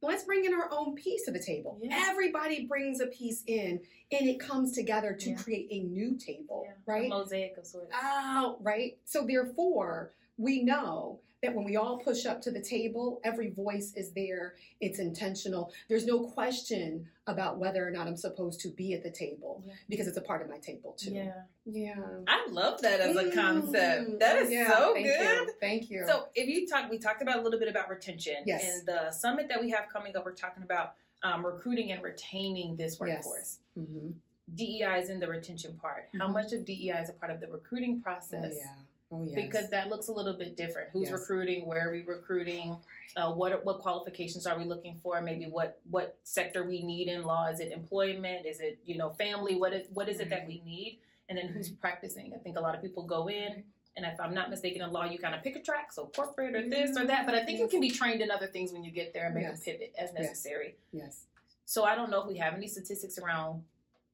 Let's 0.00 0.24
bring 0.24 0.44
in 0.44 0.54
our 0.54 0.68
own 0.72 0.94
piece 0.94 1.24
to 1.26 1.32
the 1.32 1.42
table. 1.42 1.78
Yeah. 1.82 2.06
Everybody 2.08 2.66
brings 2.66 3.00
a 3.00 3.08
piece 3.08 3.42
in 3.46 3.80
and 4.12 4.28
it 4.28 4.38
comes 4.40 4.72
together 4.72 5.12
to 5.12 5.30
Yeah. 5.30 5.36
create 5.36 5.68
a 5.70 5.80
new 5.80 6.16
table, 6.16 6.66
A 6.70 6.74
right? 6.90 7.08
mosaic 7.10 7.56
of 7.58 7.66
sorts. 7.66 7.90
Oh, 7.92 8.56
right. 8.60 8.96
So 9.04 9.26
therefore, 9.26 10.14
we 10.38 10.62
know 10.62 11.20
that 11.42 11.54
when 11.54 11.64
we 11.64 11.76
all 11.76 11.98
push 11.98 12.26
up 12.26 12.40
to 12.42 12.50
the 12.50 12.60
table, 12.60 13.20
every 13.22 13.50
voice 13.50 13.92
is 13.94 14.10
there. 14.12 14.54
It's 14.80 14.98
intentional. 14.98 15.72
There's 15.88 16.04
no 16.04 16.24
question 16.24 17.06
about 17.28 17.58
whether 17.58 17.86
or 17.86 17.92
not 17.92 18.08
I'm 18.08 18.16
supposed 18.16 18.60
to 18.62 18.70
be 18.70 18.92
at 18.94 19.04
the 19.04 19.10
table 19.10 19.62
Yeah. 19.64 19.74
because 19.88 20.08
it's 20.08 20.16
a 20.16 20.20
part 20.22 20.42
of 20.42 20.48
my 20.48 20.58
table 20.58 20.94
too. 20.98 21.12
Yeah. 21.12 21.42
Yeah. 21.64 21.94
I 22.26 22.48
love 22.50 22.80
that 22.82 22.98
as 22.98 23.14
a 23.16 23.30
concept. 23.30 24.10
Mm, 24.10 24.18
That 24.18 24.36
is 24.42 24.50
yeah, 24.50 24.68
so 24.76 24.94
thank 24.94 25.06
good. 25.06 25.46
You. 25.46 25.52
Thank 25.60 25.90
you. 25.90 26.04
So, 26.08 26.26
if 26.34 26.48
you 26.48 26.66
talk, 26.66 26.90
we 26.90 26.98
talked 26.98 27.22
about 27.22 27.38
a 27.38 27.42
little 27.42 27.60
bit 27.60 27.68
about 27.68 27.88
retention. 27.88 28.36
Yes. 28.44 28.80
In 28.80 28.86
the 28.86 29.12
summit 29.12 29.46
that 29.48 29.60
we 29.60 29.70
have 29.70 29.84
coming 29.92 30.16
up, 30.16 30.24
we're 30.24 30.32
talking 30.32 30.62
about 30.64 30.94
um, 31.22 31.44
recruiting 31.46 31.90
and 31.92 32.02
retaining 32.02 32.74
this 32.76 32.92
Yes. 33.04 33.24
workforce. 33.24 33.58
Mhm. 33.78 34.14
DEI 34.54 34.98
is 35.00 35.10
in 35.10 35.20
the 35.20 35.26
retention 35.28 35.76
part. 35.76 36.08
How 36.18 36.28
Mhm. 36.28 36.32
much 36.32 36.52
of 36.52 36.64
DEI 36.64 37.00
is 37.02 37.10
a 37.10 37.12
part 37.12 37.30
of 37.30 37.40
the 37.40 37.48
recruiting 37.48 37.98
Oh 38.00 38.02
process? 38.02 38.54
yeah. 38.56 38.74
Oh 39.10 39.24
yes. 39.24 39.34
Because 39.34 39.70
that 39.70 39.88
looks 39.88 40.08
a 40.08 40.12
little 40.12 40.34
bit 40.34 40.56
different. 40.56 40.90
Who's 40.92 41.04
Yes. 41.08 41.12
recruiting? 41.12 41.66
Where 41.66 41.88
are 41.88 41.92
we 41.92 42.02
recruiting? 42.02 42.76
Uh, 43.16 43.32
what 43.32 43.64
what 43.64 43.78
qualifications 43.80 44.46
are 44.46 44.58
we 44.58 44.64
looking 44.64 44.96
for? 45.02 45.20
Maybe 45.22 45.46
what 45.46 45.80
what 45.90 46.18
sector 46.24 46.64
we 46.64 46.82
need 46.82 47.08
in 47.08 47.22
law? 47.22 47.46
Is 47.48 47.60
it 47.60 47.72
employment? 47.72 48.44
Is 48.44 48.60
it 48.60 48.78
you 48.84 48.96
know 48.98 49.10
family? 49.10 49.54
What 49.54 49.72
is 49.72 49.86
what 49.94 50.08
is 50.08 50.20
it 50.20 50.28
that 50.30 50.46
we 50.46 50.60
need? 50.64 50.98
And 51.28 51.38
then 51.38 51.48
who's 51.48 51.70
practicing? 51.70 52.32
I 52.34 52.38
think 52.38 52.56
a 52.56 52.60
lot 52.60 52.74
of 52.74 52.80
people 52.82 53.02
go 53.02 53.28
in, 53.28 53.62
and 53.96 54.04
if 54.06 54.18
I'm 54.20 54.32
not 54.34 54.48
mistaken, 54.50 54.82
in 54.82 54.92
law 54.92 55.04
you 55.04 55.18
kind 55.18 55.34
of 55.34 55.42
pick 55.42 55.56
a 55.56 55.62
track, 55.62 55.92
so 55.92 56.06
corporate 56.14 56.54
or 56.54 56.68
this 56.68 56.96
or 56.96 57.06
that. 57.06 57.24
But 57.26 57.34
I 57.34 57.44
think 57.44 57.58
you 57.60 57.68
can 57.68 57.80
be 57.80 57.90
trained 57.90 58.20
in 58.20 58.30
other 58.30 58.46
things 58.46 58.72
when 58.72 58.82
you 58.84 58.90
get 58.90 59.12
there 59.14 59.26
and 59.26 59.34
make 59.34 59.44
Yes. 59.44 59.60
a 59.60 59.64
pivot 59.64 59.94
as 59.98 60.10
Yes. 60.14 60.20
necessary. 60.22 60.76
yes. 60.92 61.24
So 61.66 61.84
I 61.84 61.94
don't 61.94 62.10
know 62.10 62.22
if 62.22 62.28
we 62.28 62.38
have 62.38 62.54
any 62.54 62.66
statistics 62.66 63.18
around 63.18 63.62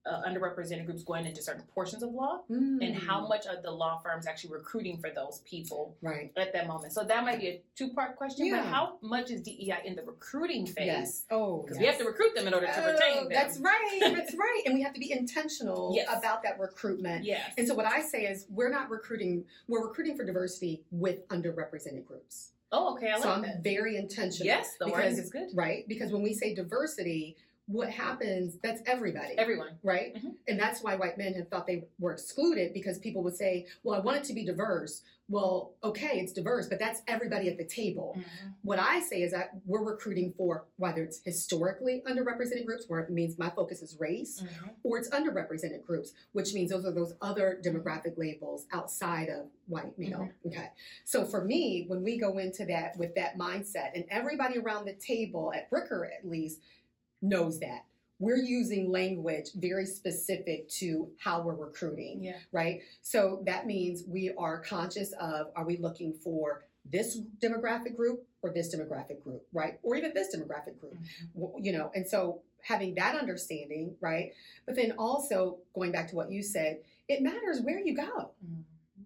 uh, 0.07 0.23
underrepresented 0.29 0.85
groups 0.85 1.03
going 1.03 1.25
into 1.25 1.41
certain 1.43 1.63
portions 1.75 2.03
of 2.03 2.11
law, 2.13 2.41
Mm. 2.51 2.87
and 2.87 2.95
how 2.95 3.27
much 3.27 3.47
are 3.47 3.61
the 3.63 3.71
law 3.71 3.99
firms 3.99 4.27
actually 4.27 4.53
recruiting 4.53 4.99
for 4.99 5.11
those 5.11 5.41
people 5.47 5.97
Right. 6.03 6.31
at 6.37 6.53
that 6.53 6.67
moment. 6.67 6.93
So 6.93 7.05
that 7.05 7.25
might 7.25 7.41
be 7.41 7.49
a 7.49 7.63
two 7.75 7.93
part 7.95 8.17
question. 8.17 8.47
Yeah. 8.47 8.59
But 8.63 8.67
how 8.67 8.99
much 9.01 9.31
is 9.31 9.41
DEI 9.41 9.81
in 9.85 9.97
the 9.97 10.03
recruiting 10.03 10.67
phase? 10.67 10.87
Yes. 10.87 11.25
Oh. 11.31 11.63
Because 11.63 11.79
yes. 11.79 11.81
we 11.81 11.87
have 11.87 11.99
to 11.99 12.05
recruit 12.05 12.35
them 12.35 12.47
in 12.47 12.53
order 12.55 12.67
to 12.67 12.85
Oh, 12.85 12.93
retain 12.93 13.15
them. 13.25 13.29
That's 13.33 13.59
right. 13.59 13.99
That's 14.15 14.35
right. 14.35 14.63
And 14.67 14.75
we 14.75 14.83
have 14.83 14.93
to 14.93 15.01
be 15.01 15.11
intentional 15.11 15.93
Yes. 15.95 16.09
about 16.15 16.43
that 16.43 16.59
recruitment. 16.61 17.25
Yes. 17.25 17.55
And 17.57 17.67
so 17.67 17.75
what 17.75 17.87
I 17.87 18.03
say 18.03 18.27
is 18.27 18.47
we're 18.51 18.69
not 18.71 18.91
recruiting, 18.91 19.45
we're 19.69 19.83
recruiting 19.87 20.17
for 20.17 20.25
diversity 20.25 20.83
with 20.91 21.27
underrepresented 21.29 22.05
groups. 22.05 22.51
oh, 22.73 22.95
okay. 22.95 23.11
I 23.13 23.21
so 23.21 23.29
like 23.29 23.37
I'm 23.39 23.43
that. 23.43 23.63
very 23.63 23.97
intentional. 23.97 24.45
Yes, 24.47 24.75
the 24.79 24.87
because- 24.87 25.19
is 25.19 25.31
good. 25.31 25.49
Right? 25.55 25.87
Because 25.89 26.13
when 26.13 26.23
we 26.23 26.35
say 26.35 26.55
diversity, 26.55 27.37
what 27.67 27.89
happens, 27.91 28.59
that's 28.63 28.83
everybody. 28.87 29.37
Everyone. 29.39 29.79
right? 29.83 30.15
Mhm. 30.15 30.35
And 30.49 30.59
that's 30.61 30.83
why 30.83 30.97
white 30.97 31.17
men 31.17 31.33
have 31.35 31.49
thought 31.49 31.67
they 31.67 31.85
were 31.99 32.13
excluded 32.13 32.75
because 32.75 32.99
people 32.99 33.23
would 33.23 33.37
say, 33.37 33.67
well, 33.83 33.99
I 33.99 34.03
want 34.03 34.19
it 34.19 34.25
to 34.25 34.35
be 34.35 34.45
diverse. 34.45 35.03
Well, 35.31 35.73
okay, 35.83 36.21
it's 36.21 36.35
diverse, 36.35 36.69
but 36.69 36.79
that's 36.79 37.01
everybody 37.09 37.49
at 37.49 37.57
the 37.57 37.65
table. 37.65 38.19
What 38.61 38.79
I 38.79 39.01
say 39.01 39.23
is 39.23 39.33
that 39.33 39.53
we're 39.65 39.83
recruiting 39.83 40.35
for 40.37 40.67
whether 40.77 41.03
it's 41.03 41.23
historically 41.25 42.03
underrepresented 42.07 42.67
groups, 42.67 42.85
where 42.89 43.01
it 43.01 43.09
means 43.09 43.39
my 43.39 43.49
focus 43.49 43.81
is 43.81 43.99
race, 43.99 44.43
Mhm. 44.43 44.71
or 44.83 44.99
it's 44.99 45.09
underrepresented 45.09 45.83
groups, 45.85 46.13
which 46.33 46.53
means 46.53 46.71
those 46.71 46.85
are 46.85 46.93
those 46.93 47.15
other 47.23 47.59
demographic 47.65 48.19
labels 48.19 48.67
outside 48.73 49.31
of 49.31 49.49
white 49.67 49.99
male. 49.99 50.29
Okay. 50.47 50.69
So 51.05 51.25
for 51.25 51.43
me, 51.43 51.87
when 51.89 52.03
we 52.03 52.19
go 52.19 52.37
into 52.37 52.67
that 52.67 52.99
with 52.99 53.15
that 53.15 53.39
mindset, 53.39 53.93
and 53.95 54.05
everybody 54.11 54.59
around 54.59 54.85
the 54.85 54.93
table 54.95 55.55
at 55.55 55.71
Bricker 55.71 56.07
at 56.07 56.29
least 56.29 56.61
knows 57.25 57.61
that. 57.61 57.85
We're 58.21 58.37
using 58.37 58.91
language 58.93 59.49
very 59.57 59.87
specific 59.87 60.69
to 60.81 61.09
how 61.19 61.43
we're 61.43 61.55
recruiting 61.57 62.23
Yeah. 62.23 62.37
right? 62.53 62.81
So 63.03 63.43
that 63.47 63.67
means 63.67 64.05
we 64.07 64.33
are 64.39 64.61
conscious 64.61 65.13
of 65.21 65.49
are 65.57 65.65
we 65.65 65.77
looking 65.79 66.13
for 66.13 66.65
this 66.91 67.19
demographic 67.43 67.97
group 67.97 68.25
or 68.43 68.51
this 68.51 68.75
demographic 68.75 69.23
group, 69.23 69.43
right? 69.53 69.79
Or 69.83 69.97
even 69.97 70.13
this 70.15 70.35
demographic 70.37 70.79
group, 70.79 70.95
mm-hmm. 70.95 71.41
W- 71.41 71.65
you 71.65 71.73
know, 71.73 71.91
and 71.95 72.07
so 72.07 72.43
having 72.63 72.95
that 72.95 73.17
understanding, 73.17 73.97
right? 74.01 74.33
But 74.67 74.77
then 74.77 74.93
also 74.99 75.59
going 75.75 75.93
back 75.93 76.09
to 76.11 76.17
what 76.17 76.31
you 76.31 76.43
said, 76.43 76.79
it 77.09 77.21
matters 77.23 77.61
where 77.63 77.81
you 77.81 77.97
go. 77.97 78.31
Mm-hmm. 78.45 78.61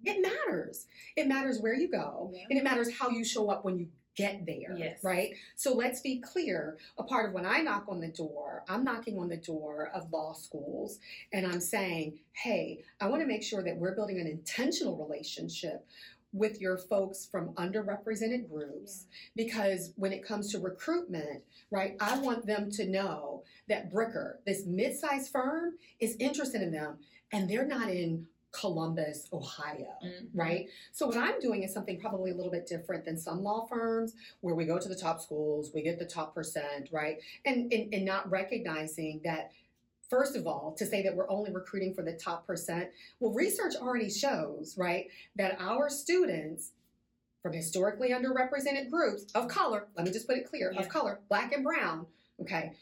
It 0.05 0.23
matters. 0.23 0.87
It 1.17 1.27
matters 1.29 1.61
where 1.61 1.75
you 1.75 1.89
go, 1.91 2.31
Yeah. 2.35 2.45
and 2.51 2.59
it 2.59 2.65
matters 2.65 2.97
how 2.99 3.09
you 3.11 3.25
show 3.25 3.49
up 3.51 3.65
when 3.65 3.79
you 3.79 3.89
get 4.19 4.45
there, 4.45 4.77
Yes. 4.77 5.03
right? 5.05 5.35
So 5.55 5.73
let's 5.75 6.01
be 6.01 6.19
clear. 6.21 6.77
A 6.99 7.05
part 7.05 7.29
of 7.29 7.33
when 7.35 7.47
I 7.47 7.61
knock 7.63 7.85
on 7.89 8.01
the 8.01 8.09
door, 8.09 8.65
I'm 8.69 8.83
knocking 8.83 9.17
on 9.19 9.29
the 9.29 9.37
door 9.37 9.91
of 9.95 10.13
law 10.13 10.33
schools 10.33 10.99
and 11.33 11.47
I'm 11.47 11.61
saying, 11.61 12.19
hey, 12.33 12.83
I 13.01 13.09
want 13.09 13.23
to 13.23 13.29
make 13.29 13.45
sure 13.45 13.63
that 13.63 13.77
we're 13.77 13.95
building 13.95 14.21
an 14.21 14.27
intentional 14.27 14.97
relationship 14.97 15.87
with 16.33 16.61
your 16.61 16.77
folks 16.77 17.25
from 17.25 17.55
underrepresented 17.55 18.51
groups 18.51 19.07
because 19.35 19.93
when 19.97 20.13
it 20.13 20.23
comes 20.27 20.51
to 20.53 20.59
recruitment, 20.59 21.43
right, 21.71 21.97
I 22.01 22.19
want 22.19 22.45
them 22.45 22.71
to 22.73 22.87
know 22.87 23.45
that 23.69 23.91
Bricker, 23.93 24.35
this 24.45 24.67
mid-sized 24.67 25.31
firm, 25.31 25.75
is 26.01 26.17
interested 26.19 26.61
in 26.61 26.73
them 26.73 26.99
and 27.33 27.49
they're 27.49 27.67
not 27.67 27.89
in 27.89 28.27
Columbus, 28.53 29.29
Ohio, 29.33 29.95
Mhm. 30.03 30.31
right? 30.33 30.69
So 30.93 31.07
what 31.07 31.17
I'm 31.17 31.39
doing 31.41 31.63
is 31.63 31.73
something 31.73 32.01
probably 32.01 32.31
a 32.31 32.35
little 32.35 32.51
bit 32.51 32.67
different 32.67 33.05
than 33.05 33.17
some 33.19 33.43
law 33.43 33.67
firms 33.67 34.15
where 34.41 34.55
we 34.55 34.65
go 34.65 34.79
to 34.79 34.89
the 34.89 34.97
top 34.97 35.21
schools, 35.21 35.73
we 35.75 35.83
get 35.83 35.99
the 35.99 36.07
top 36.07 36.35
percent, 36.35 36.89
right? 36.91 37.21
And 37.45 37.73
and, 37.73 37.93
and 37.95 38.05
not 38.05 38.31
recognizing 38.31 39.21
that 39.25 39.53
First 40.09 40.37
of 40.37 40.47
all, 40.47 40.73
to 40.79 40.87
say 40.87 41.03
that 41.03 41.15
we're 41.15 41.29
only 41.29 41.53
recruiting 41.53 41.93
for 41.93 42.01
the 42.03 42.15
top 42.15 42.47
percent, 42.47 42.89
well, 43.21 43.31
research 43.35 43.77
already 43.77 44.09
shows, 44.09 44.75
right, 44.79 45.11
that 45.37 45.61
our 45.61 45.91
students 45.91 46.73
from 47.43 47.53
historically 47.53 48.09
underrepresented 48.09 48.89
groups 48.89 49.31
of 49.35 49.49
color, 49.49 49.87
let 49.99 50.07
me 50.07 50.11
just 50.11 50.27
put 50.27 50.39
it 50.39 50.47
clear, 50.49 50.73
Yeah. 50.73 50.81
of 50.81 50.89
color, 50.89 51.21
black 51.29 51.53
and 51.53 51.63
brown, 51.63 52.07
okay, 52.41 52.73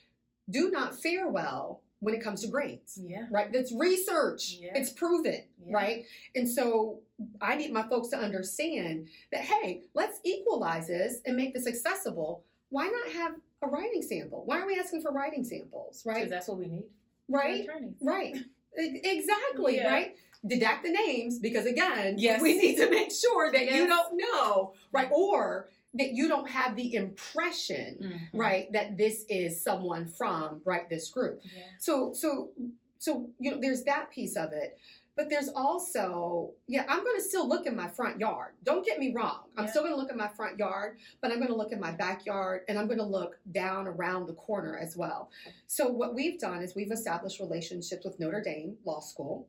do 0.49 0.71
not 0.71 0.95
fare 1.03 1.27
well 1.29 1.83
when 2.01 2.15
it 2.15 2.23
comes 2.23 2.43
to 2.43 2.49
grades 2.49 2.99
Yeah. 3.03 3.27
right? 3.31 3.53
That's 3.53 3.73
research. 3.73 4.59
Yeah. 4.61 4.73
It's 4.77 4.91
proven, 4.93 5.43
Yeah. 5.65 5.75
right? 5.75 6.05
And 6.35 6.49
so 6.49 7.01
I 7.41 7.57
need 7.57 7.73
my 7.73 7.89
folks 7.89 8.09
to 8.09 8.19
understand 8.19 9.09
that, 9.33 9.41
hey, 9.43 9.85
let's 9.95 10.21
equalize 10.25 10.89
this 10.89 11.21
and 11.25 11.37
make 11.37 11.55
this 11.55 11.67
accessible. 11.67 12.45
Why 12.69 12.87
not 12.89 13.13
have 13.13 13.33
a 13.63 13.69
writing 13.69 14.03
sample? 14.03 14.43
Why 14.45 14.61
are 14.61 14.67
we 14.67 14.79
asking 14.79 15.03
for 15.03 15.13
writing 15.13 15.45
samples, 15.45 16.05
Right? 16.05 16.17
Because 16.17 16.31
that's 16.31 16.49
what 16.49 16.59
we 16.59 16.67
need. 16.67 16.85
Right? 17.29 17.67
Right. 18.01 18.37
Exactly, 18.77 19.77
Yeah. 19.77 19.91
right? 19.93 20.17
Deduct 20.47 20.83
the 20.85 20.91
names 20.93 21.39
because 21.39 21.65
again, 21.67 22.17
Yes. 22.19 22.43
we 22.43 22.57
need 22.59 22.77
to 22.77 22.91
make 22.91 23.11
sure 23.11 23.51
that 23.51 23.65
you 23.73 23.87
don't 23.87 24.17
know, 24.17 24.75
right? 24.93 25.09
Or 25.11 25.71
that 25.99 26.13
you 26.13 26.29
don't 26.29 26.49
have 26.49 26.77
the 26.77 26.95
impression, 26.95 27.99
Mhm. 28.35 28.39
right, 28.39 28.73
that 28.73 28.97
this 28.97 29.25
is 29.29 29.61
someone 29.61 30.07
from 30.07 30.61
right 30.65 30.89
this 30.89 31.09
group. 31.11 31.41
Yeah. 31.45 31.63
So 31.79 32.13
so 32.13 32.51
so 32.99 33.31
you 33.39 33.51
know 33.53 33.61
there's 33.61 33.85
that 33.85 34.11
piece 34.11 34.37
of 34.37 34.53
it. 34.53 34.79
But 35.19 35.31
there's 35.31 35.49
also, 35.49 36.53
yeah, 36.67 36.85
I'm 36.91 37.03
going 37.03 37.17
to 37.17 37.23
still 37.23 37.49
look 37.49 37.65
in 37.65 37.75
my 37.75 37.89
front 37.89 38.21
yard. 38.21 38.53
Don't 38.65 38.85
get 38.85 38.99
me 38.99 39.15
wrong. 39.15 39.45
I'm 39.57 39.65
Yeah. 39.65 39.71
still 39.71 39.81
going 39.83 39.95
to 39.95 39.99
look 39.99 40.11
in 40.11 40.17
my 40.19 40.29
front 40.29 40.59
yard, 40.59 40.99
but 41.23 41.31
I'm 41.33 41.39
going 41.39 41.49
to 41.49 41.57
look 41.57 41.73
in 41.73 41.81
my 41.81 41.93
backyard 41.93 42.67
and 42.69 42.79
I'm 42.79 42.85
going 42.87 42.99
to 42.99 43.05
look 43.07 43.39
down 43.51 43.87
around 43.87 44.27
the 44.27 44.35
corner 44.35 44.77
as 44.77 44.95
well. 44.95 45.31
So, 45.69 45.89
what 45.89 46.15
we've 46.15 46.39
done 46.39 46.63
is 46.63 46.75
we've 46.75 46.93
established 46.93 47.41
relationships 47.41 48.05
with 48.05 48.21
Notre 48.21 48.43
Dame 48.43 48.77
Law 48.85 49.01
School. 49.01 49.49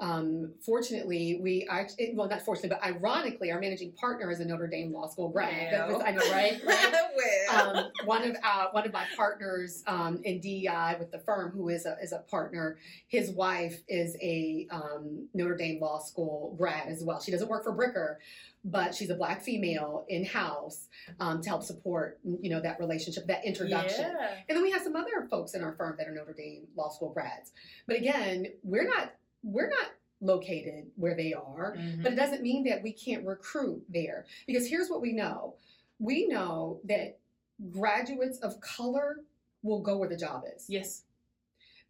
Um, 0.00 0.54
fortunately, 0.64 1.38
we 1.42 1.66
actually, 1.70 2.14
well, 2.14 2.26
not 2.26 2.40
fortunately, 2.40 2.70
but 2.70 2.82
ironically, 2.82 3.52
our 3.52 3.60
managing 3.60 3.92
partner 3.92 4.30
is 4.30 4.40
a 4.40 4.46
Notre 4.46 4.66
Dame 4.66 4.92
Law 4.92 5.08
School 5.08 5.28
grad. 5.28 5.74
That 5.74 5.88
was, 5.88 6.02
I 6.04 6.12
know, 6.12 6.30
right? 6.32 6.58
right? 6.66 7.10
um, 7.52 7.90
one 8.06 8.24
of 8.24 8.36
uh, 8.42 8.66
one 8.72 8.86
of 8.86 8.92
my 8.94 9.04
partners 9.14 9.82
um, 9.86 10.20
in 10.24 10.40
DEI 10.40 10.96
with 10.98 11.10
the 11.10 11.18
firm, 11.18 11.50
who 11.50 11.68
is 11.68 11.84
a 11.84 11.96
is 12.02 12.12
a 12.12 12.18
partner, 12.30 12.78
his 13.08 13.30
wife 13.30 13.82
is 13.88 14.16
a 14.22 14.66
um, 14.70 15.28
Notre 15.34 15.56
Dame 15.56 15.80
Law 15.80 15.98
School 15.98 16.54
grad 16.56 16.88
as 16.88 17.04
well. 17.04 17.20
She 17.20 17.30
doesn't 17.30 17.48
work 17.48 17.64
for 17.64 17.76
Bricker, 17.76 18.16
but 18.64 18.94
she's 18.94 19.10
a 19.10 19.14
black 19.14 19.42
female 19.42 20.06
in 20.08 20.24
house 20.24 20.88
um, 21.20 21.42
to 21.42 21.48
help 21.48 21.62
support 21.62 22.20
you 22.24 22.48
know 22.48 22.60
that 22.60 22.80
relationship, 22.80 23.26
that 23.26 23.44
introduction. 23.44 24.12
Yeah. 24.18 24.34
And 24.48 24.56
then 24.56 24.62
we 24.62 24.70
have 24.70 24.82
some 24.82 24.96
other 24.96 25.26
folks 25.30 25.52
in 25.54 25.62
our 25.62 25.72
firm 25.72 25.96
that 25.98 26.08
are 26.08 26.12
Notre 26.12 26.32
Dame 26.32 26.66
Law 26.74 26.88
School 26.88 27.12
grads. 27.12 27.52
But 27.86 27.96
again, 27.96 28.46
we're 28.62 28.88
not 28.88 29.12
we're 29.42 29.68
not 29.68 29.90
located 30.20 30.90
where 30.96 31.14
they 31.16 31.32
are. 31.32 31.76
Mhm. 31.76 32.02
But 32.02 32.12
it 32.12 32.16
doesn't 32.16 32.42
mean 32.42 32.64
that 32.64 32.82
we 32.82 32.92
can't 32.92 33.24
recruit 33.24 33.84
there. 33.88 34.26
Because 34.46 34.66
here's 34.68 34.90
what 34.90 35.00
we 35.00 35.12
know 35.12 35.54
we 35.98 36.26
know 36.26 36.80
that 36.84 37.18
graduates 37.70 38.38
of 38.38 38.58
color 38.60 39.20
will 39.62 39.80
go 39.80 39.98
where 39.98 40.08
the 40.08 40.16
job 40.16 40.44
is. 40.56 40.64
Yes. 40.68 41.04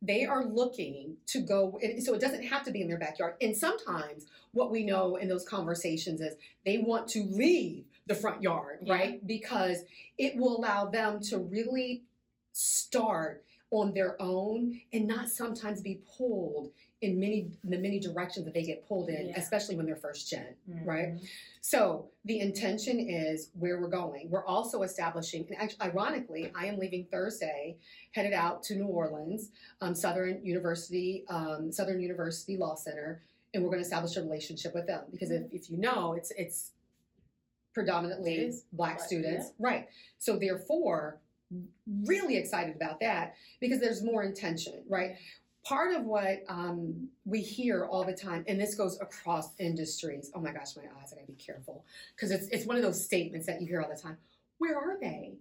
They 0.03 0.25
are 0.25 0.45
looking 0.45 1.19
to 1.27 1.41
go, 1.41 1.79
so 2.01 2.15
it 2.15 2.21
doesn't 2.21 2.43
have 2.45 2.65
to 2.65 2.73
be 2.73 2.81
in 2.81 2.89
their 2.89 2.99
backyard. 2.99 3.37
And 3.41 3.57
sometimes 3.57 4.27
what 4.53 4.71
we 4.73 4.83
know 4.83 5.15
in 5.17 5.29
those 5.29 5.45
conversations 5.47 6.21
is 6.21 6.35
they 6.65 6.79
want 6.79 7.07
to 7.09 7.23
leave 7.23 7.85
the 8.07 8.15
front 8.17 8.43
yard, 8.43 8.81
Yeah. 8.83 8.95
right? 8.95 9.27
Because 9.27 9.85
it 10.19 10.37
will 10.37 10.57
allow 10.59 10.87
them 10.87 11.21
to 11.25 11.39
really 11.39 12.03
start 12.53 13.45
on 13.71 13.95
their 13.95 14.21
own 14.21 14.81
and 14.93 15.07
not 15.07 15.29
sometimes 15.29 15.81
be 15.83 16.01
pulled 16.17 16.73
in 17.03 17.19
many 17.19 17.51
the 17.65 17.79
many 17.79 17.99
directions 17.99 18.45
that 18.45 18.53
they 18.53 18.63
get 18.63 18.87
pulled 18.87 19.09
in, 19.09 19.29
Yeah. 19.29 19.39
especially 19.39 19.75
when 19.77 19.87
they're 19.87 19.97
first 19.97 20.29
gen. 20.29 20.55
Right. 20.85 21.15
Mhm. 21.15 21.27
So 21.63 22.11
the 22.25 22.41
intention 22.41 22.99
is 23.01 23.51
where 23.59 23.81
we're 23.81 23.89
going. 23.89 24.29
We're 24.31 24.45
also 24.45 24.83
establishing, 24.83 25.47
and 25.49 25.57
actually, 25.57 25.81
ironically, 25.81 26.53
I 26.55 26.67
am 26.67 26.79
leaving 26.79 27.07
Thursday, 27.07 27.79
headed 28.13 28.35
out 28.35 28.63
to 28.65 28.77
New 28.77 28.87
Orleans, 28.87 29.51
um, 29.81 29.95
Southern 29.95 30.45
University, 30.45 31.25
um, 31.29 31.73
Southern 31.73 32.01
University 32.01 32.57
Law 32.59 32.75
Center, 32.75 33.23
and 33.55 33.63
we're 33.63 33.71
going 33.71 33.81
to 33.81 33.85
establish 33.87 34.17
a 34.17 34.23
relationship 34.23 34.75
with 34.75 34.87
them 34.87 35.05
because 35.11 35.31
if, 35.31 35.51
if 35.53 35.71
you 35.71 35.79
know, 35.79 36.13
it's 36.13 36.31
it's 36.33 36.73
predominantly 37.73 38.35
It 38.35 38.55
black 38.73 38.97
black, 38.97 39.01
students, 39.01 39.53
right? 39.59 39.89
So 40.19 40.37
therefore, 40.39 41.19
really 42.05 42.37
excited 42.37 42.77
about 42.77 43.01
that 43.01 43.37
because 43.61 43.81
there's 43.81 44.03
more 44.03 44.23
intention, 44.23 44.85
right? 44.89 45.17
Part 45.71 45.95
of 45.95 46.05
what 46.05 46.43
um, 46.49 47.09
we 47.25 47.41
hear 47.41 47.85
all 47.85 48.03
the 48.03 48.13
time, 48.13 48.45
and 48.49 48.61
this 48.61 48.75
goes 48.75 49.01
across 49.01 49.55
industries. 49.61 50.33
Oh 50.35 50.41
my 50.41 50.51
gosh, 50.51 50.75
my 50.77 50.83
eyes! 51.01 51.13
I 51.13 51.21
gotta 51.21 51.29
be 51.29 51.35
careful 51.35 51.85
because 52.17 52.33
it's 52.33 52.49
it's 52.49 52.67
one 52.67 52.77
of 52.77 52.83
those 52.83 53.03
statements 53.05 53.47
that 53.47 53.61
you 53.61 53.69
hear 53.69 53.81
all 53.81 53.89
the 53.89 54.01
time. 54.01 54.19
Where 54.59 54.77
are 54.77 54.99
they? 55.01 55.35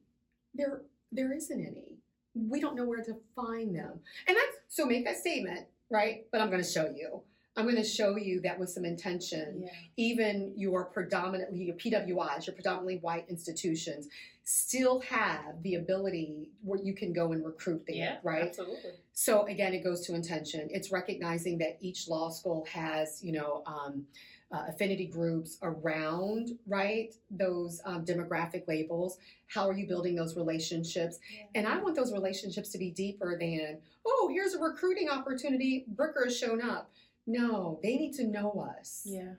There 0.53 0.83
there 1.11 1.33
isn't 1.33 1.59
any. 1.59 1.97
We 2.35 2.61
don't 2.61 2.75
know 2.75 2.85
where 2.85 3.03
to 3.03 3.15
find 3.35 3.75
them, 3.75 3.99
and 4.27 4.37
that's 4.37 4.57
so 4.67 4.85
make 4.85 5.03
that 5.05 5.17
statement 5.17 5.65
right. 5.89 6.27
But 6.31 6.41
I'm 6.41 6.51
to 6.51 6.63
show 6.63 6.93
you. 6.95 7.23
I'm 7.59 7.65
going 7.65 7.75
to 7.75 7.83
show 7.83 8.15
you 8.15 8.39
that 8.41 8.57
with 8.57 8.69
some 8.69 8.85
intention 8.85 9.63
Yeah. 9.65 9.69
even 9.97 10.53
your 10.55 10.85
predominantly 10.85 11.63
your 11.65 11.75
PWIs, 11.75 12.47
your 12.47 12.53
predominantly 12.53 12.97
white 12.99 13.25
institutions, 13.27 14.07
still 14.45 15.01
have 15.01 15.61
the 15.61 15.75
ability 15.75 16.47
where 16.63 16.79
you 16.81 16.93
can 16.95 17.11
go 17.11 17.33
and 17.33 17.45
recruit 17.45 17.83
there, 17.85 17.95
Yeah. 17.97 18.17
right? 18.23 18.47
Absolutely. 18.47 18.91
So 19.11 19.45
again, 19.47 19.73
it 19.73 19.83
goes 19.83 20.05
to 20.07 20.15
intention. 20.15 20.69
It's 20.71 20.89
recognizing 20.91 21.57
that 21.57 21.77
each 21.81 22.07
law 22.07 22.29
school 22.29 22.65
has, 22.71 23.21
you 23.21 23.33
know, 23.33 23.61
um, 23.67 24.07
uh, 24.51 24.65
affinity 24.69 25.05
groups 25.05 25.59
around, 25.61 26.57
right? 26.65 27.13
Those 27.29 27.81
um, 27.85 28.03
demographic 28.05 28.67
labels. 28.67 29.19
How 29.47 29.67
are 29.69 29.73
you 29.73 29.85
building 29.85 30.15
those 30.15 30.35
relationships? 30.35 31.19
And 31.53 31.67
I 31.67 31.77
want 31.77 31.95
those 31.95 32.11
relationships 32.13 32.69
to 32.69 32.79
be 32.79 32.89
deeper 32.89 33.37
than, 33.37 33.77
oh, 34.07 34.29
here's 34.33 34.55
a 34.55 34.59
recruiting 34.59 35.09
opportunity. 35.09 35.85
Bricker 35.93 36.23
has 36.23 36.35
shown 36.35 36.61
up. 36.63 36.89
No, 37.29 37.79
they 37.83 37.95
need 37.95 38.13
to 38.15 38.25
know 38.25 38.67
us. 38.77 39.03
Yeah. 39.05 39.33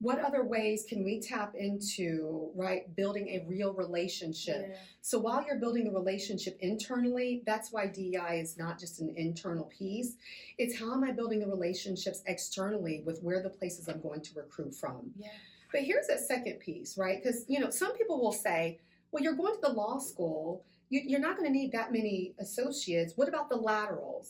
what 0.00 0.18
other 0.18 0.44
ways 0.44 0.84
can 0.86 1.02
we 1.04 1.20
tap 1.20 1.54
into 1.54 2.50
right 2.54 2.94
building 2.94 3.28
a 3.28 3.46
real 3.48 3.72
relationship? 3.72 4.66
Yeah. 4.68 4.76
so 5.00 5.18
while 5.18 5.42
you're 5.46 5.56
building 5.64 5.84
the 5.84 5.90
relationship 6.02 6.54
internally 6.60 7.42
that's 7.46 7.72
why 7.72 7.86
dei 7.86 8.40
is 8.44 8.58
not 8.58 8.78
just 8.78 9.00
an 9.00 9.10
internal 9.16 9.64
piece. 9.78 10.10
It's 10.58 10.78
how 10.78 10.92
am 10.92 11.02
i 11.04 11.12
building 11.12 11.40
the 11.40 11.46
relationships 11.56 12.20
externally 12.26 12.96
with 13.06 13.18
where 13.22 13.42
the 13.42 13.48
places 13.60 13.88
i'm 13.88 14.02
going 14.08 14.20
to 14.28 14.32
recruit 14.42 14.74
from? 14.74 15.12
Yeah. 15.16 15.28
but 15.72 15.80
here's 15.88 16.08
that 16.08 16.20
second 16.20 16.56
piece 16.60 16.98
right? 16.98 17.18
Because 17.22 17.38
you 17.48 17.58
know 17.60 17.70
some 17.70 17.92
people 17.96 18.20
will 18.20 18.38
say 18.46 18.78
well 19.10 19.22
you're 19.22 19.40
going 19.42 19.54
to 19.54 19.60
the 19.62 19.72
law 19.82 19.98
school. 19.98 20.64
You, 20.88 21.00
you're 21.10 21.26
not 21.28 21.36
going 21.36 21.48
to 21.50 21.58
need 21.60 21.72
that 21.72 21.90
many 21.90 22.34
associates. 22.38 23.14
What 23.16 23.28
about 23.28 23.48
the 23.48 23.56
laterals 23.56 24.28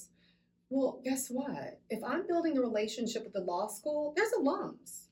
well 0.70 1.00
guess 1.04 1.28
what 1.28 1.78
if 1.90 2.02
i'm 2.04 2.26
building 2.26 2.54
the 2.54 2.60
relationship 2.60 3.22
with 3.24 3.32
the 3.32 3.40
law 3.40 3.66
school 3.68 4.12
there's 4.16 4.32
alums 4.38 5.02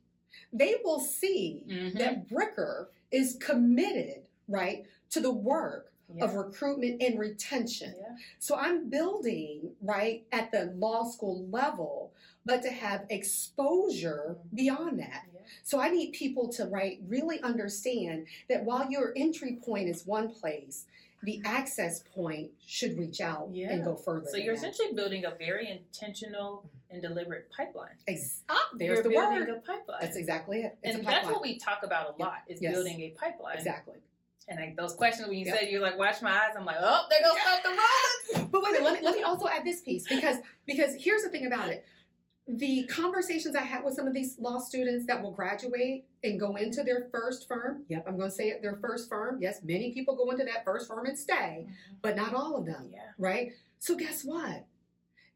they 0.52 0.76
will 0.84 1.00
see 1.00 1.64
Mhm. 1.66 1.98
that 1.98 2.28
Bricker 2.28 2.88
is 3.11 3.36
committed, 3.40 4.22
right, 4.48 4.84
to 5.11 5.20
the 5.20 5.32
work 5.32 5.92
Yeah. 6.14 6.24
of 6.24 6.34
recruitment 6.34 7.02
and 7.02 7.18
retention. 7.18 7.94
Yeah. 7.98 8.16
So 8.38 8.55
I'm 8.57 8.88
building, 8.88 9.74
right, 9.80 10.24
at 10.30 10.52
the 10.52 10.66
law 10.76 11.09
school 11.11 11.46
level, 11.48 12.12
but 12.44 12.62
to 12.62 12.70
have 12.70 13.07
exposure 13.11 14.36
beyond 14.55 14.98
that. 15.00 15.26
Yeah. 15.34 15.40
So 15.64 15.80
I 15.80 15.90
need 15.90 16.12
people 16.12 16.48
to, 16.50 16.66
right, 16.66 17.00
really 17.09 17.40
understand 17.40 18.26
that 18.48 18.64
while 18.64 18.88
your 18.90 19.12
entry 19.16 19.57
point 19.57 19.88
is 19.88 20.07
one 20.07 20.28
place, 20.28 20.86
the 21.25 21.41
access 21.45 22.03
point 22.14 22.51
should 22.66 22.99
reach 22.99 23.20
out 23.20 23.49
Yeah. 23.53 23.72
and 23.72 23.85
go 23.85 23.95
further. 23.97 24.27
So 24.31 24.37
you're 24.37 24.55
that. 24.55 24.59
essentially 24.61 24.93
building 24.95 25.25
a 25.25 25.31
very 25.33 25.70
intentional 25.70 26.68
and 26.91 27.03
deliberate 27.03 27.51
pipeline. 27.51 27.97
Ex- 28.07 28.43
ah, 28.49 28.68
there's 28.77 28.97
you're 28.97 29.03
the 29.03 29.09
building 29.11 29.41
word. 29.41 29.49
a 29.49 29.55
pipeline. 29.61 29.99
That's 30.01 30.16
exactly 30.16 30.62
it. 30.62 30.77
It's 30.83 30.97
and 30.97 31.07
that's 31.07 31.27
what 31.27 31.43
we 31.43 31.59
talk 31.59 31.81
about 31.83 32.14
a 32.18 32.22
lot 32.22 32.39
is 32.49 32.61
Yes. 32.62 32.75
building 32.75 33.01
a 33.01 33.11
pipeline. 33.11 33.57
exactly. 33.59 33.97
And 34.47 34.61
like 34.61 34.77
those 34.77 34.93
questions 34.95 35.27
when 35.29 35.39
you 35.39 35.47
Yep. 35.47 35.59
said 35.59 35.68
you're 35.70 35.81
like, 35.81 35.97
watch 35.97 36.20
my 36.20 36.31
eyes, 36.31 36.55
I'm 36.57 36.66
like, 36.66 36.77
oh, 36.79 37.07
there 37.09 37.20
goes 37.22 37.39
something 37.45 37.79
wrong. 37.79 38.49
But 38.53 38.62
wait 38.62 38.70
a 38.79 38.83
minute, 38.83 38.85
let 38.85 39.01
me, 39.01 39.07
let 39.07 39.16
me 39.16 39.22
also 39.22 39.49
add 39.49 39.64
this 39.64 39.81
piece 39.81 40.07
because 40.07 40.37
because 40.66 40.95
here's 40.95 41.22
the 41.22 41.31
thing 41.31 41.47
about 41.47 41.70
it. 41.70 41.87
The 42.47 42.84
conversations 42.86 43.57
I 43.57 43.62
had 43.62 43.84
with 43.84 43.95
some 43.95 44.07
of 44.07 44.12
these 44.12 44.36
law 44.38 44.59
students 44.59 45.07
that 45.07 45.22
will 45.22 45.30
graduate 45.32 46.05
and 46.22 46.38
go 46.38 46.57
into 46.57 46.82
their 46.82 47.09
first 47.11 47.49
firm, 47.49 47.84
yep, 47.88 48.05
I'm 48.07 48.18
going 48.18 48.28
to 48.28 48.34
say 48.34 48.49
it, 48.49 48.61
their 48.61 48.76
first 48.76 49.09
firm. 49.09 49.38
Yes, 49.40 49.61
many 49.62 49.92
people 49.92 50.14
go 50.14 50.30
into 50.30 50.45
that 50.45 50.62
first 50.64 50.86
firm 50.86 51.07
and 51.07 51.18
stay, 51.18 51.66
mm-hmm. 51.66 51.95
but 52.03 52.16
not 52.16 52.34
all 52.34 52.57
of 52.59 52.66
them, 52.66 52.90
Yeah. 52.92 53.01
right? 53.18 53.53
So 53.78 53.97
guess 53.97 54.24
what? 54.24 54.66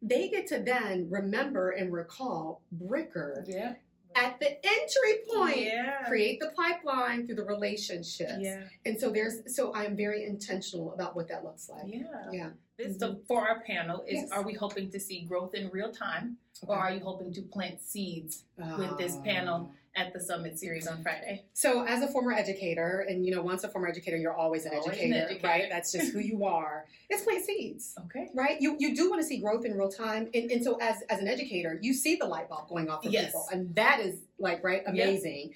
They 0.02 0.28
get 0.28 0.46
to 0.48 0.58
then 0.58 1.08
remember 1.10 1.70
and 1.70 1.92
recall 1.92 2.60
Bricker 2.76 3.42
Yeah. 3.46 3.74
at 4.14 4.38
the 4.38 4.50
entry 4.64 5.22
point. 5.32 5.62
Yeah. 5.62 6.04
Create 6.08 6.40
the 6.40 6.52
pipeline 6.56 7.26
through 7.26 7.36
the 7.36 7.44
relationships. 7.44 8.38
Yeah. 8.38 8.64
And 8.84 9.00
so 9.00 9.10
there's 9.10 9.54
so 9.56 9.72
I 9.72 9.84
am 9.84 9.96
very 9.96 10.24
intentional 10.24 10.92
about 10.92 11.16
what 11.16 11.28
that 11.28 11.42
looks 11.42 11.68
like. 11.68 11.84
Yeah. 11.86 12.30
Yeah. 12.32 12.50
This, 12.78 12.92
mm-hmm. 12.96 12.98
so 12.98 13.20
for 13.26 13.46
our 13.46 13.60
panel 13.60 14.04
is 14.06 14.20
Yes. 14.22 14.30
are 14.30 14.42
we 14.42 14.54
hoping 14.54 14.90
to 14.90 15.00
see 15.00 15.22
growth 15.22 15.54
in 15.54 15.68
real 15.70 15.92
time 15.92 16.36
or 16.66 16.76
are 16.76 16.92
you 16.92 17.00
hoping 17.00 17.32
to 17.34 17.42
plant 17.42 17.82
seeds 17.82 18.44
with 18.78 18.96
this 18.98 19.16
ah. 19.18 19.22
panel 19.22 19.72
at 19.96 20.12
the 20.12 20.20
summit 20.20 20.58
series 20.58 20.86
on 20.86 21.02
Friday? 21.02 21.44
So, 21.54 21.84
as 21.84 22.02
a 22.02 22.08
former 22.08 22.32
educator, 22.32 23.04
and 23.08 23.24
you 23.26 23.34
know, 23.34 23.42
once 23.42 23.64
a 23.64 23.68
former 23.68 23.88
educator, 23.88 24.16
you're 24.16 24.34
always 24.34 24.64
an, 24.64 24.72
Always 24.74 24.86
an 24.86 25.12
educator, 25.12 25.24
educator. 25.24 25.46
right? 25.48 25.64
That's 25.70 25.90
just 25.92 26.12
who 26.12 26.20
you 26.20 26.44
are. 26.44 26.86
It's 27.10 27.24
plant 27.24 27.44
seeds, 27.44 27.94
Okay. 28.04 28.28
right? 28.34 28.60
You 28.60 28.76
you 28.78 28.94
do 28.94 29.10
want 29.10 29.20
to 29.22 29.26
see 29.26 29.38
growth 29.38 29.64
in 29.64 29.76
real 29.76 29.90
time, 29.90 30.28
and, 30.34 30.50
and 30.50 30.62
so 30.62 30.76
as 30.80 31.02
as 31.10 31.18
an 31.20 31.26
educator, 31.28 31.78
you 31.82 31.92
see 31.94 32.14
the 32.16 32.26
light 32.26 32.48
bulb 32.48 32.68
going 32.68 32.88
off 32.90 33.02
for 33.02 33.10
Yes. 33.10 33.26
people, 33.26 33.46
and 33.52 33.74
that 33.74 33.98
is 34.00 34.20
like 34.38 34.62
right 34.62 34.82
amazing. 34.86 35.52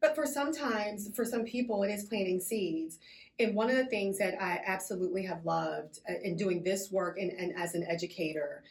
But 0.00 0.16
for 0.16 0.26
sometimes, 0.26 1.08
for 1.14 1.24
some 1.24 1.44
people, 1.44 1.82
it 1.84 1.90
is 1.90 2.02
planting 2.04 2.40
seeds. 2.40 2.98
And 3.38 3.54
one 3.54 3.70
of 3.70 3.76
the 3.76 3.86
things 3.86 4.18
that 4.18 4.40
I 4.40 4.60
absolutely 4.66 5.24
have 5.24 5.44
loved 5.44 5.98
uh, 6.08 6.14
in 6.22 6.36
doing 6.36 6.62
this 6.62 6.90
work 6.90 7.18
and, 7.18 7.30
and 7.32 7.52
as 7.56 7.74
an 7.74 7.84
educator 7.88 8.62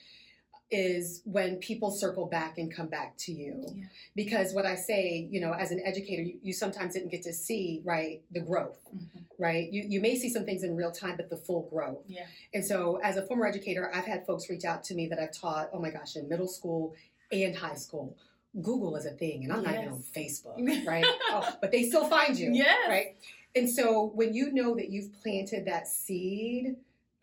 is 0.73 1.21
when 1.25 1.57
people 1.57 1.91
circle 1.91 2.27
back 2.27 2.57
and 2.57 2.73
come 2.73 2.87
back 2.87 3.17
to 3.17 3.33
you. 3.33 3.65
Yeah. 3.75 3.83
Because 4.15 4.53
what 4.53 4.65
I 4.65 4.75
say, 4.75 5.27
you 5.29 5.41
know, 5.41 5.51
as 5.51 5.71
an 5.71 5.81
educator, 5.83 6.21
you, 6.21 6.35
you 6.41 6.53
sometimes 6.53 6.93
didn't 6.93 7.09
get 7.11 7.23
to 7.23 7.33
see, 7.33 7.81
right, 7.83 8.21
the 8.31 8.39
growth, 8.39 8.77
Mhm. 8.95 9.25
right? 9.37 9.69
You, 9.69 9.83
you 9.85 9.99
may 9.99 10.15
see 10.15 10.29
some 10.29 10.45
things 10.45 10.63
in 10.63 10.77
real 10.77 10.91
time, 10.91 11.17
but 11.17 11.29
the 11.29 11.35
full 11.35 11.63
growth. 11.69 12.03
Yeah. 12.07 12.25
And 12.53 12.65
so, 12.65 13.01
as 13.03 13.17
a 13.17 13.21
former 13.23 13.45
educator, 13.47 13.91
I've 13.93 14.05
had 14.05 14.25
folks 14.25 14.49
reach 14.49 14.63
out 14.63 14.81
to 14.85 14.95
me 14.95 15.07
that 15.07 15.19
I've 15.19 15.33
taught, 15.33 15.69
oh 15.73 15.79
my 15.79 15.89
gosh, 15.89 16.15
in 16.15 16.29
middle 16.29 16.47
school 16.47 16.93
and 17.33 17.53
high 17.53 17.75
school. 17.75 18.15
Google 18.61 18.95
is 18.95 19.05
a 19.05 19.11
thing, 19.11 19.43
and 19.43 19.51
I'm 19.51 19.63
not 19.63 19.73
even 19.75 19.89
on 19.89 20.03
Facebook, 20.15 20.57
right? 20.87 21.05
oh, 21.31 21.49
but 21.59 21.71
they 21.73 21.83
still 21.83 22.07
find 22.07 22.37
you, 22.37 22.51
Yes. 22.53 22.87
right? 22.89 23.15
And 23.55 23.69
so, 23.69 24.11
when 24.15 24.33
you 24.33 24.51
know 24.53 24.75
that 24.75 24.89
you've 24.89 25.11
planted 25.21 25.65
that 25.65 25.87
seed, 25.87 26.75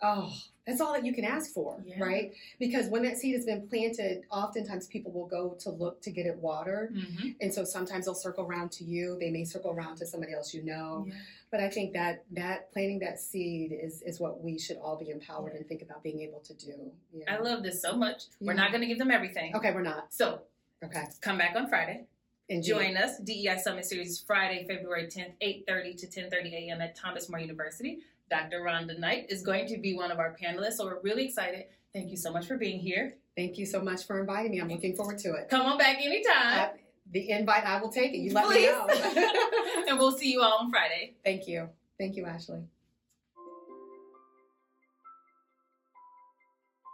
oh, 0.03 0.33
that's 0.67 0.81
all 0.83 0.93
that 0.93 1.05
you 1.05 1.15
can 1.15 1.25
ask 1.25 1.53
for, 1.53 1.83
Yeah. 1.87 1.99
right? 2.05 2.33
Because 2.59 2.89
when 2.89 3.03
that 3.05 3.17
seed 3.17 3.35
has 3.35 3.47
been 3.47 3.67
planted, 3.69 4.25
oftentimes 4.31 4.87
people 4.87 5.11
will 5.11 5.27
go 5.27 5.57
to 5.61 5.71
look 5.71 6.03
to 6.03 6.11
get 6.11 6.27
it 6.27 6.37
watered. 6.37 6.95
Mhm. 6.95 7.37
And 7.41 7.53
so 7.55 7.65
sometimes 7.65 8.05
they'll 8.05 8.15
circle 8.15 8.45
around 8.45 8.71
to 8.73 8.85
you. 8.85 9.17
They 9.19 9.31
may 9.31 9.45
circle 9.45 9.71
around 9.71 9.97
to 9.97 10.07
somebody 10.07 10.35
else 10.35 10.53
you 10.53 10.63
know. 10.63 11.07
Yeah. 11.09 11.15
But 11.51 11.61
I 11.61 11.71
think 11.71 11.95
that 11.95 12.25
that 12.33 12.71
planting 12.73 12.99
that 12.99 13.19
seed 13.19 13.73
is 13.73 14.03
is 14.03 14.21
what 14.21 14.43
we 14.45 14.59
should 14.59 14.77
all 14.77 14.97
be 14.97 15.09
empowered 15.09 15.55
and 15.55 15.67
think 15.67 15.81
about 15.81 16.03
being 16.03 16.21
able 16.21 16.41
to 16.41 16.53
do. 16.55 16.93
Yeah. 17.15 17.35
I 17.35 17.39
love 17.39 17.63
this 17.63 17.81
so 17.81 17.97
much. 17.97 18.25
We're 18.39 18.53
not 18.53 18.71
going 18.71 18.83
to 18.83 18.87
give 18.87 18.99
them 18.99 19.11
everything. 19.11 19.57
okay, 19.57 19.73
we're 19.73 19.81
not. 19.83 20.13
So 20.13 20.43
Okay. 20.85 21.05
come 21.23 21.39
back 21.39 21.57
on 21.57 21.69
Friday. 21.71 22.05
Indeed. 22.49 22.67
Join 22.67 22.97
us, 22.97 23.19
DEI 23.19 23.59
Summit 23.63 23.85
Series, 23.85 24.21
Friday, 24.21 24.65
February 24.67 25.07
10th, 25.07 25.33
8.30 25.43 25.97
to 25.99 26.07
10.30 26.07 26.53
a.m. 26.55 26.81
at 26.81 26.97
Thomas 26.97 27.29
More 27.29 27.41
University. 27.41 27.99
Dr. 28.31 28.61
Rhonda 28.61 28.99
Knight 28.99 29.27
is 29.29 29.43
going 29.43 29.67
to 29.69 29.79
be 29.79 29.95
one 29.95 30.11
of 30.11 30.19
our 30.19 30.35
panelists, 30.35 30.75
so 30.75 30.87
we're 30.87 31.01
really 31.03 31.27
excited. 31.27 31.65
Thank 31.93 32.11
you 32.11 32.17
so 32.17 32.33
much 32.33 32.47
for 32.47 32.57
being 32.57 32.81
here. 32.81 33.15
Thank 33.37 33.59
you 33.59 33.67
so 33.67 33.81
much 33.83 34.07
for 34.07 34.19
inviting 34.21 34.53
me. 34.53 34.61
I'm 34.61 34.69
looking 34.69 34.97
forward 34.97 35.19
to 35.19 35.35
it. 35.35 35.49
Come 35.49 35.63
on 35.63 35.79
back 35.79 35.99
anytime. 36.03 36.59
Uh, 36.59 36.69
the 37.11 37.31
invite, 37.31 37.65
I 37.65 37.81
will 37.81 37.91
take 37.91 38.13
it. 38.13 38.19
You 38.19 38.33
let 38.33 38.47
Please. 38.47 38.67
me 38.67 38.67
know. 38.67 39.31
and 39.89 39.99
we'll 39.99 40.17
see 40.17 40.33
you 40.33 40.43
all 40.43 40.59
on 40.61 40.71
Friday. 40.71 41.15
Thank 41.25 41.47
you. 41.49 41.69
Thank 41.99 42.17
you, 42.17 42.25
Ashley. 42.27 42.61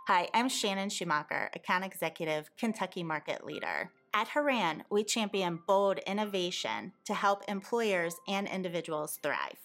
Hi, 0.07 0.28
I'm 0.34 0.48
Shannon 0.48 0.90
Schumacher, 0.90 1.50
Account 1.55 1.84
Executive, 1.84 2.50
Kentucky 2.59 3.02
Market 3.02 3.44
Leader. 3.44 3.90
At 4.16 4.28
Horan, 4.28 4.84
we 4.90 5.02
champion 5.02 5.58
bold 5.66 5.98
innovation 6.06 6.92
to 7.04 7.14
help 7.14 7.42
employers 7.48 8.14
and 8.28 8.46
individuals 8.46 9.18
thrive. 9.20 9.58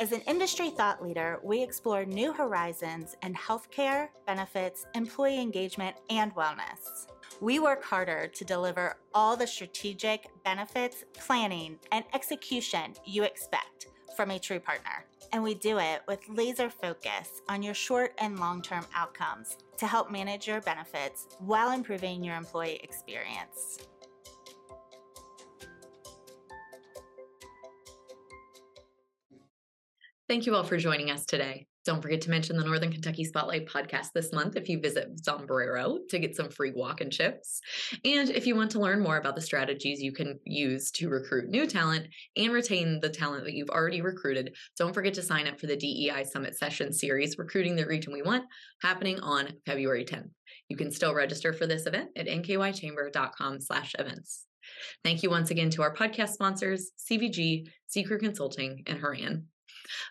As 0.00 0.10
an 0.10 0.22
industry 0.22 0.70
thought 0.70 1.00
leader, 1.00 1.38
we 1.44 1.62
explore 1.62 2.04
new 2.04 2.32
horizons 2.32 3.16
in 3.22 3.32
healthcare, 3.34 4.08
benefits, 4.26 4.86
employee 4.96 5.40
engagement, 5.40 5.94
and 6.10 6.34
wellness. 6.34 7.06
We 7.40 7.60
work 7.60 7.84
harder 7.84 8.26
to 8.26 8.44
deliver 8.44 8.96
all 9.14 9.36
the 9.36 9.46
strategic 9.46 10.26
benefits, 10.44 11.04
planning, 11.14 11.78
and 11.92 12.04
execution 12.12 12.94
you 13.06 13.22
expect 13.22 13.86
from 14.16 14.32
a 14.32 14.38
true 14.40 14.58
partner. 14.58 15.04
And 15.32 15.42
we 15.42 15.54
do 15.54 15.78
it 15.78 16.02
with 16.08 16.20
laser 16.28 16.68
focus 16.68 17.40
on 17.48 17.62
your 17.62 17.74
short 17.74 18.12
and 18.18 18.38
long 18.38 18.62
term 18.62 18.84
outcomes 18.94 19.56
to 19.78 19.86
help 19.86 20.10
manage 20.10 20.48
your 20.48 20.60
benefits 20.60 21.28
while 21.38 21.70
improving 21.70 22.24
your 22.24 22.36
employee 22.36 22.80
experience. 22.82 23.78
Thank 30.28 30.46
you 30.46 30.54
all 30.54 30.64
for 30.64 30.76
joining 30.76 31.10
us 31.10 31.26
today. 31.26 31.66
Don't 31.86 32.02
forget 32.02 32.20
to 32.22 32.30
mention 32.30 32.56
the 32.56 32.64
Northern 32.64 32.92
Kentucky 32.92 33.24
Spotlight 33.24 33.66
podcast 33.66 34.08
this 34.14 34.32
month 34.32 34.56
if 34.56 34.68
you 34.68 34.80
visit 34.80 35.22
Zambrero 35.22 35.98
to 36.10 36.18
get 36.18 36.36
some 36.36 36.50
free 36.50 36.72
guac 36.72 37.00
and 37.00 37.10
chips. 37.10 37.60
And 38.04 38.28
if 38.30 38.46
you 38.46 38.54
want 38.54 38.70
to 38.72 38.80
learn 38.80 39.00
more 39.00 39.16
about 39.16 39.34
the 39.34 39.40
strategies 39.40 40.02
you 40.02 40.12
can 40.12 40.38
use 40.44 40.90
to 40.92 41.08
recruit 41.08 41.48
new 41.48 41.66
talent 41.66 42.08
and 42.36 42.52
retain 42.52 43.00
the 43.00 43.08
talent 43.08 43.44
that 43.44 43.54
you've 43.54 43.70
already 43.70 44.02
recruited, 44.02 44.54
don't 44.78 44.92
forget 44.92 45.14
to 45.14 45.22
sign 45.22 45.46
up 45.46 45.58
for 45.58 45.66
the 45.66 45.76
DEI 45.76 46.24
Summit 46.24 46.58
Session 46.58 46.92
Series, 46.92 47.38
Recruiting 47.38 47.76
the 47.76 47.86
Region 47.86 48.12
We 48.12 48.22
Want, 48.22 48.44
happening 48.82 49.18
on 49.20 49.48
February 49.64 50.04
10th. 50.04 50.30
You 50.68 50.76
can 50.76 50.90
still 50.90 51.14
register 51.14 51.52
for 51.52 51.66
this 51.66 51.86
event 51.86 52.10
at 52.16 52.26
nkychamber.com 52.26 53.60
slash 53.60 53.94
events. 53.98 54.46
Thank 55.02 55.22
you 55.22 55.30
once 55.30 55.50
again 55.50 55.70
to 55.70 55.82
our 55.82 55.94
podcast 55.94 56.30
sponsors, 56.30 56.92
CVG, 57.10 57.66
Secret 57.86 58.20
Consulting, 58.20 58.82
and 58.86 59.00
Horan. 59.00 59.46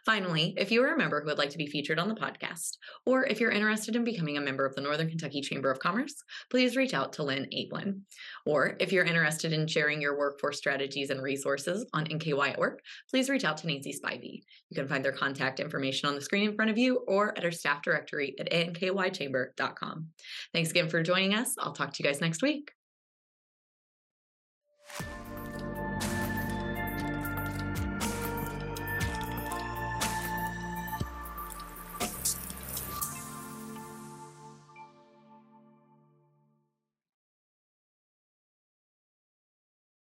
Finally, 0.05 0.53
if 0.57 0.71
you 0.71 0.83
are 0.83 0.93
a 0.93 0.97
member 0.97 1.21
who 1.21 1.27
would 1.27 1.37
like 1.37 1.49
to 1.49 1.57
be 1.57 1.67
featured 1.67 1.99
on 1.99 2.07
the 2.07 2.15
podcast, 2.15 2.77
or 3.05 3.25
if 3.25 3.39
you're 3.39 3.51
interested 3.51 3.95
in 3.95 4.03
becoming 4.03 4.37
a 4.37 4.41
member 4.41 4.65
of 4.65 4.75
the 4.75 4.81
Northern 4.81 5.09
Kentucky 5.09 5.41
Chamber 5.41 5.71
of 5.71 5.79
Commerce, 5.79 6.15
please 6.49 6.75
reach 6.75 6.93
out 6.93 7.13
to 7.13 7.23
Lynn 7.23 7.47
Ablin. 7.53 8.01
Or 8.45 8.75
if 8.79 8.91
you're 8.91 9.05
interested 9.05 9.53
in 9.53 9.67
sharing 9.67 10.01
your 10.01 10.17
workforce 10.17 10.57
strategies 10.57 11.09
and 11.09 11.21
resources 11.21 11.85
on 11.93 12.05
NKY 12.05 12.51
at 12.51 12.59
Work, 12.59 12.81
please 13.09 13.29
reach 13.29 13.43
out 13.43 13.57
to 13.57 13.67
Nancy 13.67 13.93
Spivey. 13.93 14.41
You 14.69 14.75
can 14.75 14.87
find 14.87 15.03
their 15.03 15.11
contact 15.11 15.59
information 15.59 16.09
on 16.09 16.15
the 16.15 16.21
screen 16.21 16.49
in 16.49 16.55
front 16.55 16.71
of 16.71 16.77
you 16.77 17.03
or 17.07 17.37
at 17.37 17.45
our 17.45 17.51
staff 17.51 17.81
directory 17.81 18.35
at 18.39 18.51
nkychamber.com. 18.51 20.07
Thanks 20.53 20.71
again 20.71 20.89
for 20.89 21.03
joining 21.03 21.33
us. 21.33 21.55
I'll 21.59 21.73
talk 21.73 21.93
to 21.93 22.03
you 22.03 22.09
guys 22.09 22.21
next 22.21 22.41
week. 22.41 22.71